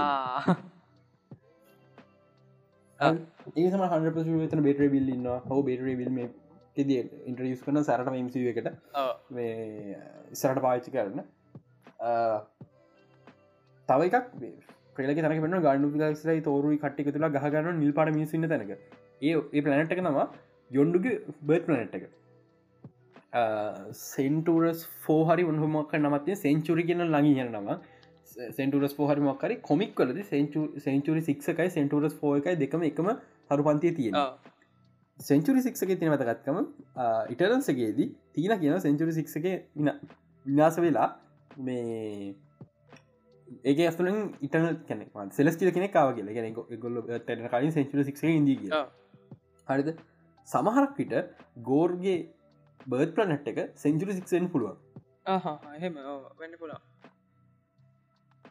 ඒම 2.99 3.83
හන්පස 3.85 4.29
තන 4.51 4.63
බේටර 4.63 4.89
බිල්ලන්න 4.89 5.27
හෝ 5.49 5.61
බේටර 5.63 5.89
බිල්ම 6.01 6.19
ෙද 6.77 6.91
ඉන්ට්‍රියස් 7.25 7.61
කන 7.61 7.81
සරට 7.81 8.11
මම්සි 8.13 8.45
එකට. 8.51 8.69
මේ 9.31 9.97
ඉස්සරට 10.31 10.61
පාච්චි 10.61 10.91
කරන්න 10.91 11.23
තව 13.89 14.09
එකක් 14.09 14.17
ප්‍රේලක 14.95 15.41
පෙන 15.45 15.57
ගඩු 15.59 15.91
පිලක්සයි 15.95 16.41
තෝරුයි 16.41 16.79
කට්ටික 16.79 17.13
තුලා 17.13 17.33
ගහගන්න 17.35 17.79
නිල් 17.79 17.93
පාට 17.93 18.13
මිසින්න 18.13 18.49
තැනක. 18.49 18.71
ඒ 19.21 19.33
ඒ 19.53 19.61
පලනට් 19.61 19.97
එක 19.97 20.03
නවා 20.03 20.27
යොන්ඩුගේ 20.71 21.19
බර්ත් 21.43 21.67
පලනට් 21.67 21.99
එක. 21.99 22.05
සෙන්ටරස් 24.05 24.87
ෆෝහරි 25.05 25.43
උන්හමක් 25.43 25.93
නමත්ය 25.99 26.39
සෙන්චුරි 26.45 26.87
කියන 26.89 27.05
ලඟි 27.07 27.45
යනම 27.45 27.71
සෙන්ටරස් 28.51 28.93
පෝහරි 28.93 29.21
මක්කරි 29.21 29.57
කොමික් 29.61 29.95
කලද 29.95 30.19
සෙන්චුරි 30.79 31.21
සික්සකයි 31.21 31.69
සෙන්ටරස් 31.69 32.15
ෆෝ 32.15 32.33
එකයි 32.35 32.55
දෙකම 32.55 32.83
එකම 32.83 33.09
හරු 33.51 33.63
පන්තිය 33.63 33.93
තියෙන 33.93 34.17
සෙන්චුරි 35.19 35.61
සික්සක 35.61 35.93
තින 35.93 36.11
මතකත්කම 36.11 36.59
ඉටරන්සගේදී 37.29 38.09
තිීන 38.33 38.59
කියන 38.59 38.81
සෙන්චුරි 38.81 39.13
සික්සක 39.13 39.47
විනාස 40.45 40.77
වෙලා 40.79 41.09
මේ 41.59 42.35
ඒක 43.65 43.79
ඇස්තුලින් 43.81 44.19
ඉටන 44.41 44.67
කැනෙ 44.87 45.29
සෙලස්ටිල 45.31 45.71
කෙනෙ 45.71 45.87
කාව 45.89 46.13
කියල. 46.15 46.29
ගැන 46.29 46.53
ගොල්ල 46.79 47.01
තැන 47.25 47.47
කලින් 47.47 47.71
සෙන්චුර 47.71 48.03
සික්ස 48.03 48.23
ඉදී 48.25 48.57
කිය 48.57 48.73
හරිද? 49.67 49.89
සමහරක් 50.47 50.91
පිට 50.95 51.15
ගෝර්ගේ 51.63 52.17
බර්ත් 52.87 53.15
ප්‍රනට් 53.15 53.49
එක 53.53 53.63
සෙන්චුරි 53.77 54.13
සික්සෙන් 54.13 54.51
පුළුවන්. 54.51 54.77
එහෙම 55.73 55.97
වෙන්න 56.37 56.55
පුලා 56.59 56.79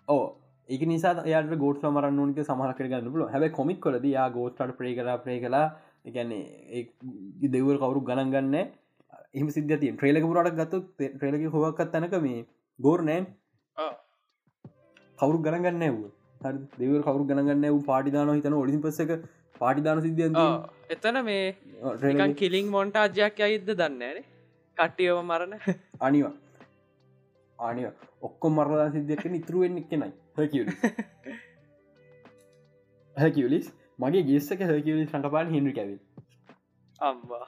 ඕ 0.08 0.24
ඒක 0.68 0.82
නිසා 0.84 1.14
යට 1.24 1.54
ගෝට 1.56 1.84
මරන්න 1.86 2.18
ඕනික 2.18 2.40
සමහක 2.42 2.82
ගන්න 2.82 3.12
පුල 3.12 3.26
හැබ 3.28 3.46
කොමික් 3.52 3.80
කොලද 3.80 4.08
යා 4.08 4.26
ගෝස්ටට 4.30 4.74
ප්‍රේ 4.78 4.94
කර 4.94 5.16
ප්‍රේ 5.20 5.38
කලා 5.40 5.64
එකන්නේ 6.04 6.82
දෙවල් 7.48 7.78
කවරු 7.78 8.02
ගණන් 8.02 8.34
ගන්න 8.34 8.56
එහම 9.34 9.48
සිද්ධති 9.50 9.92
ට්‍රේලක 9.92 10.28
පුරට 10.28 10.52
ගත්තු 10.54 10.82
ට්‍රේලක 10.98 11.48
හොවක්ත් 11.54 11.92
තැනක 11.92 12.16
මේ 12.20 12.44
ගෝර් 12.78 13.00
නෑම් 13.02 13.26
කවරු 15.18 15.38
ගණගන්න 15.40 15.84
වූ 15.90 16.12
හරි 16.40 16.62
දෙවල් 16.78 17.02
කවරු 17.02 17.26
ගණගන්න 17.26 17.68
වූ 17.68 17.82
පාටිදාන 17.84 18.32
හිතන 18.32 18.56
ඔලින් 18.56 18.80
පස්සක 18.80 19.20
පාටිදාන 19.60 20.02
සිද්ධිය 20.02 20.32
එතන 20.90 21.20
මේ 21.24 22.32
කිලින් 22.36 22.66
මොන්ට 22.70 22.98
අජයක් 23.00 23.40
අයිද 23.42 23.70
දන්නේන 23.74 24.24
කට්ටියව 24.76 25.22
මරණ 25.22 25.54
අනිවා 26.00 26.34
ආනිය 27.58 27.88
ඔක්කො 28.22 28.50
මරලා 28.50 28.88
සිද්ධියක 28.90 29.24
ඉතුරුවෙන් 29.32 29.78
එක්කෙනයි. 29.78 30.12
හැකිවලි 30.36 30.72
හැකිවලිස් 33.16 33.68
මගේ 34.02 34.24
ගෙස්සක 34.24 34.64
හැකිවලි 34.64 35.06
සඟපාන 35.06 35.52
හින්රි 35.54 35.72
කැවිල් 35.72 36.00
අම්බා 37.00 37.42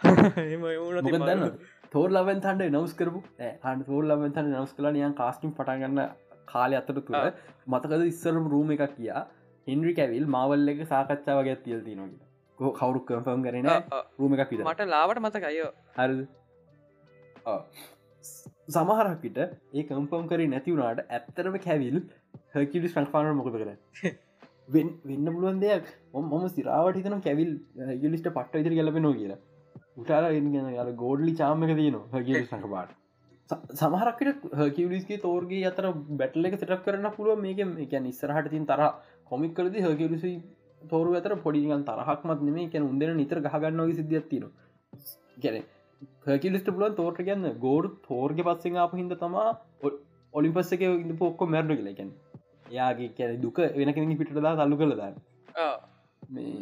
තෝර 1.92 2.08
ලබෙන් 2.10 2.40
තන්ට 2.40 2.70
නවස් 2.70 2.94
කරපු. 2.94 3.20
හන්ට 3.40 3.86
තෝර 3.86 4.04
ලබෙන් 4.04 4.32
තන්න 4.32 4.54
නවස් 4.54 4.72
කලා 4.74 4.92
නියන් 4.92 5.14
කාස්ටිම් 5.14 5.52
පටගන්න 5.52 6.00
කාලය 6.48 6.78
අතට 6.78 6.94
තුළ 7.00 7.28
මතකද 7.66 8.06
ඉස්සරම 8.06 8.48
රූම 8.48 8.72
එකක් 8.76 8.86
කියා 8.94 9.26
හින්රි 9.66 9.92
කැවිල් 9.94 10.26
මාවල්ල 10.28 10.72
එක 10.74 10.82
සාකච්ඡාව 10.86 11.44
ගැත් 11.48 11.62
තියල් 11.64 11.84
තිනොට 11.84 12.16
කවුරු 12.58 13.04
කම්ෆම් 13.08 13.44
කරන 13.44 13.70
රූම 14.18 14.36
එකක් 14.36 14.56
මට 14.62 14.88
ලාවට 14.88 15.22
මතකයෝ 15.24 15.70
හරි 15.98 16.16
සමහරක්කිට 18.68 19.38
ඒ 19.40 19.84
කම්පම් 19.84 20.24
කරි 20.26 20.46
නැතිවුණට 20.46 21.04
ඇත්තරම 21.10 21.58
කැවිල් 21.60 21.98
හැකිලි 22.54 22.88
සංපාන 22.88 23.34
මොකද 23.34 23.54
කර 23.54 23.70
වෙන්න 24.74 24.90
පුළුවන් 25.26 25.60
දෙයක්. 25.60 25.86
මොම 26.14 26.48
සිරාවට 26.50 26.98
හිතන 26.98 27.20
කැවිල් 27.22 27.52
ගලිස්ට 28.00 28.28
පට්ට 28.30 28.60
ඉදිරි 28.62 28.80
ගලපෙනෝ 28.80 29.14
කියලා. 29.14 29.40
උටාර 29.96 30.24
යාල 30.72 30.90
ගෝඩ්ලි 30.94 31.32
චාමක 31.34 31.72
තියනවා 31.72 32.08
හැකිලි 32.12 32.44
සංකපාට 32.46 32.92
සමහරක්කට 33.74 34.44
හකිලිස්ගේ 34.60 35.18
තෝර්ගේ 35.18 35.64
අතර 35.64 35.86
බැටල 36.12 36.44
එක 36.44 36.56
සිටක් 36.56 36.84
කරන්න 36.84 37.10
පුළුව 37.12 37.40
මේක 37.40 37.60
එක 37.78 37.94
නිස්සරහට 38.00 38.50
තින් 38.50 38.66
තර 38.66 38.82
කොමික් 39.24 39.54
කරද 39.54 39.78
හකිලිසි 39.84 40.32
තෝරු 40.82 41.16
අතර 41.16 41.34
පොඩිගන් 41.38 41.84
තරහක්මත් 41.84 42.40
නෙමේ 42.42 42.68
කැන 42.68 42.84
උන්දෙන 42.84 43.16
නිතර 43.16 43.40
ගහගන්නවගේ 43.40 43.98
සිද්ධියත්තින 44.00 44.46
ගැන 45.38 45.64
හකිලිස්ට 46.26 46.70
පුලන් 46.70 46.94
තෝට 46.94 47.20
ගන්න. 47.20 47.46
ගෝඩ් 47.58 47.90
තෝර්ග 48.02 48.42
පස්සෙන් 48.42 48.78
අප 48.78 48.94
හිද 48.94 49.14
තමා 49.16 49.48
ඔලිපස්ස 50.34 50.72
එක 50.72 50.84
ඉඳ 50.86 51.14
පොක්කො 51.18 51.46
මැරඩ 51.46 51.72
කියලකැන 51.72 52.10
එයාගේ 52.66 53.14
කැන 53.14 53.40
දුක 53.40 53.58
වෙන 53.76 53.94
කෙනෙ 53.94 54.16
පිටදා 54.16 54.54
තල්ලු 54.56 54.80
කළදාන්න 54.80 55.16
මේ 56.30 56.52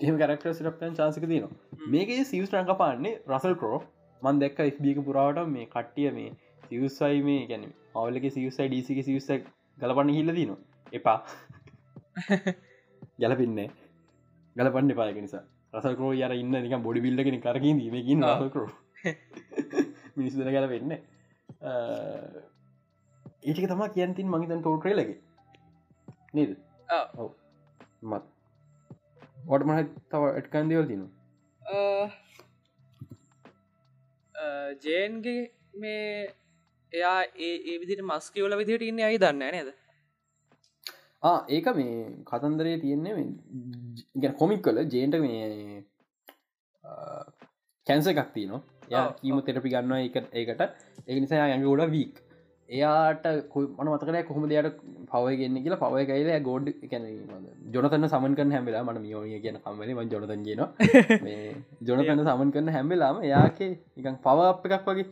එහම 0.00 0.18
කරක්ට 0.18 0.48
සිරප්යන් 0.54 0.94
චාන්සක 0.94 1.24
තියනවා. 1.24 1.52
මේකේ 1.88 2.24
සිවස් 2.24 2.50
රංක 2.52 2.78
පාන්නේ 2.78 3.14
රසල් 3.30 3.56
කරෝ 3.56 3.80
මන් 4.22 4.42
දැක්ක 4.42 4.62
ස්බියක 4.70 5.02
පුරාවට 5.04 5.42
මේ 5.48 5.66
කට්ටිය 5.68 6.10
මේ 6.12 6.30
සිවස්සයි 6.64 7.20
මේ 7.22 7.42
ගැන 7.46 7.66
අවලක 7.96 8.30
සිවසයි 8.30 8.68
ඩීසික 8.68 9.02
සිවස 9.04 9.28
ගලපන්න 9.78 10.16
හිල්ල 10.18 10.34
දිනවා 10.34 10.60
එපා. 10.92 11.18
ගැලපින්නේ. 13.20 13.68
ගලපන්න 14.56 14.92
එපායක 14.92 15.18
නිසා 15.18 15.44
රසකරෝ 15.76 16.12
යර 16.14 16.32
ඉන්න 16.34 16.54
නික 16.56 16.76
බොඩි 16.80 17.00
බිල්ලගෙන 17.00 17.40
කරකින් 17.40 17.80
දීමකින් 17.80 18.26
රසකරෝ 18.30 18.68
මිනිස්සුදන 20.16 20.50
ගැල 20.50 20.68
වෙන්න. 20.68 20.92
ඒටික 23.42 23.66
තමා 23.66 23.90
කියන්තින් 23.90 24.28
මහිතන් 24.28 24.60
ටෝට්‍රේ 24.60 24.94
ලගේ 24.94 25.18
නේද? 26.34 26.56
ඔව්. 27.16 27.30
මත්. 28.02 28.24
වට 29.46 29.66
මහ 29.66 29.78
තව 30.10 30.22
එට්කන්දවල් 30.38 30.86
තින 30.86 31.02
ජේන්ගේ 34.82 35.42
මේ 35.76 36.34
එයා 36.92 37.20
ඒ 37.40 37.54
ඒ 37.64 37.76
විදිට 37.80 38.02
මස්කිවල 38.04 38.56
විදිට 38.56 38.84
ඉන්න 38.84 39.02
අයි 39.02 39.18
දන්න 39.18 39.52
නේද 39.52 39.70
ඒක 41.56 41.68
මේ 41.78 41.96
කතන්දරේ 42.30 42.76
තියෙන්නේ 42.84 43.26
ගැ 44.22 44.32
කොමික් 44.40 44.62
කල 44.66 44.78
ජේන්ට 44.94 45.16
මේ 45.24 45.82
කැන්ස 47.86 48.08
එකක්ති 48.12 48.46
නවා 48.50 48.62
ය 48.92 49.02
කීම 49.20 49.40
තෙරපි 49.48 49.74
ගන්නවා 49.74 50.04
එක 50.06 50.16
ඒකට. 50.40 50.62
ඒ 51.08 51.20
නිසා 51.20 51.42
ඇඟ 51.46 51.66
ගොඩ 51.68 51.90
වීක් 51.96 52.14
එයාට 52.68 53.26
මන 53.78 53.90
මතකන 53.90 54.18
කොහොම 54.28 54.46
දෙයට 54.52 54.78
පව 55.10 55.24
ගෙන්න්න 55.40 55.62
කියලා. 55.64 55.82
පව 55.82 55.94
කයිල 56.10 56.30
ගෝඩ් 56.48 56.70
කැන 56.92 57.04
ජොනතන්න 57.74 58.08
සමන් 58.12 58.38
කන 58.38 58.54
හැමිලා 58.56 58.86
මට 58.86 59.02
මියෝනිය 59.04 59.40
කියන 59.44 59.60
කම්වල 59.64 59.90
ම 59.96 60.00
ජොනතන් 60.14 60.42
කියන 60.46 60.60
ජොනතන්න 61.90 62.24
සමන් 62.24 62.50
කරන 62.56 62.72
හැමිලාම 62.78 63.22
යාකේ 63.32 63.72
එකන් 63.98 64.16
පව 64.24 64.48
අප 64.48 64.66
එකක් 64.70 64.90
වගේ. 64.90 65.06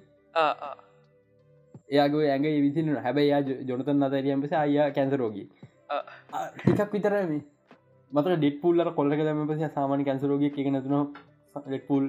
එයාගේ 1.95 2.27
ඇගේ 2.33 2.59
විසින 2.65 2.97
හැබැයි 3.07 3.61
ජොනතන් 3.71 4.07
අතරියම් 4.09 4.43
පස 4.43 4.55
අයා 4.65 4.91
කැන්සරෝගී 4.97 5.49
ටිකක් 6.57 6.93
විතරම 6.93 7.33
මත 8.13 8.27
ඩෙට 8.27 8.61
පුල්ල 8.61 8.85
කොල්ලක 8.93 9.21
දම 9.21 9.47
පස 9.49 9.73
සාමාන 9.73 10.05
කැන්සරෝගිය 10.05 10.51
එක 10.53 10.69
නතුන 10.71 11.09
ඩෙට්පුල් 11.57 12.05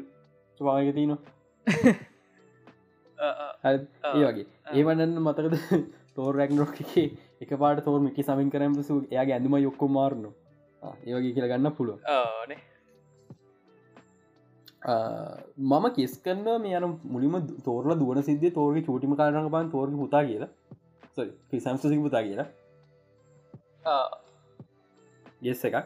ස්වාගතිනවා 0.59 1.19
ඒ 3.65 4.25
වගේ. 4.25 4.45
ඒවනන්න 4.73 5.15
මතකද 5.19 5.55
තෝර 6.15 6.33
රැක් 6.35 6.51
නොක් 6.53 6.75
එක 6.77 6.93
එක 7.41 7.51
පාට 7.57 7.83
තෝර 7.83 7.99
මිකි 8.01 8.23
සමින් 8.23 8.51
කරම්පසු 8.51 9.01
එයාගේ 9.05 9.35
ඇඳුම 9.37 9.57
යොක්කො 9.59 9.89
මාරනු 9.89 10.31
ඒවගේ 10.81 11.33
කියල 11.33 11.47
ගන්න 11.47 11.75
පුළුව 11.77 11.99
මම 15.63 15.85
කිස් 15.95 16.13
කරන්න 16.19 16.61
මේ 16.61 16.77
යන 16.79 16.99
මුලිම 17.07 17.39
තෝරල 17.63 17.95
දුවන 17.95 18.21
සිද්ධ 18.23 18.47
තෝරග 18.53 18.85
චෝටිම 18.85 19.15
කාරන 19.15 19.49
බන් 19.49 19.71
තෝර 19.71 19.87
පුතා 19.95 20.23
කියලා. 20.23 20.51
පිසම්සසි 21.49 21.97
පුතා 21.99 22.23
කියලා 22.23 22.47
ගෙස් 25.45 25.63
එකක්. 25.69 25.77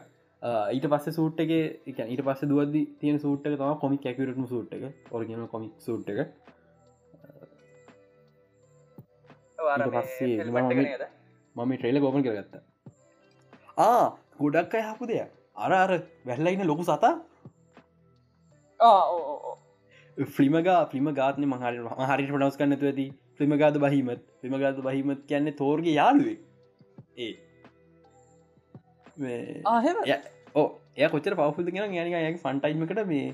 ඊට 0.74 0.86
පස්ස 0.92 1.16
සූට් 1.18 1.40
එක 1.44 1.50
එක 1.92 1.98
ඊට 2.06 2.22
පස්ස 2.26 2.48
දුවද 2.52 2.76
තියෙන 3.00 3.18
සූට් 3.24 3.46
එක 3.48 3.58
තම 3.60 3.74
කොමි 3.82 3.98
කැකරටම 4.04 4.46
සූට් 4.52 4.72
එක. 4.76 4.84
ඔරගන 5.10 5.46
කොමික් 5.54 5.74
සූට් 5.86 6.08
එක. 6.14 6.20
පස්සේ 9.96 10.36
මම 11.56 11.72
ට්‍රේල 11.76 12.00
ගෝපන් 12.04 12.24
කරගත්ත. 12.26 12.54
ආ 13.78 14.04
ගොඩක් 14.40 14.74
අය 14.78 14.84
හපු 14.88 15.10
දෙයක්. 15.12 15.30
අර 15.56 15.72
අර 15.72 15.92
වැැල්ලයින්න 16.26 16.66
ලොකු 16.70 16.84
සතා. 16.88 17.14
ෆ්‍රිමගා 20.36 20.80
ෆිම 20.92 21.06
ගාතන 21.18 21.44
මහරි 21.52 21.76
හරිට 22.10 22.32
පනවස් 22.34 22.56
කන්නතු 22.60 22.86
ඇති. 22.92 23.06
්‍රිමගාද 23.40 23.76
බහිමත් 23.84 24.24
්‍රිමගාද 24.42 24.80
බහිමත් 24.86 25.20
කියන්නේ 25.28 25.56
තෝර්ගේ 25.60 25.94
යාළුවේ 26.00 26.38
ඒ 27.26 27.32
ඕ 30.54 30.66
එය 30.96 31.08
කොච්චර 31.08 31.36
පවෆුද 31.36 31.70
කියෙන 31.70 31.96
යනක 31.96 32.16
ය 32.18 32.38
ෆන්ටයිමකට 32.38 33.02
මේ 33.06 33.26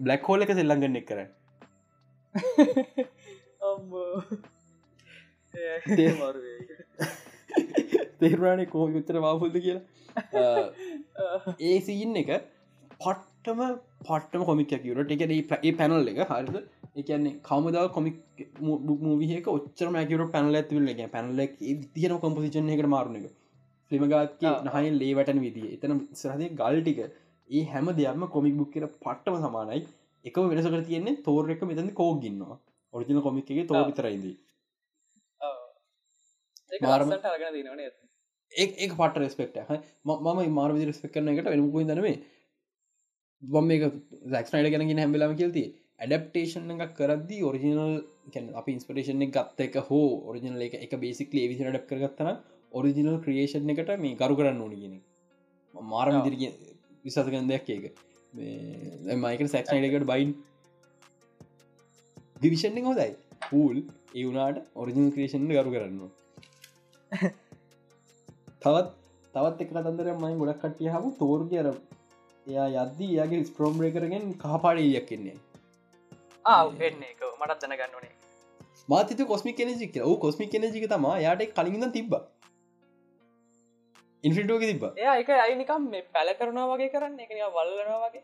බ්ලක් 0.00 0.22
හෝල 0.24 0.46
එක 0.46 0.54
සෙල්ලඟන්න 0.54 1.00
එක් 1.00 1.06
කර 1.06 1.20
තේරවානේ 8.20 8.66
කෝ 8.66 8.88
යුත්තර 8.88 9.18
වාපුල්ද 9.18 9.56
කියලා? 9.58 9.84
ඒ 11.68 11.76
සින්න 11.80 12.16
එක 12.16 12.30
පට්ටම 13.00 13.62
පටම 14.02 14.44
කොමික් 14.44 14.74
කිවට 14.76 15.14
එක 15.16 15.22
ඒ 15.30 15.72
පැනල් 15.74 16.12
එක 16.12 16.22
හරිද? 16.28 16.56
එකන්නේ 16.96 17.34
කවමදාව 17.42 17.90
කොමික් 17.90 18.16
මූවිහක 18.60 19.46
ඔච්චර 19.48 19.90
මැකර 19.90 20.24
පැනල 20.30 20.54
ඇතිවල 20.54 20.90
එක 20.94 21.04
පැනල 21.12 21.44
තියන 21.94 22.16
කොම්පසිචන 22.18 22.72
එකට 22.74 22.88
මාරුණ 22.88 23.20
එක 23.20 23.39
ලිමගත් 23.90 24.44
නහයින් 24.66 24.94
ලේවටන 24.98 25.40
විදිිය. 25.40 25.70
එතන 25.74 25.96
සරහදේ 26.16 26.50
ගල්ටික 26.56 27.00
ඒ 27.50 27.64
හැම 27.66 27.86
දෙයක්ම 27.94 28.28
කොමික් 28.28 28.54
බුක් 28.56 28.70
කර 28.72 28.86
පට්ටම 28.96 29.40
සමානයි. 29.44 29.80
එක 30.24 30.36
වෙනසකර 30.36 30.82
තියෙන්නේ 30.84 31.22
තෝර 31.22 31.50
එක 31.50 31.62
මෙතන 31.64 31.90
කෝගින්නවා 31.94 32.56
ඔරිජින 32.94 33.22
කොමික් 33.22 33.50
එක 33.52 33.68
තෝ 33.68 33.82
විතරයිදී 33.84 34.36
ඒ 38.52 38.88
පට 38.92 39.16
රෙස්පෙක්ට 39.18 39.56
මම 40.04 40.52
මාර 40.52 40.70
විදි 40.72 40.88
රෙස්පෙක් 40.90 41.14
කරන 41.14 41.32
එකට 41.32 41.50
වෙනකුයි 41.50 41.86
දනේ 41.86 42.16
බොම 43.42 43.70
එක 43.70 43.86
ක්නයිට 44.44 44.72
ගැනගෙන 44.74 45.02
හැමිලාම 45.04 45.36
කියල්ති 45.36 45.64
ඇඩප්ටේෂන් 46.00 46.70
එකක් 46.76 46.94
කරදදි 46.96 47.42
ඔරිජිනල් 47.44 48.54
අප 48.54 48.68
ඉන්ස්පරේෂන් 48.68 49.26
එක 49.26 49.36
ගත්ත 49.36 49.68
එක 49.68 49.76
හෝ 49.88 50.08
ඔරිජිනල 50.28 50.66
එක 50.66 50.76
එක 50.78 50.96
බේසික් 50.98 51.32
ලේවිසි 51.32 51.66
ඩක් 51.66 51.88
කරගත්තන 51.90 52.30
ඔරිජිනල් 52.72 53.16
ක්‍රියේෂන් 53.20 53.72
එකට 53.72 53.90
මේ 53.98 54.16
කරු 54.16 54.36
කරන්න 54.36 54.60
ඕනගෙන 54.60 55.00
මාර 55.74 56.08
විදිරග 56.16 56.42
විසාතකන 57.04 57.48
දෙයක් 57.48 57.68
ඒක. 57.68 57.84
මයික 59.18 59.42
සැක්නයිඩකට 59.48 60.06
බයින්. 60.06 60.30
දිවිෂණ 62.40 62.84
හොදයි 62.84 63.10
පූල් 63.42 63.76
ඒ 64.14 64.24
වුනාට 64.24 64.58
ඔරිජිනල් 64.76 65.10
ක්‍රේෂන් 65.12 65.46
කරු 65.50 65.70
කරන්න 65.70 65.98
තවත් 68.62 68.88
තවත් 69.34 69.60
එක 69.60 69.70
කතන්දර 69.70 70.08
මයි 70.16 70.38
ගොඩක් 70.38 70.62
කටිය 70.64 70.90
හම 70.90 71.10
තෝර් 71.18 71.40
කියර 71.50 71.68
එයා 72.46 72.68
යද්දී 72.78 73.12
යාගේ 73.14 73.44
ස්ප්‍රෝම්්‍රේ 73.44 73.92
කරගෙන් 73.92 74.32
කහපාඩයක් 74.36 75.06
කෙන්නේ 75.08 75.36
එන්නේ. 76.82 77.12
මටත් 77.38 77.60
දැනගන්නනේ 77.62 78.12
මාතිත 78.88 79.20
කොස්මි 79.26 79.52
කෙනෙජික 79.54 79.96
ඕ 80.02 80.16
කොස්මි 80.18 80.46
කෙනෙජික 80.48 80.86
තම 80.88 81.06
යාට 81.20 81.44
කලින්ද 81.52 81.86
තිබ්බ 81.92 82.14
ඉන්ෆිටෝක 84.24 84.62
තිබ 84.62 84.84
එක 85.14 85.30
අයිනිකම් 85.36 85.88
මේ 85.92 86.04
පැල 86.12 86.30
කරනවා 86.34 86.68
වගේ 86.72 86.90
කරන්න? 86.90 87.18
එක 87.18 87.30
වල්ලනවා 87.30 87.98
වගේ? 88.04 88.22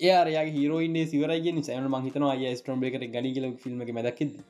ඒයා 0.00 0.44
හිරෝයින්නේ 0.50 1.06
සිවරගෙන 1.06 1.62
සෑන 1.62 1.90
මහිතන 1.90 2.26
අය 2.26 2.56
ස්ට්‍රම් 2.56 2.84
එකට 2.84 3.06
ගනි 3.10 3.34
කියල 3.34 3.46
එක 3.48 3.92
මැදක්කෙද 3.92 4.40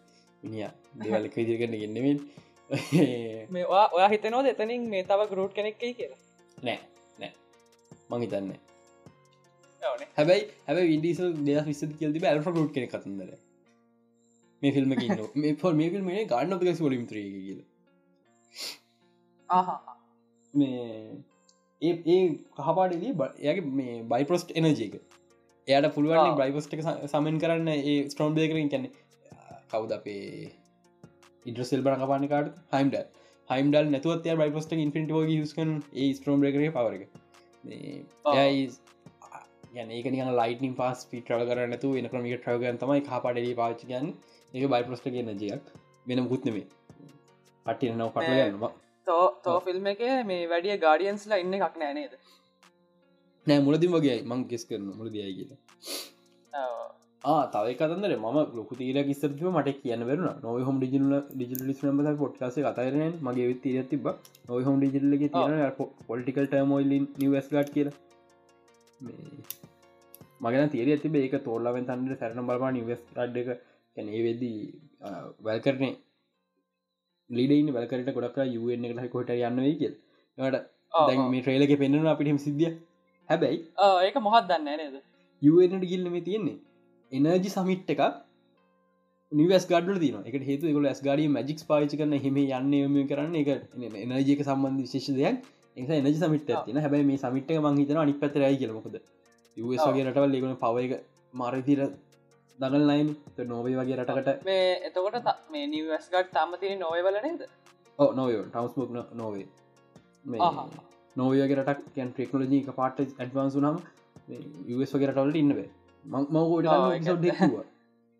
මිනිිය 0.43 0.71
දෙවල් 1.01 1.29
කදිරගන්න 1.29 1.77
ගෙන්නෙමින් 1.77 2.18
මේවා 3.51 3.85
ඔයා 3.91 4.09
හිතනෝ 4.09 4.43
එතනින් 4.47 4.89
මේ 4.89 5.05
තව 5.05 5.29
ගරුට් 5.31 5.55
කෙනෙක්කයි 5.55 5.95
කියලා? 5.95 6.21
නෑ 6.59 6.79
නෑ. 7.18 7.33
මංහිතන්න 8.11 8.53
හැබයි 10.16 10.43
හැබ 10.66 10.81
විඩිස 10.85 11.21
දෙස් 11.43 11.64
විස්ස 11.66 11.85
කියල්ති 11.95 12.27
ඇල්ෆ 12.27 12.51
ගුට් 12.51 12.75
කෙන 12.75 12.89
කතන්දර 12.89 13.31
මේ 14.62 14.73
ෆිල්ම 14.73 14.95
මේ 15.43 15.55
ෆොල් 15.57 15.75
මේ 15.75 15.91
ෆිල්ම් 15.91 16.12
ගන්න 16.29 16.59
ක 16.59 16.77
ොලිම් 16.83 17.07
ත්‍රේ 17.07 17.27
කියල 17.37 17.64
මේ 20.55 20.86
ඒ 21.82 21.92
ඒ 22.07 22.22
කහපාඩදී 22.59 23.12
එයාගේ 23.18 23.66
මේ 23.74 23.94
බයිපොස්ට් 24.05 24.51
එනජයක 24.55 24.96
එයට 25.68 25.88
පුළුවන් 25.94 26.34
බයිපොස්ට 26.36 26.74
එක 26.74 26.82
සමෙන් 27.09 27.38
කරන්න 27.38 27.70
ඒ 27.74 27.96
ස්ට්‍රෝම් 28.09 28.34
බේකරින් 28.34 28.68
කැනෙ 28.68 28.90
කවුද 29.70 29.92
අපේ 29.92 30.26
ඉඩ්‍රසෙල් 31.46 31.82
බන 31.82 32.01
කපානකාට 32.01 32.53
හයිම්ඩ 32.72 32.96
හයිම්ඩල් 33.48 33.90
නැතුවත් 33.90 34.28
බයිපොස්ට 34.36 34.76
ඉන්ෆිට 34.78 35.12
ෝග 35.12 35.32
යස්කන් 35.36 35.72
ඒ 35.94 36.09
ස්ට්‍රෝම් 36.14 36.40
බේකර 36.40 36.66
පවරක 36.70 37.03
යන 39.74 39.90
ඒක 39.90 40.07
නික 40.07 40.30
ලයිටනින් 40.34 40.74
පස් 40.74 41.07
පිට්‍රල 41.07 41.46
කරනතු 41.48 41.92
වෙන 41.92 42.09
ක්‍රමික 42.09 42.36
ට්‍රගන් 42.38 42.78
තමයි 42.78 43.03
කාපාඩ 43.05 43.40
පාචිකන් 43.57 44.12
ඒක 44.55 44.68
බයිපොස්ට 44.68 45.07
කියන 45.09 45.32
ජයක් 45.38 45.74
වෙන 46.07 46.22
මුත්නමේ 46.24 46.66
පට්ටිය 47.66 47.92
නව 47.92 48.09
පටලන්නවා 48.12 48.72
තෝ 49.11 49.24
තෝ 49.46 49.58
ෆිල්ම් 49.66 49.86
එක 49.94 50.02
මේ 50.30 50.42
වැඩිය 50.52 50.76
ගාඩියන්ස්ලා 50.84 51.42
ඉන්න 51.44 51.58
එකක් 51.58 51.76
නෑනේද 51.82 52.14
නෑ 53.46 53.61
මුලදිම 53.66 53.92
වගේ 53.96 54.16
මං 54.30 54.40
ගෙස් 54.50 54.64
කරන 54.68 54.88
මුල 54.98 55.08
දියයි 55.14 55.34
කියලා. 55.38 55.58
තවයි 57.54 57.74
කතන්දර 57.78 58.12
ම 58.16 58.26
ලොකු 58.58 58.76
තීර 58.80 58.98
කිස්සරතිව 59.08 59.48
මට 59.52 59.72
කියන්න 59.82 60.04
වෙරන 60.11 60.26
නොව 60.44 60.58
හොම 60.68 60.76
ඩිජිල 60.80 61.06
ඩිජිල 61.30 61.62
ලිස්නම 61.68 62.02
පොට්කාස 62.22 62.58
කතරන 62.66 63.16
මගේ 63.26 63.48
විත් 63.50 63.61
තීර 63.64 63.84
තිබ 63.90 64.06
නොව 64.48 64.56
හොම 64.68 64.76
ඩිජිල්ලගේ 64.80 65.32
තියෙන 65.34 65.72
පොලිටිකල් 66.08 66.46
ටර්මෝයිලින් 66.48 67.04
නිවස් 67.22 67.48
ගඩ් 67.54 67.68
කියල. 67.74 67.90
මගෙන 70.44 70.70
තීර 70.74 70.88
ඇතිබ 70.92 71.14
ඒක 71.22 71.34
තෝල්ලාවෙන් 71.48 71.88
තන්ට 71.88 72.20
සැරන 72.22 72.46
බලපා 72.50 72.72
නිවස් 72.78 73.02
අඩ් 73.24 73.36
එක. 73.42 73.50
කැනේ 73.96 74.22
වෙද්දී 74.26 74.58
වැල් 75.46 75.61
කරනේ 75.64 75.92
ලීඩයින් 77.31 77.68
වැල්කට 77.76 78.11
ගොඩක් 78.16 78.39
යුවෙන් 78.55 78.87
එකට 78.87 79.12
කොට 79.14 79.31
යන්න 79.35 79.61
වේ 79.66 79.76
කියල්. 79.81 79.95
ට 80.39 80.62
දැන් 81.09 81.20
මේ 81.35 81.43
ට්‍රේලක 81.45 81.74
පෙන්න්නන 81.83 82.11
අපිටම 82.14 82.41
සිද්ධිය 82.47 82.72
හැබැයි 83.31 83.61
ඒක 84.07 84.18
මොහත් 84.26 84.51
දන්න 84.51 84.66
නේද? 84.81 84.97
යුවනට 85.43 85.87
ගිල්ලම 85.93 86.18
තියෙන්නේ 86.26 86.59
එනජි 87.12 87.51
සමිට් 87.57 87.95
එකක් 87.95 88.03
නිවස් 89.33 89.64
ගඩල 89.70 89.99
තින 90.03 90.16
එක 90.28 90.35
හේතු 90.49 90.70
එකක 90.70 90.91
ඇස් 90.91 91.01
ගඩිය 91.07 91.31
මජික් 91.37 91.62
පාච 91.68 91.95
කරන 92.01 92.18
හෙම 92.26 92.37
යන්න 92.43 92.74
යම 92.81 93.01
කරන්න 93.11 93.41
එක 93.43 93.49
එනජයක 94.05 94.45
සම්බන්ධ 94.49 94.83
විශේෂ 94.85 95.16
දෙයක්. 95.20 95.41
එක 95.76 95.91
එනජ 95.97 96.16
සමිට 96.20 96.49
තින 96.66 96.78
හැබයි 96.85 97.05
මේ 97.09 97.18
සමිට් 97.24 97.51
එක 97.51 97.59
මංහිතන 97.64 97.99
අනි 98.03 98.14
පතරයි 98.20 98.57
කියලමොකද 98.61 98.97
වගේ 99.57 100.05
රටවල් 100.07 100.33
ලගුණ 100.35 100.57
පව 100.62 100.76
එක 100.87 100.93
මාරතිර 101.35 101.81
දගල් 102.61 102.84
නයින් 102.86 103.08
නොවේ 103.48 103.76
වගේ 103.76 103.96
රටකට. 103.96 104.44
මේ 104.44 104.68
එතකොට 104.86 105.28
මේ 105.50 105.66
නිවස්ගට් 105.68 106.30
තාමතින 106.32 106.78
නොවවල 106.78 107.18
නේද? 107.22 107.42
ඕ 107.98 108.11
නොව 108.12 108.30
ටවස්මුක් 108.46 108.90
නොවේ. 109.14 109.46
නොවගේ 111.16 111.56
රටක් 111.56 111.80
කැන් 111.94 112.12
ටෙක්නෝජී 112.12 112.62
එක 112.62 112.70
පාට 112.74 113.00
ඇඩ්වාන්සු 113.00 113.62
නම් 113.62 113.78
වස් 114.70 114.92
වගේ 114.94 115.11
රටවලට 115.11 115.40
ඉන්නවේ 115.42 115.68
මංමවට 116.04 117.24
දෙක්වා 117.24 117.64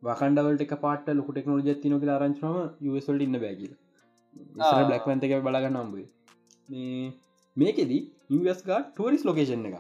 වකන්ඩවලට 0.03 0.74
පාට 0.80 1.12
ලොක 1.12 1.30
ටෙක්නෝජ 1.30 1.70
තිනක 1.76 2.09
ආරංචනම 2.09 2.57
යසල්ට 2.93 3.26
ඉන්න 3.26 3.41
බැගල 3.45 3.72
බ්ලක්වන්ත 4.88 5.28
එක 5.28 5.36
බලගන්න 5.43 5.78
නම්බේ 5.78 6.07
මේ 6.68 7.07
මේකෙදී 7.57 8.03
නිවස්ගා 8.30 8.82
ටරිස් 8.91 9.24
ලොකේෂන් 9.24 9.66
එක 9.70 9.76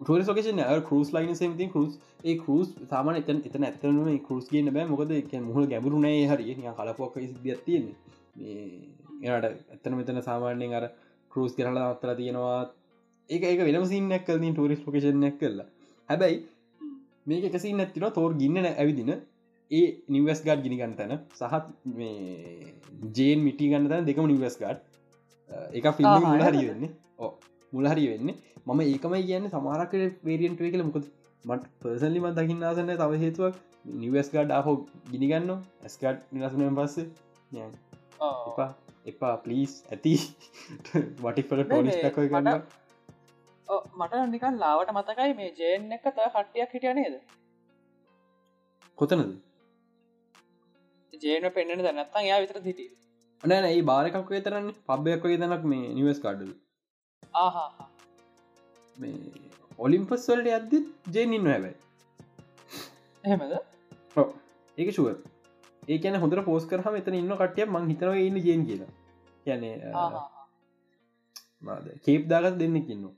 ටරිස් 0.00 0.28
ලොකේෂන 0.30 0.60
කරුස් 0.88 1.08
ලයින 1.14 1.34
සමති 1.40 1.66
කරුස් 1.74 1.92
ඒ 2.24 2.36
කරුස් 2.42 2.68
සාමන 2.90 3.20
එතන 3.20 3.40
එතන 3.48 3.64
ඇතනම 3.68 4.10
කරුස් 4.26 4.46
කියන්න 4.52 4.72
බෑ. 4.74 4.86
මොකද 4.92 5.12
මුහල 5.48 5.66
ගැබරුණේ 5.72 6.26
හරි 6.30 6.54
කලපොක් 6.78 7.14
සිදියක් 7.22 7.64
තියෙන 7.66 7.86
එනට 9.22 9.46
ඇත්තන 9.72 9.96
මෙතන 10.00 10.20
සාමාන්‍යයෙන් 10.28 10.76
අර 10.80 10.84
කරුස් 11.32 11.52
කරලා 11.58 11.88
අත්තර 11.94 12.14
තියෙනවා. 12.20 12.60
ඒක 13.30 13.42
ඒක 13.50 13.64
වෙනම 13.68 13.88
සින්නක් 13.94 14.28
කලින් 14.28 14.54
ටරිස් 14.54 14.86
ලොකේෂනයක් 14.86 15.36
කරලා. 15.40 15.68
හැබැයි 16.08 16.38
මේක 17.28 17.44
එකසි 17.48 17.74
නැතින 17.80 18.08
තෝර් 18.18 18.30
ගින්න 18.42 18.70
ඇවිදින. 18.72 19.12
ඒ 19.70 19.88
නිවස් 20.14 20.40
ගඩ් 20.46 20.62
ගිනිගන්න 20.64 20.94
තැන 20.98 21.12
සහත් 21.38 21.64
ජේන් 23.16 23.40
මිටි 23.46 23.66
ගන්න 23.70 23.90
තැන 23.90 24.06
දෙකම 24.06 24.26
නිවස් 24.30 24.56
ගඩ් 24.62 24.78
එක 25.78 25.86
ෆිල්ම් 25.98 26.24
මුලහරි 26.24 26.62
වෙන්නේ. 26.68 26.92
ඕ 27.18 27.32
මුලහරි 27.72 28.04
වෙන්න. 28.10 28.28
මම 28.66 28.80
ඒකමයි 28.82 29.22
කියන්න 29.28 29.48
සමාරකට 29.50 29.94
වේරියන්ට 30.26 30.60
වේ 30.62 30.72
කළ 30.72 30.86
මොකද 30.88 31.06
මට 31.44 31.70
පර්සල්ලිම 31.80 32.26
දකින්න 32.38 32.66
ආසන්න 32.68 32.92
තව 32.94 33.20
හේතුවක් 33.22 33.56
නිවස් 33.96 34.28
ගඩ් 34.34 34.52
ආහෝ 34.52 34.76
ගිනිගන්න 35.12 35.54
ඇස්කට් 35.54 36.20
නිලසනයෙන් 36.32 36.78
පස්සේ 36.78 37.06
එපා. 38.48 38.68
එපා 39.06 39.34
පලිස් 39.38 39.72
ඇති. 39.86 40.14
වටිපල 41.22 41.64
ටෝනිස්ටකයි 41.64 42.28
ගන්න 42.32 42.62
මට 43.98 44.22
නිකන් 44.28 44.60
ලාවට 44.60 44.94
මතකයි 44.94 45.34
මේ 45.34 45.50
ජයෙන් 45.58 45.92
එක 45.92 46.06
ත 46.06 46.16
කට්ටියක් 46.28 46.72
හිටිය 46.74 46.94
නේද? 46.94 47.18
කොතනද? 48.98 49.34
ජේන 51.12 51.50
පෙන්න්න 51.52 51.84
දැනත්තන් 51.84 52.26
යා 52.26 52.40
විතර 52.44 52.62
සිටිය 52.62 52.90
නෑන 53.42 53.66
ඒ 53.66 53.82
බාරකක් 53.90 54.16
තරන්න. 54.42 54.72
පබ්බයක් 54.86 55.22
වගේ 55.24 55.40
තැනක් 55.42 55.68
මේ 55.72 55.92
නිවස් 55.94 56.20
ආහා 56.22 56.54
මේ 58.96 59.16
ඔලිම්පස් 59.78 60.24
වලට 60.30 60.54
අද්දි 60.58 60.78
ජේනින්න 61.14 61.50
හැබයි. 61.50 61.74
එහෙමද? 63.24 63.52
ඒක 64.78 64.90
ශුව 64.96 65.06
ඒ 65.88 65.98
කියන 66.02 66.18
හොඳර 66.24 66.40
පෝස් 66.48 66.66
කරහම 66.72 66.98
එතන 67.00 67.18
ඉන්න 67.20 67.36
කටිය 67.42 67.66
මං 67.66 67.88
හිතනව 67.92 68.18
ඉන්න 68.24 68.40
ජයෙන් 68.46 68.66
කියලා. 68.68 68.90
කියැනේ 69.46 69.76
කේප් 72.04 72.22
දාගත් 72.32 72.58
දෙන්නෙකින්නවා 72.62 73.14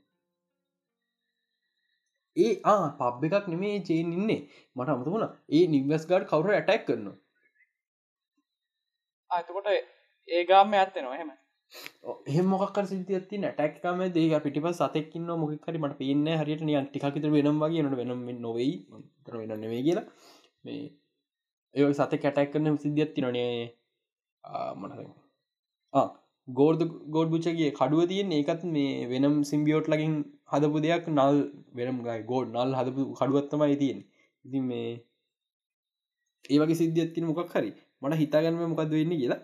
ඒ 2.35 2.53
ආ 2.73 2.85
පබ් 2.99 3.21
එකක් 3.29 3.47
නෙමේ 3.53 3.75
චේන් 3.87 4.13
ඉන්නේ. 4.19 4.41
මට 4.75 4.89
අමතු 4.93 5.13
වුණ. 5.13 5.27
ඒ 5.55 5.63
නිවස් 5.73 6.07
ගඩ් 6.09 6.29
කවුර 6.31 6.53
ඇටැක් 6.53 6.83
කරන්න 6.87 7.07
අතකොට 9.29 9.67
ඒගාම 10.27 10.73
ඇත්තනවා 10.79 11.17
එහෙම 12.27 12.45
එහ 12.45 12.49
මොක් 12.51 12.77
සිති 12.89 13.17
ඇති 13.17 13.41
නැටැක්කම 13.43 14.01
දේක 14.15 14.33
පිටිප 14.45 14.67
සතෙක්කින්න 14.79 15.29
මොකක්කරි 15.41 15.81
මට 15.83 15.97
පේන්න 15.99 16.25
හරියට. 16.41 16.63
නියන් 16.69 16.87
ටිකකිත 16.87 17.27
වෙනම් 17.35 17.61
වගේ 17.63 17.83
නට 17.83 17.99
වෙනම් 18.01 18.21
නොවෙයි. 18.45 18.73
තර 19.25 19.35
වෙන්න 19.41 19.53
නෙවේ 19.63 19.81
කියලා. 19.87 20.05
මේ 20.65 20.81
ඒ 21.75 21.93
සත 21.93 22.13
කැටැක් 22.23 22.49
කරන 22.53 22.77
සිද්ධියත්ති 22.85 23.25
නොනේ 23.25 23.53
මනස 24.79 24.97
ගෝර්ද 26.47 26.81
ගෝඩ් 27.15 27.29
බුච්චගේ 27.33 27.69
කඩුව 27.79 28.01
තියෙන් 28.11 28.31
ඒකත් 28.37 28.63
මේ 28.75 29.07
වෙනම් 29.11 29.35
සිම්බියෝට් 29.51 29.87
ලකින් 29.93 30.13
හදපු 30.53 30.83
දෙයක්. 30.85 31.05
නල් 31.17 31.37
වෙනම් 31.77 31.97
ගයි 32.07 32.19
ගෝඩ් 32.31 32.49
නල් 32.55 32.75
හදපු 32.79 33.07
කඩුවත්තමයි 33.19 33.77
තියෙන් 33.83 33.99
ඉතින් 34.45 34.65
මේ 34.71 34.89
ඒ 36.51 36.59
වගේ 36.61 36.79
සිද්ධියත්තින 36.81 37.25
මොකක් 37.29 37.55
හරි. 37.55 37.71
මට 38.01 38.21
හිතාගන්නම 38.23 38.69
මොකක්ද 38.73 38.93
වෙන්න 38.99 39.15
කියලා. 39.21 39.41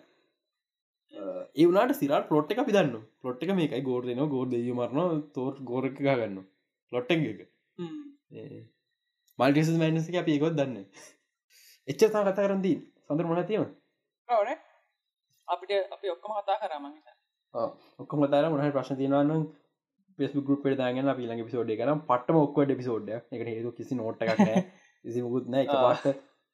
ඒවනට 1.58 1.94
සිරට 1.96 2.30
පොට් 2.30 2.52
එක 2.52 2.64
පිදන්න 2.64 2.96
පොට් 3.22 3.44
එක 3.44 3.54
මේකයි. 3.54 3.84
ගෝඩන 3.84 4.24
ගෝඩ 4.30 4.58
මරන 4.72 5.22
තෝර් 5.34 5.54
ගෝරක 5.64 6.00
ගන්න 6.00 6.42
ලොට්ට 6.92 7.12
එක. 7.14 7.46
මල්ටිස 9.40 9.70
මෑනස 9.76 10.08
එක 10.10 10.18
අපඒකොත් 10.20 10.56
දන්න 10.56 10.78
එච්ච 11.88 12.02
තා 12.06 12.24
කතා 12.24 12.46
කරදී 12.46 12.78
සඳර 13.04 13.28
මොන 13.28 13.44
තියම 13.46 13.66
අපිට 15.48 15.72
අපි 15.90 16.14
ඔක්කම 16.14 16.34
කතා 16.38 16.58
කරම 16.62 16.88
ඔක්කම 18.00 18.26
තර 18.28 18.50
මොහ 18.50 18.70
ප්‍රශ්න 18.70 19.00
තියනවන්න 19.02 19.44
පෙස්ු 20.20 20.44
ගුප් 20.44 20.66
දාගෙන 20.76 21.12
පිලඟ 21.16 21.44
පිසෝඩ් 21.44 21.74
කරම් 21.76 22.02
පටම 22.08 22.40
ඔක්වට 22.40 22.74
පිසෝඩ් 22.76 23.12
එක 23.12 23.46
හේතු 23.48 23.74
කිසි 23.74 23.94
නෝට් 23.96 24.26
එකක් 24.26 24.42
කිසිමුකුත් 25.06 25.46
නෑ 25.48 25.64
එක 25.64 25.76
පාට 25.78 26.08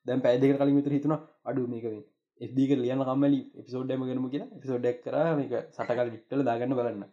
දැන් 0.05 0.21
පැදක 0.21 0.57
කලින් 0.57 0.77
විතර 0.77 0.95
හිතුන 0.95 1.15
අඩු 1.45 1.67
මේකවේ 1.67 2.03
එදක 2.43 2.71
ලියන 2.77 3.01
කම්මලි 3.01 3.39
එපිසෝඩ්ඩම 3.59 4.05
ගෙනම 4.09 4.25
කියලා. 4.29 4.53
එපිසෝඩ්ඩක් 4.57 4.97
කර 5.05 5.17
මේක 5.39 5.53
සටකල් 5.69 6.07
ඩික්ටල 6.07 6.45
දාගන්න 6.49 6.77
බලන්න. 6.79 7.03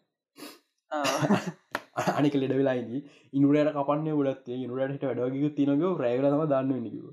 අනික 2.11 2.35
ලෙඩ 2.35 2.55
වෙලායිදී 2.55 3.01
ඉනුරට 3.33 3.73
කපන්න 3.77 4.09
ගොඩත් 4.19 4.49
ඉනුරට 4.57 4.95
හිට 4.95 5.07
වැඩගක 5.11 5.55
තිනක 5.57 5.85
රෑගලම 6.01 6.43
දන්න 6.47 6.83
නිකව 6.85 7.07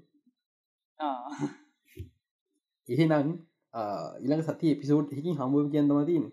එහෙනම් 2.89 3.31
ඉළඟ 4.23 4.43
සති 4.43 4.73
එපිසෝඩ් 4.75 5.13
එකින් 5.13 5.39
හමුව 5.41 5.71
කියන්නම 5.73 6.01
තියෙන 6.05 6.25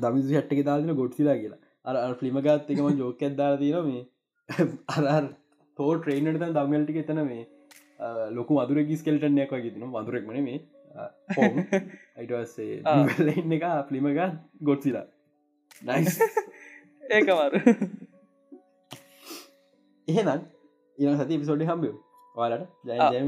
දමිසු 0.00 0.36
හැට්ටක 0.36 0.62
දාතින 0.64 0.94
ගොඩ්සිලා 0.94 1.36
කියලා. 1.36 1.60
අර 1.84 2.14
ෆිලිමගත් 2.20 2.70
එකම 2.70 2.88
ජෝක 2.98 3.22
ඇදදාලා 3.22 3.58
තියෙන 3.58 3.84
මේ. 3.86 4.02
අරර් 5.08 5.26
තෝ 5.78 5.92
ට්‍රේනට 5.94 6.28
තන් 6.34 6.56
දම්ගල්ටික 6.56 6.98
එතන 7.02 7.22
මේ 7.24 7.44
ලොකු 8.30 8.52
මදුර 8.56 8.82
ගිස්කෙල්ටනයක් 8.84 9.52
වගේ 9.52 9.72
තින 9.72 9.84
වදුරෙක්මන 9.90 10.40
මේ 10.44 10.60
අයිටසේ 12.16 12.80
එන්න 13.34 13.52
එක 13.52 13.64
ෆිලිමග 13.88 14.20
ගොඩ්සිලා 14.62 15.06
නයිස් 15.82 16.18
ඒකවරු 17.10 17.60
එහෙනම් 20.08 20.40
ඉන 20.98 21.18
සති 21.18 21.38
පිසෝඩි 21.38 21.66
හම්බ 21.66 21.94
වාලට 22.34 22.68
ජය 23.14 23.24